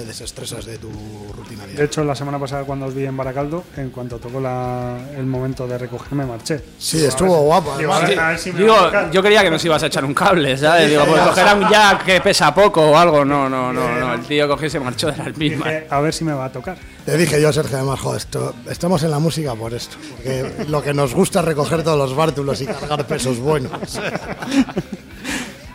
te 0.00 0.06
desestresas 0.06 0.64
de 0.64 0.78
tu 0.78 0.88
rutina 1.36 1.66
De 1.66 1.84
hecho, 1.84 2.02
la 2.04 2.14
semana 2.14 2.38
pasada 2.38 2.64
cuando 2.64 2.86
os 2.86 2.94
vi 2.94 3.04
en 3.04 3.16
Baracaldo, 3.16 3.64
en 3.76 3.90
cuanto 3.90 4.18
tocó 4.18 4.40
la- 4.40 4.96
el 5.16 5.26
momento 5.26 5.66
de 5.68 5.76
recogerme, 5.76 6.24
marché. 6.24 6.62
Sí, 6.78 7.04
estuvo 7.04 7.36
guapo. 7.42 7.76
Digo, 7.76 7.92
a 7.92 7.98
a 7.98 8.28
ver 8.30 8.38
si 8.38 8.50
me 8.52 8.60
Digo, 8.60 8.72
va 8.72 8.80
a 8.80 8.84
tocar. 8.86 9.10
yo 9.10 9.22
creía 9.22 9.42
que 9.42 9.50
nos 9.50 9.62
ibas 9.64 9.82
a 9.82 9.86
echar 9.86 10.04
un 10.06 10.14
cable, 10.14 10.56
¿sabes? 10.56 10.88
Digo, 10.88 11.04
pues 11.04 11.20
cogerá 11.20 11.54
un 11.54 11.68
jack 11.68 12.04
que 12.04 12.20
pesa 12.22 12.54
poco 12.54 12.82
o 12.90 12.96
algo. 12.96 13.24
No, 13.26 13.48
no, 13.48 13.72
no, 13.72 13.98
no. 14.00 14.14
El 14.14 14.20
tío 14.22 14.48
cogió 14.48 14.68
y 14.68 14.70
se 14.70 14.80
marchó 14.80 15.10
de 15.10 15.18
las 15.18 15.36
mismas. 15.36 15.68
Dije, 15.68 15.86
a 15.90 16.00
ver 16.00 16.14
si 16.14 16.24
me 16.24 16.32
va 16.32 16.46
a 16.46 16.52
tocar. 16.52 16.78
Te 17.04 17.16
dije 17.18 17.40
yo, 17.40 17.52
Sergio, 17.52 17.76
además, 17.76 18.00
joder, 18.00 18.18
esto, 18.20 18.54
estamos 18.70 19.02
en 19.02 19.10
la 19.10 19.18
música 19.18 19.54
por 19.54 19.74
esto. 19.74 19.96
Porque 20.16 20.64
lo 20.68 20.82
que 20.82 20.94
nos 20.94 21.14
gusta 21.14 21.40
es 21.40 21.44
recoger 21.44 21.82
todos 21.82 21.98
los 21.98 22.14
bártulos 22.16 22.60
y 22.62 22.66
cargar 22.66 23.06
pesos 23.06 23.38
buenos. 23.38 24.00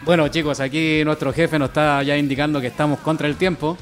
Bueno, 0.03 0.27
chicos, 0.27 0.59
aquí 0.59 1.01
nuestro 1.03 1.33
jefe 1.33 1.57
nos 1.57 1.69
está 1.69 2.03
ya 2.03 2.15
indicando 2.15 2.61
que 2.61 2.67
estamos 2.67 2.99
contra 2.99 3.27
el 3.27 3.37
tiempo. 3.37 3.75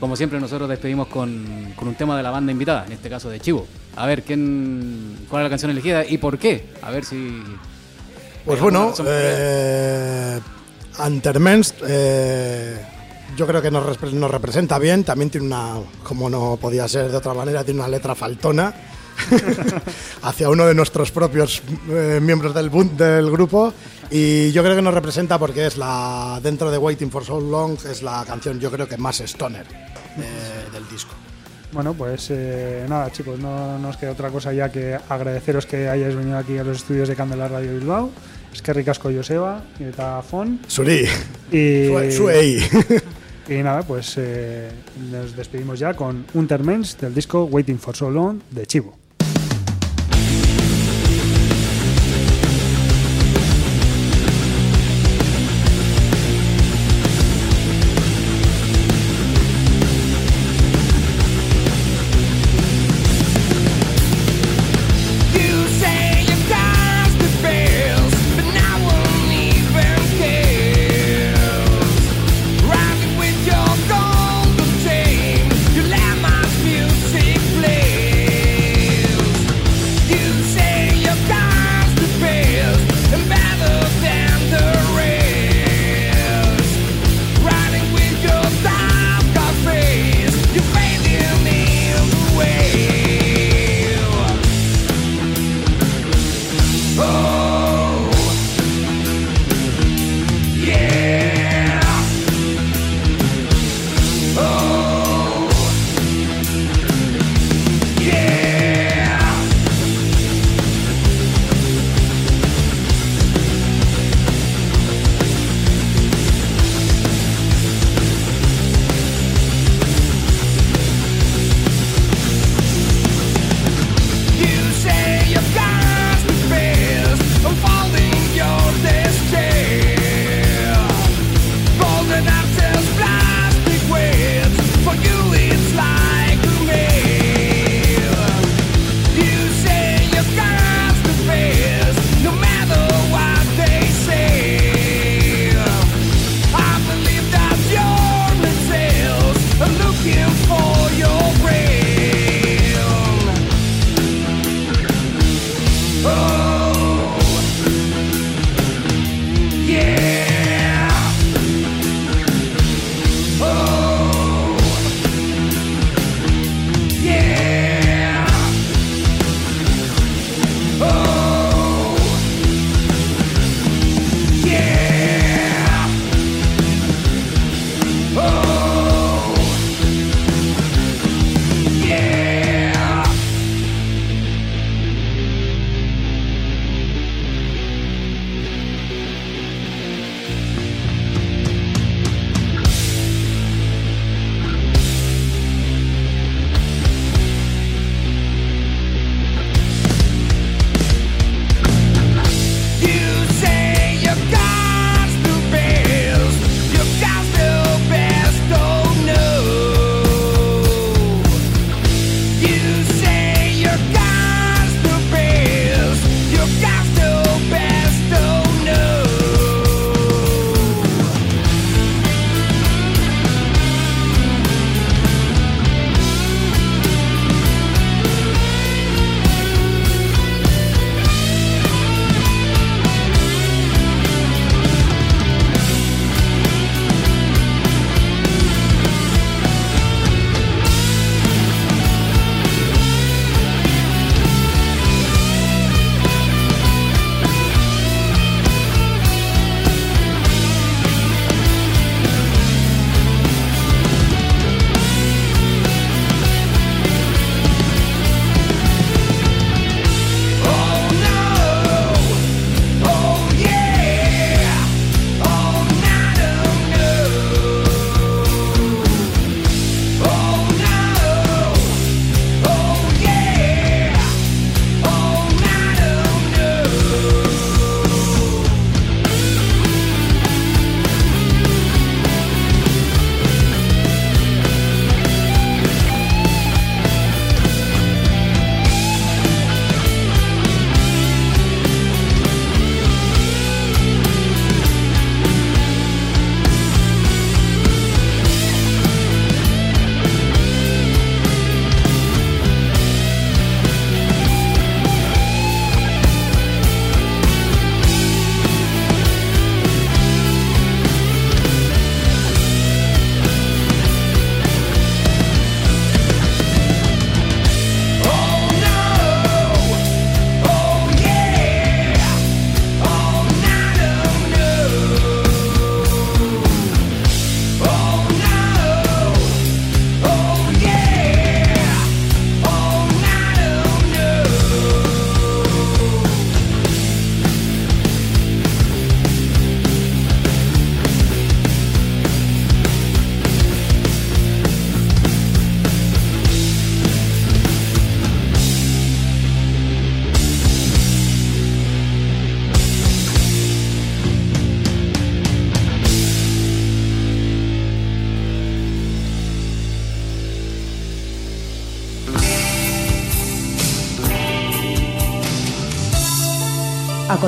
Como 0.00 0.16
siempre, 0.16 0.40
nosotros 0.40 0.68
despedimos 0.68 1.08
con, 1.08 1.74
con 1.76 1.86
un 1.86 1.94
tema 1.94 2.16
de 2.16 2.22
la 2.22 2.30
banda 2.30 2.50
invitada, 2.50 2.86
en 2.86 2.92
este 2.92 3.10
caso 3.10 3.28
de 3.28 3.38
Chivo. 3.38 3.66
A 3.96 4.06
ver, 4.06 4.22
¿quién, 4.22 5.26
¿cuál 5.28 5.42
es 5.42 5.44
la 5.44 5.50
canción 5.50 5.70
elegida 5.70 6.06
y 6.06 6.16
por 6.16 6.38
qué? 6.38 6.70
A 6.80 6.90
ver 6.90 7.04
si. 7.04 7.42
Pues 8.46 8.58
bueno, 8.60 8.94
eh, 9.06 10.40
Antermenst, 10.98 11.76
eh, 11.86 12.80
yo 13.36 13.46
creo 13.46 13.60
que 13.60 13.70
nos, 13.70 14.02
nos 14.14 14.30
representa 14.30 14.78
bien. 14.78 15.04
También 15.04 15.28
tiene 15.28 15.46
una, 15.46 15.74
como 16.02 16.30
no 16.30 16.56
podía 16.58 16.88
ser 16.88 17.10
de 17.10 17.18
otra 17.18 17.34
manera, 17.34 17.62
tiene 17.62 17.80
una 17.80 17.88
letra 17.88 18.14
faltona 18.14 18.74
hacia 20.22 20.48
uno 20.48 20.66
de 20.66 20.74
nuestros 20.74 21.10
propios 21.10 21.62
eh, 21.88 22.18
miembros 22.22 22.54
del, 22.54 22.70
del 22.96 23.30
grupo. 23.30 23.72
Y 24.10 24.50
yo 24.52 24.62
creo 24.62 24.74
que 24.76 24.82
nos 24.82 24.94
representa 24.94 25.38
porque 25.38 25.66
es 25.66 25.76
la, 25.76 26.40
dentro 26.42 26.70
de 26.70 26.78
Waiting 26.78 27.10
for 27.10 27.24
So 27.24 27.40
Long, 27.40 27.78
es 27.88 28.02
la 28.02 28.24
canción 28.26 28.58
yo 28.58 28.70
creo 28.70 28.88
que 28.88 28.96
más 28.96 29.20
stoner 29.20 29.66
eh, 30.18 30.72
del 30.72 30.88
disco. 30.88 31.12
Bueno, 31.72 31.94
pues 31.94 32.26
eh, 32.30 32.84
nada, 32.88 33.12
chicos, 33.12 33.38
no 33.38 33.78
nos 33.78 33.96
queda 33.96 34.10
otra 34.10 34.30
cosa 34.30 34.52
ya 34.52 34.72
que 34.72 34.98
agradeceros 35.08 35.66
que 35.66 35.88
hayáis 35.88 36.16
venido 36.16 36.36
aquí 36.36 36.58
a 36.58 36.64
los 36.64 36.78
estudios 36.78 37.08
de 37.08 37.14
Candela 37.14 37.46
Radio 37.46 37.72
Bilbao. 37.74 38.10
Es 38.52 38.60
que 38.60 38.72
ricasco 38.72 39.08
Joseba 39.14 39.62
y 39.78 39.84
eta 39.84 40.20
Fon. 40.22 40.58
Suri, 40.66 41.04
Y, 41.52 41.86
Sue- 41.86 42.10
Suei. 42.10 42.58
y 43.48 43.62
nada, 43.62 43.82
pues 43.84 44.14
eh, 44.16 44.68
nos 45.12 45.36
despedimos 45.36 45.78
ya 45.78 45.94
con 45.94 46.26
Untermens 46.34 46.98
del 46.98 47.14
disco 47.14 47.44
Waiting 47.44 47.78
for 47.78 47.94
So 47.94 48.10
Long 48.10 48.40
de 48.50 48.66
Chivo. 48.66 48.98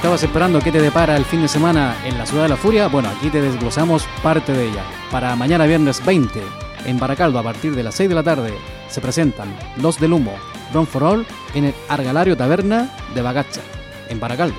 estabas 0.00 0.22
esperando 0.22 0.60
qué 0.60 0.72
te 0.72 0.80
depara 0.80 1.14
el 1.14 1.26
fin 1.26 1.42
de 1.42 1.48
semana 1.48 1.94
en 2.06 2.16
la 2.16 2.24
Ciudad 2.24 2.44
de 2.44 2.48
la 2.48 2.56
Furia? 2.56 2.88
Bueno, 2.88 3.10
aquí 3.10 3.28
te 3.28 3.42
desglosamos 3.42 4.06
parte 4.22 4.50
de 4.50 4.68
ella. 4.68 4.82
Para 5.10 5.36
mañana 5.36 5.66
viernes 5.66 6.02
20, 6.02 6.40
en 6.86 6.98
Baracaldo, 6.98 7.38
a 7.38 7.42
partir 7.42 7.76
de 7.76 7.82
las 7.82 7.96
6 7.96 8.08
de 8.08 8.14
la 8.14 8.22
tarde, 8.22 8.54
se 8.88 9.02
presentan 9.02 9.54
Los 9.76 10.00
del 10.00 10.14
Humo, 10.14 10.32
Run 10.72 10.86
for 10.86 11.04
All, 11.04 11.26
en 11.52 11.66
el 11.66 11.74
Argalario 11.90 12.34
Taberna 12.34 12.88
de 13.14 13.20
Bagacha, 13.20 13.60
en 14.08 14.18
Baracaldo. 14.18 14.56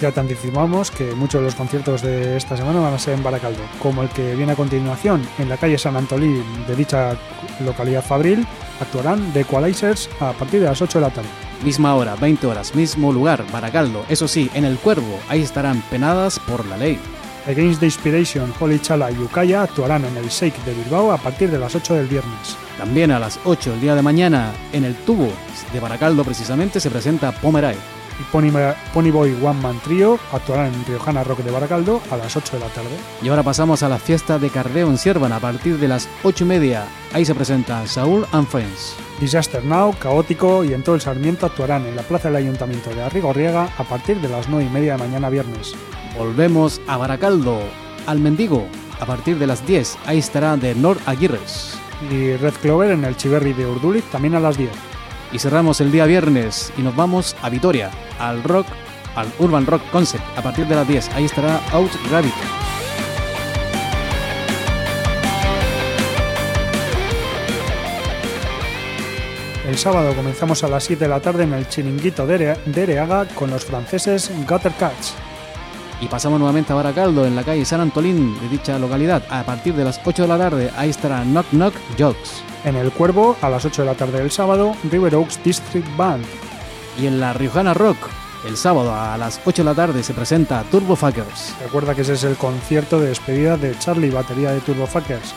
Ya 0.00 0.12
te 0.12 0.20
anticipamos 0.20 0.92
que 0.92 1.12
muchos 1.16 1.40
de 1.40 1.46
los 1.46 1.56
conciertos 1.56 2.00
de 2.00 2.36
esta 2.36 2.56
semana 2.56 2.78
van 2.78 2.94
a 2.94 2.98
ser 3.00 3.14
en 3.14 3.24
Baracaldo, 3.24 3.62
como 3.82 4.00
el 4.00 4.10
que 4.10 4.36
viene 4.36 4.52
a 4.52 4.56
continuación 4.56 5.26
en 5.40 5.48
la 5.48 5.56
calle 5.56 5.76
San 5.76 5.96
Antolín 5.96 6.44
de 6.68 6.76
dicha 6.76 7.16
localidad 7.64 8.04
fabril, 8.04 8.46
actuarán 8.80 9.32
The 9.32 9.40
Equalizers 9.40 10.08
a 10.20 10.30
partir 10.34 10.60
de 10.60 10.66
las 10.66 10.80
8 10.80 11.00
de 11.00 11.04
la 11.04 11.12
tarde. 11.12 11.28
Misma 11.64 11.94
hora, 11.94 12.14
20 12.14 12.46
horas, 12.46 12.74
mismo 12.74 13.10
lugar, 13.10 13.42
Baracaldo. 13.50 14.04
Eso 14.10 14.28
sí, 14.28 14.50
en 14.52 14.66
el 14.66 14.76
Cuervo, 14.76 15.18
ahí 15.30 15.40
estarán 15.40 15.80
penadas 15.90 16.38
por 16.38 16.66
la 16.66 16.76
ley. 16.76 16.98
Against 17.46 17.80
the 17.80 17.86
Inspiration, 17.86 18.52
Holy 18.60 18.78
Chala 18.78 19.10
y 19.10 19.18
Ucaya 19.18 19.62
actuarán 19.62 20.04
en 20.04 20.14
el 20.18 20.28
Shake 20.28 20.62
de 20.66 20.74
Bilbao 20.74 21.10
a 21.10 21.16
partir 21.16 21.50
de 21.50 21.58
las 21.58 21.74
8 21.74 21.94
del 21.94 22.06
viernes. 22.06 22.58
También 22.76 23.10
a 23.12 23.18
las 23.18 23.40
8 23.44 23.70
del 23.70 23.80
día 23.80 23.94
de 23.94 24.02
mañana, 24.02 24.52
en 24.74 24.84
el 24.84 24.94
tubo 24.94 25.28
de 25.72 25.80
Baracaldo 25.80 26.22
precisamente, 26.22 26.80
se 26.80 26.90
presenta 26.90 27.32
Pomeray. 27.32 27.76
Y 28.20 28.22
Pony, 28.30 28.52
Pony 28.92 29.10
Boy 29.10 29.34
One 29.42 29.60
Man 29.62 29.80
Trio 29.82 30.18
actuarán 30.32 30.72
en 30.72 30.84
Riojana 30.84 31.24
Rock 31.24 31.38
de 31.38 31.50
Baracaldo 31.50 32.02
a 32.10 32.18
las 32.18 32.36
8 32.36 32.58
de 32.58 32.60
la 32.60 32.68
tarde. 32.68 32.96
Y 33.22 33.28
ahora 33.28 33.42
pasamos 33.42 33.82
a 33.82 33.88
la 33.88 33.98
fiesta 33.98 34.38
de 34.38 34.50
Cardeo 34.50 34.90
en 34.90 34.98
Siervan 34.98 35.32
a 35.32 35.40
partir 35.40 35.78
de 35.78 35.88
las 35.88 36.10
8 36.24 36.44
y 36.44 36.46
media. 36.46 36.84
Ahí 37.14 37.24
se 37.24 37.34
presenta 37.34 37.86
Saúl 37.86 38.26
and 38.32 38.46
Friends. 38.46 38.96
Disaster 39.20 39.64
Now, 39.64 39.94
Caótico 39.98 40.64
y 40.64 40.72
en 40.72 40.82
todo 40.82 40.94
el 40.94 41.00
Sarmiento 41.00 41.46
actuarán 41.46 41.86
en 41.86 41.96
la 41.96 42.02
plaza 42.02 42.28
del 42.28 42.36
Ayuntamiento 42.36 42.90
de 42.90 43.02
Arrigorriaga 43.02 43.68
a 43.78 43.84
partir 43.84 44.20
de 44.20 44.28
las 44.28 44.48
9 44.48 44.66
y 44.68 44.72
media 44.72 44.92
de 44.92 44.98
mañana 44.98 45.30
viernes. 45.30 45.74
Volvemos 46.18 46.80
a 46.86 46.96
Baracaldo, 46.96 47.60
al 48.06 48.18
Mendigo, 48.18 48.66
a 49.00 49.06
partir 49.06 49.38
de 49.38 49.46
las 49.46 49.66
10. 49.66 49.98
Ahí 50.06 50.18
estará 50.18 50.56
de 50.56 50.74
Nord 50.74 50.98
Aguirres. 51.06 51.78
Y 52.10 52.36
Red 52.36 52.54
Clover 52.60 52.90
en 52.90 53.04
el 53.04 53.16
Chiverri 53.16 53.52
de 53.52 53.66
Urduliz 53.66 54.04
también 54.10 54.34
a 54.34 54.40
las 54.40 54.58
10. 54.58 54.70
Y 55.32 55.38
cerramos 55.38 55.80
el 55.80 55.92
día 55.92 56.06
viernes 56.06 56.72
y 56.76 56.82
nos 56.82 56.94
vamos 56.94 57.36
a 57.42 57.48
Vitoria, 57.48 57.90
al 58.18 58.42
rock, 58.42 58.66
al 59.16 59.32
Urban 59.38 59.66
Rock 59.66 59.82
Concept, 59.90 60.24
a 60.36 60.42
partir 60.42 60.66
de 60.66 60.74
las 60.74 60.86
10. 60.86 61.10
Ahí 61.14 61.24
estará 61.24 61.60
Out 61.72 61.90
Rabbit. 62.10 62.73
El 69.74 69.80
sábado 69.80 70.14
comenzamos 70.14 70.62
a 70.62 70.68
las 70.68 70.84
7 70.84 71.02
de 71.02 71.08
la 71.08 71.18
tarde 71.18 71.42
en 71.42 71.52
el 71.52 71.68
Chiringuito 71.68 72.24
de 72.28 72.34
Ere- 72.36 72.58
de 72.64 72.82
Ereaga 72.84 73.26
con 73.34 73.50
los 73.50 73.64
franceses 73.64 74.30
Gutter 74.48 74.70
Cats. 74.78 75.14
Y 76.00 76.06
pasamos 76.06 76.38
nuevamente 76.38 76.72
a 76.72 76.76
Baracaldo, 76.76 77.26
en 77.26 77.34
la 77.34 77.42
calle 77.42 77.64
San 77.64 77.80
Antolín 77.80 78.38
de 78.40 78.48
dicha 78.50 78.78
localidad. 78.78 79.24
A 79.30 79.42
partir 79.42 79.74
de 79.74 79.82
las 79.82 80.00
8 80.04 80.22
de 80.22 80.28
la 80.28 80.38
tarde, 80.38 80.70
ahí 80.76 80.90
estará 80.90 81.24
Knock 81.24 81.46
Knock 81.50 81.74
Jokes. 81.98 82.30
En 82.64 82.76
el 82.76 82.92
Cuervo, 82.92 83.36
a 83.42 83.50
las 83.50 83.64
8 83.64 83.82
de 83.82 83.86
la 83.88 83.94
tarde 83.96 84.18
del 84.20 84.30
sábado, 84.30 84.76
River 84.92 85.16
Oaks 85.16 85.42
District 85.42 85.96
Band. 85.96 86.24
Y 86.96 87.08
en 87.08 87.18
la 87.18 87.32
Riojana 87.32 87.74
Rock, 87.74 87.96
el 88.46 88.56
sábado 88.56 88.94
a 88.94 89.18
las 89.18 89.40
8 89.44 89.62
de 89.64 89.68
la 89.70 89.74
tarde, 89.74 90.04
se 90.04 90.14
presenta 90.14 90.62
Turbo 90.70 90.94
Fuckers. 90.94 91.52
Recuerda 91.60 91.96
que 91.96 92.02
ese 92.02 92.12
es 92.12 92.22
el 92.22 92.36
concierto 92.36 93.00
de 93.00 93.08
despedida 93.08 93.56
de 93.56 93.76
Charlie, 93.80 94.10
batería 94.10 94.52
de 94.52 94.60
Turbo 94.60 94.86
Fuckers. 94.86 95.34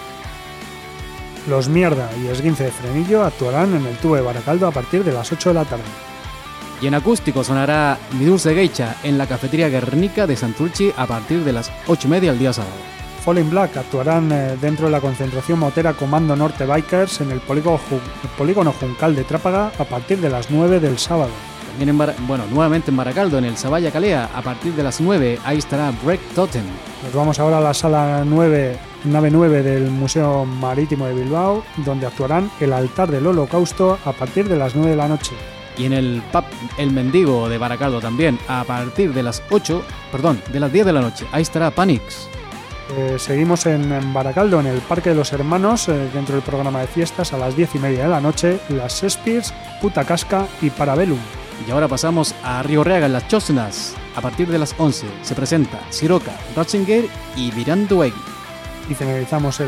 Los 1.47 1.69
Mierda 1.69 2.09
y 2.21 2.27
Esguince 2.27 2.65
de 2.65 2.71
Frenillo 2.71 3.23
actuarán 3.23 3.73
en 3.75 3.85
el 3.85 3.95
tubo 3.97 4.15
de 4.15 4.21
Baracaldo 4.21 4.67
a 4.67 4.71
partir 4.71 5.03
de 5.03 5.13
las 5.13 5.31
8 5.31 5.49
de 5.49 5.55
la 5.55 5.65
tarde. 5.65 5.83
Y 6.81 6.87
en 6.87 6.93
acústico 6.93 7.43
sonará 7.43 7.97
Mi 8.19 8.25
Dulce 8.25 8.53
Geisha 8.53 8.97
en 9.03 9.17
la 9.17 9.25
cafetería 9.27 9.69
Guernica 9.69 10.27
de 10.27 10.35
Santurchi 10.35 10.91
a 10.95 11.05
partir 11.07 11.43
de 11.43 11.53
las 11.53 11.71
8 11.87 12.07
y 12.07 12.11
media 12.11 12.31
el 12.31 12.39
día 12.39 12.53
sábado. 12.53 12.73
Falling 13.23 13.49
Black 13.49 13.75
actuarán 13.77 14.31
eh, 14.31 14.57
dentro 14.61 14.85
de 14.85 14.91
la 14.91 15.01
concentración 15.01 15.59
motera 15.59 15.93
Comando 15.93 16.35
Norte 16.35 16.65
Bikers 16.65 17.21
en 17.21 17.31
el 17.31 17.39
polígono, 17.39 17.79
el 18.23 18.29
polígono 18.37 18.71
Juncal 18.73 19.15
de 19.15 19.23
Trápaga 19.23 19.71
a 19.79 19.83
partir 19.85 20.19
de 20.19 20.29
las 20.29 20.49
9 20.51 20.79
del 20.79 20.97
sábado. 20.97 21.31
También 21.71 21.89
en 21.89 21.97
Bar- 21.97 22.15
bueno, 22.27 22.45
nuevamente 22.49 22.91
en 22.91 22.97
Baracaldo, 22.97 23.37
en 23.37 23.45
el 23.45 23.57
Sabaya 23.57 23.91
Calea, 23.91 24.29
a 24.33 24.41
partir 24.41 24.73
de 24.73 24.83
las 24.83 25.01
9, 25.01 25.39
ahí 25.43 25.57
estará 25.57 25.91
Break 26.03 26.21
Totem. 26.35 26.63
Nos 27.03 27.13
vamos 27.13 27.39
ahora 27.39 27.57
a 27.57 27.61
la 27.61 27.73
sala 27.73 28.23
9, 28.25 28.77
nave 29.11 29.31
9 29.31 29.63
del 29.63 29.89
Museo 29.89 30.45
Marítimo 30.45 31.05
de 31.05 31.13
Bilbao, 31.13 31.63
donde 31.77 32.05
actuarán 32.05 32.51
el 32.59 32.73
altar 32.73 33.09
del 33.09 33.27
Holocausto 33.27 33.97
a 34.05 34.11
partir 34.13 34.47
de 34.47 34.57
las 34.57 34.75
9 34.75 34.91
de 34.91 34.97
la 34.97 35.07
noche. 35.07 35.33
Y 35.77 35.85
en 35.85 35.93
el 35.93 36.23
pub 36.31 36.43
El 36.77 36.91
Mendigo 36.91 37.49
de 37.49 37.57
Baracaldo 37.57 38.01
también, 38.01 38.39
a 38.47 38.63
partir 38.63 39.13
de 39.13 39.23
las 39.23 39.43
8, 39.49 39.83
perdón, 40.11 40.41
de 40.51 40.59
las 40.59 40.71
10 40.71 40.85
de 40.87 40.93
la 40.93 41.01
noche, 41.01 41.25
ahí 41.31 41.43
estará 41.43 41.71
Panix. 41.71 42.27
Eh, 42.95 43.17
seguimos 43.19 43.65
en, 43.65 43.91
en 43.91 44.13
Baracaldo, 44.13 44.59
en 44.59 44.67
el 44.67 44.79
Parque 44.79 45.09
de 45.09 45.15
los 45.15 45.33
Hermanos, 45.33 45.89
eh, 45.89 46.09
dentro 46.13 46.35
del 46.35 46.43
programa 46.43 46.81
de 46.81 46.87
fiestas, 46.87 47.33
a 47.33 47.37
las 47.37 47.55
10 47.55 47.75
y 47.75 47.79
media 47.79 48.03
de 48.03 48.09
la 48.09 48.21
noche, 48.21 48.59
las 48.69 49.03
Spears, 49.03 49.53
Puta 49.81 50.05
Casca 50.05 50.47
y 50.61 50.69
Parabellum. 50.69 51.19
Y 51.67 51.71
ahora 51.71 51.87
pasamos 51.87 52.33
a 52.43 52.63
Río 52.63 52.83
Reaga 52.83 53.07
en 53.07 53.13
las 53.13 53.27
Chosnas. 53.27 53.93
A 54.15 54.21
partir 54.21 54.47
de 54.47 54.57
las 54.57 54.73
11 54.77 55.05
se 55.21 55.35
presenta 55.35 55.79
Siroca, 55.89 56.31
Ratzinger 56.55 57.05
y 57.35 57.51
Viranduegui. 57.51 58.36
Y 58.89 58.95
finalizamos 58.95 59.61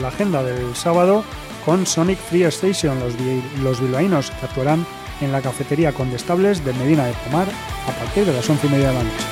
la 0.00 0.08
agenda 0.08 0.42
del 0.42 0.74
sábado 0.76 1.24
con 1.64 1.86
Sonic 1.86 2.18
Free 2.18 2.44
Station, 2.44 2.98
los, 3.00 3.14
los 3.62 3.80
bilbaínos 3.80 4.30
que 4.30 4.46
actuarán 4.46 4.86
en 5.20 5.32
la 5.32 5.40
cafetería 5.40 5.92
Condestables 5.92 6.64
de 6.64 6.72
Medina 6.74 7.06
de 7.06 7.12
Pomar 7.24 7.48
a 7.88 7.92
partir 7.92 8.24
de 8.24 8.32
las 8.32 8.48
11 8.48 8.66
y 8.66 8.70
media 8.70 8.88
de 8.88 8.94
la 8.94 9.02
noche. 9.02 9.26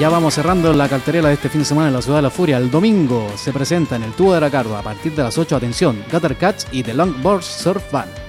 Ya 0.00 0.08
vamos 0.08 0.32
cerrando 0.32 0.72
la 0.72 0.88
cartelera 0.88 1.28
de 1.28 1.34
este 1.34 1.50
fin 1.50 1.60
de 1.60 1.66
semana 1.66 1.88
en 1.88 1.94
la 1.94 2.00
Ciudad 2.00 2.18
de 2.18 2.22
la 2.22 2.30
Furia. 2.30 2.56
El 2.56 2.70
domingo 2.70 3.30
se 3.36 3.52
presenta 3.52 3.96
en 3.96 4.02
el 4.02 4.12
Tubo 4.12 4.30
de 4.30 4.38
Aracardo 4.38 4.74
a 4.74 4.82
partir 4.82 5.14
de 5.14 5.22
las 5.22 5.36
8, 5.36 5.56
atención, 5.56 6.02
Gutter 6.10 6.36
Cats 6.36 6.66
y 6.72 6.82
The 6.82 6.94
Longboard 6.94 7.42
Surf 7.42 7.92
Band. 7.92 8.19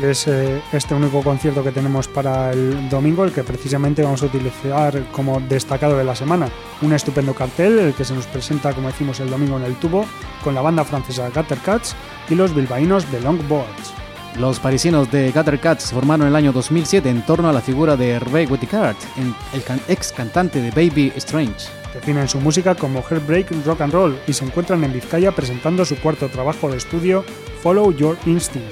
Y 0.00 0.04
es 0.04 0.26
eh, 0.28 0.60
este 0.72 0.94
único 0.94 1.22
concierto 1.22 1.64
que 1.64 1.72
tenemos 1.72 2.08
para 2.08 2.52
el 2.52 2.88
domingo, 2.90 3.24
el 3.24 3.32
que 3.32 3.42
precisamente 3.42 4.02
vamos 4.02 4.22
a 4.22 4.26
utilizar 4.26 5.02
como 5.12 5.40
destacado 5.40 5.96
de 5.96 6.04
la 6.04 6.14
semana. 6.14 6.48
Un 6.82 6.92
estupendo 6.92 7.32
cartel, 7.34 7.78
el 7.78 7.94
que 7.94 8.04
se 8.04 8.14
nos 8.14 8.26
presenta, 8.26 8.74
como 8.74 8.88
decimos, 8.88 9.18
el 9.20 9.30
domingo 9.30 9.56
en 9.56 9.64
el 9.64 9.74
tubo, 9.76 10.04
con 10.44 10.54
la 10.54 10.60
banda 10.60 10.84
francesa 10.84 11.30
Gutter 11.34 11.58
Cats 11.58 11.96
y 12.28 12.34
los 12.34 12.54
bilbaínos 12.54 13.10
de 13.10 13.20
Longboards. 13.22 13.94
Los 14.38 14.60
parisinos 14.60 15.10
de 15.10 15.32
Gutter 15.32 15.58
Cats 15.58 15.84
se 15.84 15.94
formaron 15.94 16.22
en 16.26 16.28
el 16.28 16.36
año 16.36 16.52
2007 16.52 17.08
en 17.08 17.22
torno 17.24 17.48
a 17.48 17.52
la 17.52 17.62
figura 17.62 17.96
de 17.96 18.10
Hervé 18.10 18.46
Guitticard, 18.46 18.94
en- 19.16 19.34
el 19.54 19.62
can- 19.64 19.80
ex 19.88 20.12
cantante 20.12 20.60
de 20.60 20.70
Baby 20.70 21.12
Strange. 21.16 21.66
Definen 21.94 22.28
su 22.28 22.38
música 22.38 22.74
como 22.74 23.02
Heartbreak 23.02 23.50
Rock 23.64 23.80
and 23.80 23.92
Roll 23.94 24.18
y 24.26 24.34
se 24.34 24.44
encuentran 24.44 24.84
en 24.84 24.92
Vizcaya 24.92 25.32
presentando 25.32 25.84
su 25.86 25.96
cuarto 25.96 26.28
trabajo 26.28 26.70
de 26.70 26.76
estudio, 26.76 27.24
Follow 27.62 27.90
Your 27.96 28.16
Instinct. 28.26 28.68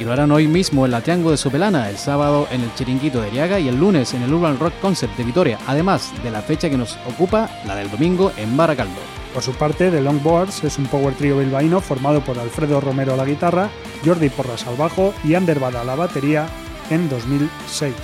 Y 0.00 0.04
lo 0.04 0.14
harán 0.14 0.32
hoy 0.32 0.48
mismo 0.48 0.86
en 0.86 0.92
la 0.92 1.02
Triango 1.02 1.30
de 1.30 1.36
Sopelana, 1.36 1.90
el 1.90 1.98
sábado 1.98 2.48
en 2.50 2.62
el 2.62 2.74
Chiringuito 2.74 3.20
de 3.20 3.28
Eriaga 3.28 3.60
y 3.60 3.68
el 3.68 3.78
lunes 3.78 4.14
en 4.14 4.22
el 4.22 4.32
Urban 4.32 4.58
Rock 4.58 4.72
Concept 4.80 5.14
de 5.18 5.24
Vitoria, 5.24 5.58
además 5.66 6.10
de 6.22 6.30
la 6.30 6.40
fecha 6.40 6.70
que 6.70 6.78
nos 6.78 6.96
ocupa, 7.06 7.50
la 7.66 7.76
del 7.76 7.90
domingo 7.90 8.32
en 8.38 8.56
Baracaldo. 8.56 8.98
Por 9.34 9.42
su 9.42 9.52
parte, 9.52 9.90
The 9.90 10.00
Longboards 10.00 10.64
es 10.64 10.78
un 10.78 10.86
power 10.86 11.14
trio 11.14 11.36
bilbaíno 11.36 11.82
formado 11.82 12.24
por 12.24 12.38
Alfredo 12.38 12.80
Romero 12.80 13.12
a 13.12 13.18
la 13.18 13.26
guitarra, 13.26 13.68
Jordi 14.02 14.30
Porras 14.30 14.66
al 14.66 14.76
bajo 14.76 15.12
y 15.22 15.34
Ander 15.34 15.60
Bada 15.60 15.82
a 15.82 15.84
la 15.84 15.96
batería 15.96 16.48
en 16.88 17.06
2006. 17.10 17.94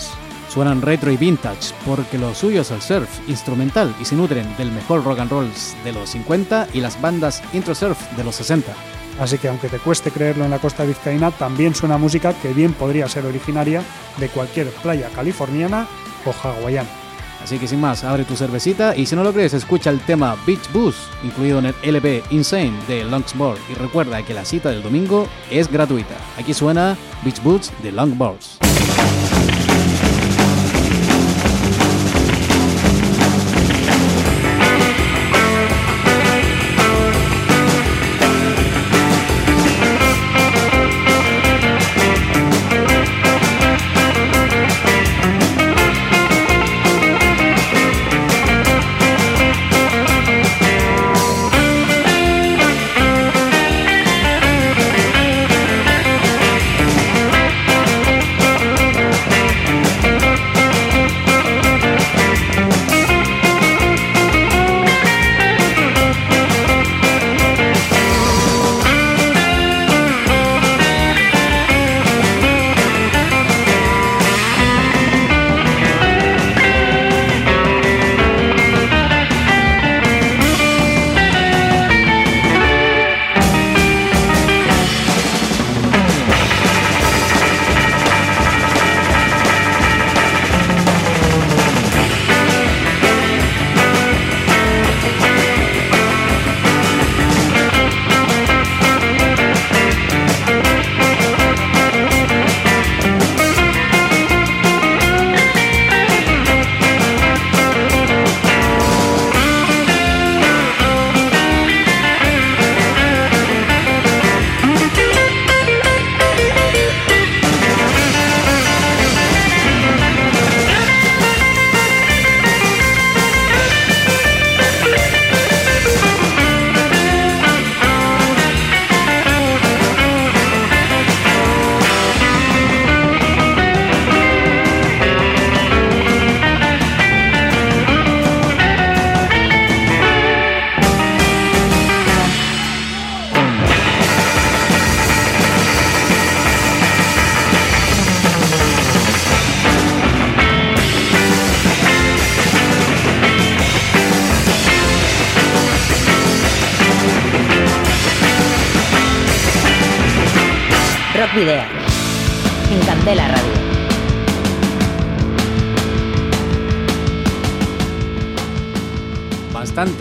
Suenan 0.51 0.83
retro 0.83 1.11
y 1.11 1.17
vintage 1.17 1.75
porque 1.87 2.19
lo 2.19 2.35
suyo 2.35 2.61
es 2.61 2.71
el 2.73 2.83
surf 2.83 3.09
instrumental 3.27 3.95
y 3.99 4.05
se 4.05 4.17
nutren 4.17 4.55
del 4.59 4.71
mejor 4.71 5.03
rock 5.03 5.21
and 5.21 5.31
roll 5.31 5.51
de 5.83 5.93
los 5.93 6.11
50 6.11 6.69
y 6.75 6.81
las 6.81 7.01
bandas 7.01 7.43
intro 7.55 7.75
surf 7.75 7.99
de 8.19 8.25
los 8.25 8.37
60. 8.37 8.75
Así 9.19 9.39
que 9.39 9.49
aunque 9.49 9.69
te 9.69 9.79
cueste 9.79 10.11
creerlo 10.11 10.45
en 10.45 10.51
la 10.51 10.59
costa 10.59 10.85
vizcaína, 10.85 11.31
también 11.31 11.75
suena 11.75 11.99
música 11.99 12.35
que 12.35 12.53
bien 12.53 12.73
podría 12.73 13.09
ser 13.09 13.25
originaria 13.25 13.83
de 14.19 14.29
cualquier 14.29 14.69
playa 14.69 15.09
californiana 15.15 15.87
o 16.25 16.33
hawaiana. 16.33 16.89
Así 17.43 17.59
que 17.59 17.69
sin 17.69 17.81
más, 17.81 18.03
abre 18.03 18.25
tu 18.25 18.35
cervecita 18.35 18.97
y 18.97 19.07
si 19.07 19.15
no 19.15 19.23
lo 19.23 19.33
crees, 19.33 19.55
escucha 19.55 19.91
el 19.91 20.01
tema 20.01 20.37
Beach 20.47 20.73
Bus, 20.73 20.97
incluido 21.23 21.61
en 21.61 21.67
el 21.67 21.75
LP 21.83 22.25
Insane 22.31 22.73
de 22.89 23.05
Longboard. 23.05 23.59
Y 23.71 23.75
recuerda 23.75 24.23
que 24.25 24.35
la 24.35 24.45
cita 24.45 24.71
del 24.71 24.83
domingo 24.83 25.29
es 25.51 25.71
gratuita. 25.71 26.17
Aquí 26.39 26.53
suena 26.53 26.97
Beach 27.23 27.41
Boots 27.43 27.73
de 27.83 27.93
Longboards. 27.93 28.59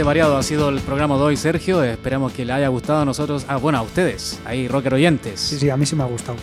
Variado 0.05 0.37
ha 0.37 0.43
sido 0.43 0.69
el 0.69 0.81
programa 0.81 1.17
de 1.17 1.23
hoy, 1.23 1.35
Sergio. 1.35 1.83
Esperamos 1.83 2.31
que 2.31 2.45
le 2.45 2.53
haya 2.53 2.67
gustado 2.67 3.01
a 3.01 3.05
nosotros. 3.05 3.43
Ah, 3.47 3.55
bueno, 3.57 3.79
a 3.79 3.81
ustedes, 3.81 4.39
ahí, 4.45 4.67
rocker 4.67 4.93
oyentes. 4.93 5.39
Sí, 5.39 5.57
sí, 5.57 5.71
a 5.71 5.77
mí 5.77 5.87
sí 5.87 5.95
me 5.95 6.03
ha 6.03 6.05
gustado. 6.05 6.37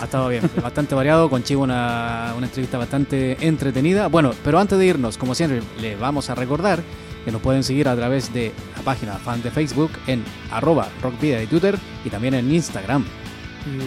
Ha 0.00 0.04
estado 0.04 0.28
bien, 0.28 0.42
bastante 0.62 0.96
variado. 0.96 1.30
Con 1.30 1.44
Chivo 1.44 1.62
una, 1.62 2.34
una 2.36 2.46
entrevista 2.46 2.76
bastante 2.76 3.36
entretenida. 3.46 4.08
Bueno, 4.08 4.32
pero 4.42 4.58
antes 4.58 4.76
de 4.78 4.86
irnos, 4.86 5.16
como 5.16 5.36
siempre, 5.36 5.62
les 5.80 5.96
vamos 5.98 6.28
a 6.28 6.34
recordar 6.34 6.82
que 7.24 7.30
nos 7.30 7.40
pueden 7.40 7.62
seguir 7.62 7.86
a 7.88 7.94
través 7.94 8.34
de 8.34 8.52
la 8.76 8.82
página 8.82 9.12
fan 9.12 9.40
de 9.42 9.52
Facebook 9.52 9.92
en 10.08 10.24
arroba 10.50 10.88
rockvidia 11.00 11.38
de 11.38 11.46
Twitter 11.46 11.78
y 12.04 12.10
también 12.10 12.34
en 12.34 12.52
Instagram. 12.52 13.04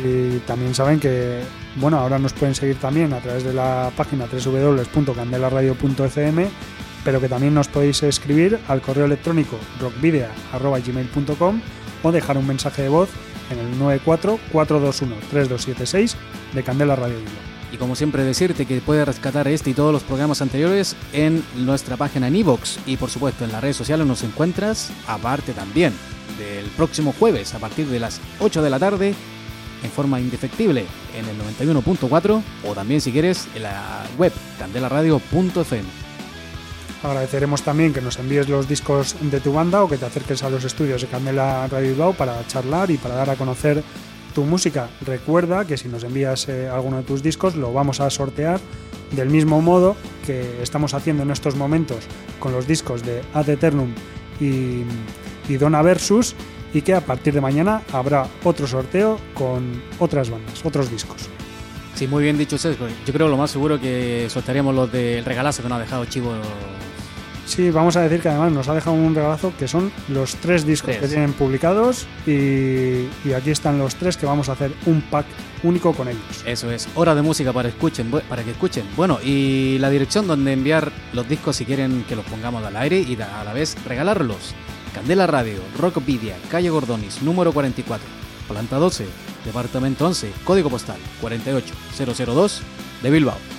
Y 0.03 0.37
también 0.39 0.73
saben 0.73 1.01
que, 1.01 1.41
bueno, 1.75 1.99
ahora 1.99 2.17
nos 2.17 2.31
pueden 2.31 2.55
seguir 2.55 2.77
también 2.77 3.11
a 3.11 3.19
través 3.19 3.43
de 3.43 3.53
la 3.53 3.91
página 3.95 4.25
www.candelaradio.fm, 4.25 6.47
pero 7.03 7.21
que 7.21 7.29
también 7.29 7.53
nos 7.53 7.67
podéis 7.67 8.01
escribir 8.03 8.59
al 8.67 8.81
correo 8.81 9.05
electrónico 9.05 9.59
rockvidea.gmail.com 9.79 11.61
o 12.03 12.11
dejar 12.11 12.37
un 12.37 12.47
mensaje 12.47 12.83
de 12.83 12.89
voz 12.89 13.09
en 13.49 13.59
el 13.59 13.79
94-421-3276 13.79 16.15
de 16.53 16.63
Candela 16.63 16.95
Radio 16.95 17.17
Bilbao. 17.17 17.57
Y 17.71 17.77
como 17.77 17.95
siempre 17.95 18.23
decirte 18.23 18.65
que 18.65 18.79
puedes 18.79 19.05
rescatar 19.05 19.47
este 19.47 19.69
y 19.71 19.73
todos 19.73 19.91
los 19.91 20.03
programas 20.03 20.41
anteriores 20.41 20.95
en 21.11 21.43
nuestra 21.55 21.97
página 21.97 22.27
en 22.27 22.35
iVoox 22.37 22.77
y 22.85 22.95
por 22.97 23.09
supuesto 23.09 23.43
en 23.43 23.51
las 23.51 23.61
redes 23.61 23.75
sociales 23.75 24.07
nos 24.07 24.23
encuentras 24.23 24.91
aparte 25.05 25.51
también 25.53 25.91
del 26.37 26.65
próximo 26.77 27.13
jueves 27.17 27.53
a 27.55 27.59
partir 27.59 27.87
de 27.87 27.99
las 27.99 28.21
8 28.39 28.61
de 28.61 28.69
la 28.69 28.79
tarde 28.79 29.13
en 29.83 29.91
forma 29.91 30.19
indefectible 30.19 30.85
en 31.15 31.27
el 31.27 31.37
91.4 31.67 32.41
o 32.65 32.73
también 32.73 32.99
si 33.01 33.11
quieres 33.11 33.47
en 33.55 33.63
la 33.63 34.05
web 34.17 34.31
candelaradio.fm. 34.59 36.06
Agradeceremos 37.03 37.61
también 37.61 37.93
que 37.93 38.01
nos 38.01 38.17
envíes 38.17 38.49
los 38.49 38.67
discos 38.67 39.15
de 39.21 39.39
tu 39.39 39.53
banda 39.53 39.83
o 39.83 39.89
que 39.89 39.97
te 39.97 40.05
acerques 40.05 40.43
a 40.43 40.49
los 40.49 40.63
estudios 40.63 41.01
de 41.01 41.07
Candela 41.07 41.67
Radio 41.67 41.89
Bilbao 41.89 42.13
para 42.13 42.45
charlar 42.47 42.89
y 42.89 42.97
para 42.97 43.15
dar 43.15 43.29
a 43.29 43.35
conocer 43.35 43.83
tu 44.33 44.43
música. 44.43 44.89
Recuerda 45.05 45.65
que 45.65 45.77
si 45.77 45.89
nos 45.89 46.03
envías 46.03 46.49
eh, 46.49 46.67
alguno 46.67 46.97
de 46.97 47.03
tus 47.03 47.21
discos 47.21 47.55
lo 47.55 47.71
vamos 47.71 47.99
a 47.99 48.09
sortear 48.09 48.59
del 49.11 49.29
mismo 49.29 49.61
modo 49.61 49.95
que 50.25 50.61
estamos 50.61 50.93
haciendo 50.93 51.23
en 51.23 51.31
estos 51.31 51.55
momentos 51.55 51.99
con 52.39 52.51
los 52.51 52.67
discos 52.67 53.03
de 53.03 53.21
Ad 53.33 53.49
Eternum 53.49 53.93
y, 54.39 54.81
y 55.47 55.57
Dona 55.57 55.81
Versus 55.81 56.35
y 56.73 56.81
que 56.81 56.93
a 56.93 57.01
partir 57.01 57.33
de 57.33 57.41
mañana 57.41 57.83
habrá 57.93 58.27
otro 58.43 58.67
sorteo 58.67 59.19
con 59.33 59.81
otras 59.99 60.29
bandas, 60.29 60.65
otros 60.65 60.91
discos. 60.91 61.29
Sí, 61.95 62.05
muy 62.05 62.23
bien 62.23 62.37
dicho 62.37 62.57
Sergio. 62.57 62.87
Yo 63.05 63.13
creo 63.13 63.27
lo 63.27 63.37
más 63.37 63.49
seguro 63.49 63.79
que 63.79 64.27
soltaríamos 64.29 64.75
los 64.75 64.91
del 64.91 65.25
regalazo 65.25 65.63
que 65.63 65.69
nos 65.69 65.77
ha 65.77 65.81
dejado 65.81 66.05
Chivo. 66.05 66.33
Sí, 67.47 67.71
vamos 67.71 67.95
a 67.95 68.01
decir 68.01 68.21
que 68.21 68.27
además 68.27 68.51
nos 68.51 68.67
ha 68.67 68.75
dejado 68.75 68.95
un 68.95 69.15
regalazo 69.15 69.53
que 69.57 69.69
son 69.69 69.89
los 70.09 70.35
tres 70.35 70.65
discos 70.65 70.89
Tres. 70.89 71.01
que 71.01 71.07
tienen 71.07 71.31
publicados 71.31 72.05
y, 72.25 73.07
y 73.23 73.33
aquí 73.33 73.51
están 73.51 73.79
los 73.79 73.95
tres 73.95 74.17
que 74.17 74.25
vamos 74.25 74.49
a 74.49 74.51
hacer 74.51 74.73
un 74.85 75.01
pack 75.01 75.25
único 75.63 75.93
con 75.93 76.09
ellos. 76.09 76.21
Eso 76.45 76.69
es, 76.69 76.89
hora 76.95 77.15
de 77.15 77.21
música 77.21 77.53
para 77.53 77.69
escuchen, 77.69 78.11
para 78.11 78.43
que 78.43 78.51
escuchen. 78.51 78.85
Bueno, 78.97 79.19
y 79.23 79.77
la 79.79 79.89
dirección 79.89 80.27
donde 80.27 80.51
enviar 80.51 80.91
los 81.13 81.27
discos 81.27 81.55
si 81.55 81.65
quieren 81.65 82.03
que 82.07 82.17
los 82.17 82.25
pongamos 82.25 82.63
al 82.65 82.75
aire 82.75 82.99
y 82.99 83.17
a 83.21 83.43
la 83.45 83.53
vez 83.53 83.77
regalarlos. 83.85 84.53
Candela 84.93 85.25
Radio, 85.25 85.59
Rockvidia, 85.77 86.35
calle 86.51 86.69
Gordonis, 86.69 87.21
número 87.21 87.53
44, 87.53 88.05
planta 88.47 88.75
12, 88.75 89.05
departamento 89.45 90.05
11, 90.05 90.31
código 90.43 90.69
postal 90.69 90.97
48002 91.21 92.61
de 93.03 93.09
Bilbao. 93.09 93.56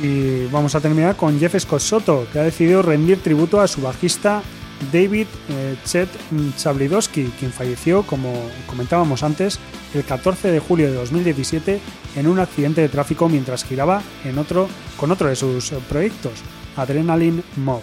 Y 0.00 0.46
vamos 0.46 0.74
a 0.74 0.80
terminar 0.80 1.16
con 1.16 1.38
Jeff 1.38 1.58
Scott 1.58 1.80
Soto, 1.80 2.26
que 2.32 2.38
ha 2.38 2.44
decidido 2.44 2.82
rendir 2.82 3.22
tributo 3.22 3.60
a 3.60 3.68
su 3.68 3.82
bajista 3.82 4.42
David 4.90 5.26
eh, 5.50 5.76
Chet 5.84 6.08
Chablidowski, 6.56 7.26
quien 7.38 7.52
falleció, 7.52 8.02
como 8.02 8.32
comentábamos 8.66 9.22
antes, 9.22 9.58
el 9.94 10.04
14 10.04 10.50
de 10.50 10.58
julio 10.58 10.90
de 10.90 10.94
2017 10.94 11.80
en 12.16 12.26
un 12.26 12.40
accidente 12.40 12.80
de 12.80 12.88
tráfico 12.88 13.28
mientras 13.28 13.64
giraba 13.64 14.02
en 14.24 14.38
otro, 14.38 14.68
con 14.96 15.10
otro 15.10 15.28
de 15.28 15.36
sus 15.36 15.70
proyectos, 15.88 16.32
Adrenaline 16.76 17.42
Mob. 17.56 17.82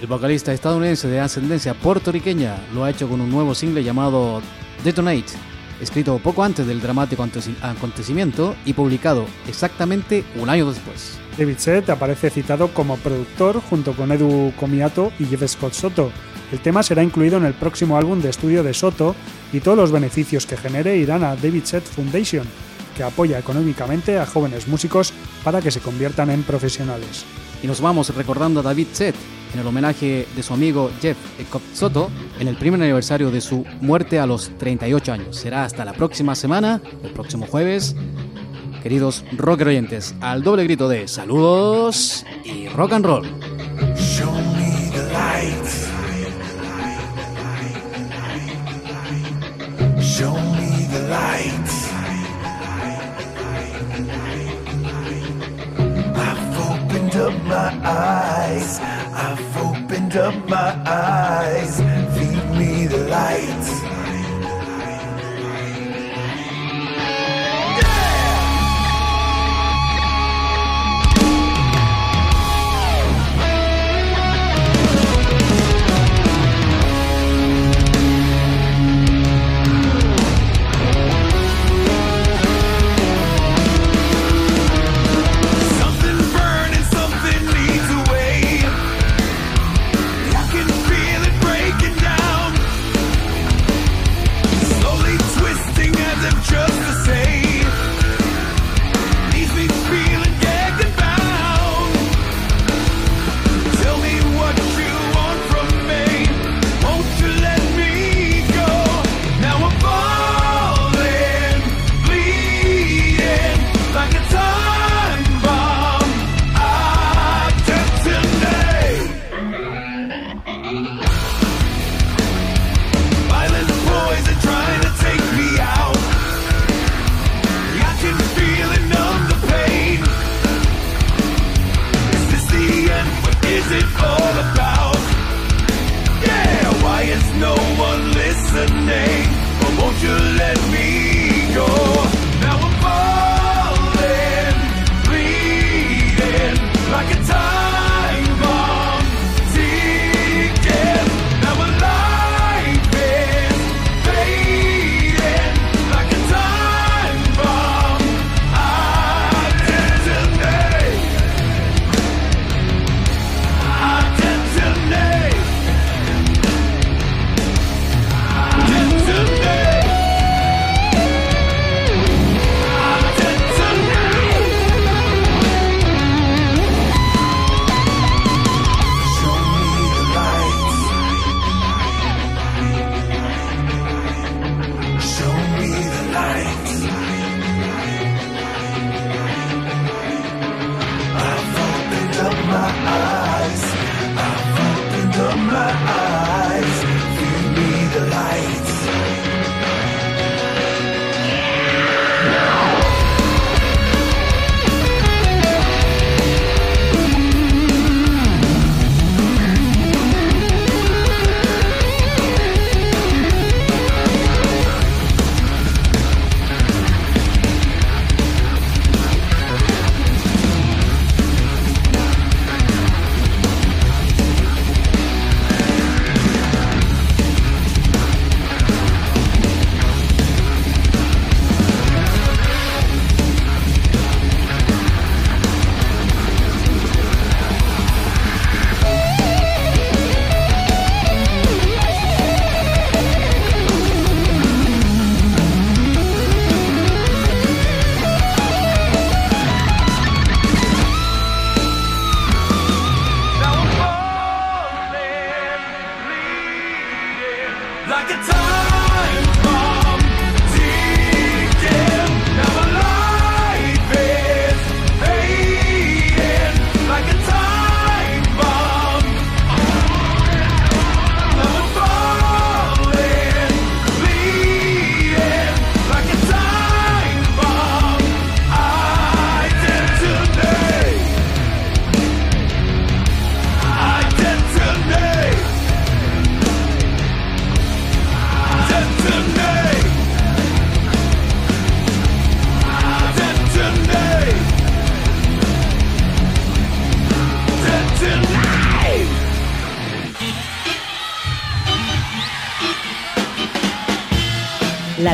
El 0.00 0.06
vocalista 0.08 0.52
estadounidense 0.52 1.08
de 1.08 1.20
ascendencia 1.20 1.74
puertorriqueña 1.74 2.56
lo 2.74 2.84
ha 2.84 2.90
hecho 2.90 3.08
con 3.08 3.20
un 3.20 3.30
nuevo 3.30 3.54
single 3.54 3.84
llamado 3.84 4.42
Detonate 4.82 5.53
escrito 5.80 6.18
poco 6.18 6.42
antes 6.42 6.66
del 6.66 6.80
dramático 6.80 7.24
aconteci- 7.24 7.56
acontecimiento 7.62 8.54
y 8.64 8.72
publicado 8.72 9.26
exactamente 9.48 10.24
un 10.36 10.48
año 10.48 10.70
después. 10.70 11.18
David 11.36 11.58
Seth 11.58 11.90
aparece 11.90 12.30
citado 12.30 12.68
como 12.68 12.96
productor 12.96 13.60
junto 13.60 13.92
con 13.94 14.12
Edu 14.12 14.52
Comiato 14.58 15.12
y 15.18 15.24
Jeff 15.24 15.48
Scott 15.48 15.72
Soto. 15.72 16.12
El 16.52 16.60
tema 16.60 16.82
será 16.82 17.02
incluido 17.02 17.38
en 17.38 17.44
el 17.44 17.54
próximo 17.54 17.96
álbum 17.96 18.20
de 18.20 18.30
estudio 18.30 18.62
de 18.62 18.74
Soto 18.74 19.16
y 19.52 19.60
todos 19.60 19.76
los 19.76 19.90
beneficios 19.90 20.46
que 20.46 20.56
genere 20.56 20.96
irán 20.96 21.24
a 21.24 21.34
David 21.34 21.64
Seth 21.64 21.84
Foundation, 21.84 22.46
que 22.96 23.02
apoya 23.02 23.38
económicamente 23.38 24.18
a 24.18 24.26
jóvenes 24.26 24.68
músicos 24.68 25.12
para 25.42 25.60
que 25.60 25.72
se 25.72 25.80
conviertan 25.80 26.30
en 26.30 26.44
profesionales. 26.44 27.24
Y 27.62 27.66
nos 27.66 27.80
vamos 27.80 28.14
recordando 28.14 28.60
a 28.60 28.62
David 28.62 28.88
Seth 28.92 29.16
en 29.54 29.60
el 29.60 29.66
homenaje 29.66 30.26
de 30.34 30.42
su 30.42 30.52
amigo 30.52 30.90
Jeff 31.00 31.16
Soto 31.72 32.10
en 32.38 32.48
el 32.48 32.56
primer 32.56 32.82
aniversario 32.82 33.30
de 33.30 33.40
su 33.40 33.64
muerte 33.80 34.18
a 34.18 34.26
los 34.26 34.50
38 34.58 35.12
años. 35.12 35.36
Será 35.36 35.64
hasta 35.64 35.84
la 35.84 35.92
próxima 35.92 36.34
semana, 36.34 36.82
el 37.02 37.10
próximo 37.12 37.46
jueves. 37.46 37.94
Queridos 38.82 39.24
rocker 39.32 39.68
oyentes, 39.68 40.14
al 40.20 40.42
doble 40.42 40.64
grito 40.64 40.88
de 40.88 41.08
saludos 41.08 42.26
y 42.44 42.68
rock 42.68 42.92
and 42.92 43.06
roll. 43.06 43.26
Show 43.96 44.30
me 44.32 44.90
the 44.92 45.02
light. 45.12 45.66
Show 50.02 50.34
me 50.34 50.86
the 50.90 51.08
light. 51.08 51.63
Opened 57.16 57.32
up 57.32 57.44
my 57.44 57.88
eyes. 57.88 58.80
I've 58.80 59.56
opened 59.56 60.16
up 60.16 60.48
my 60.48 60.82
eyes. 60.84 61.78
Feed 62.16 62.58
me 62.58 62.86
the 62.86 63.06
light. 63.08 63.83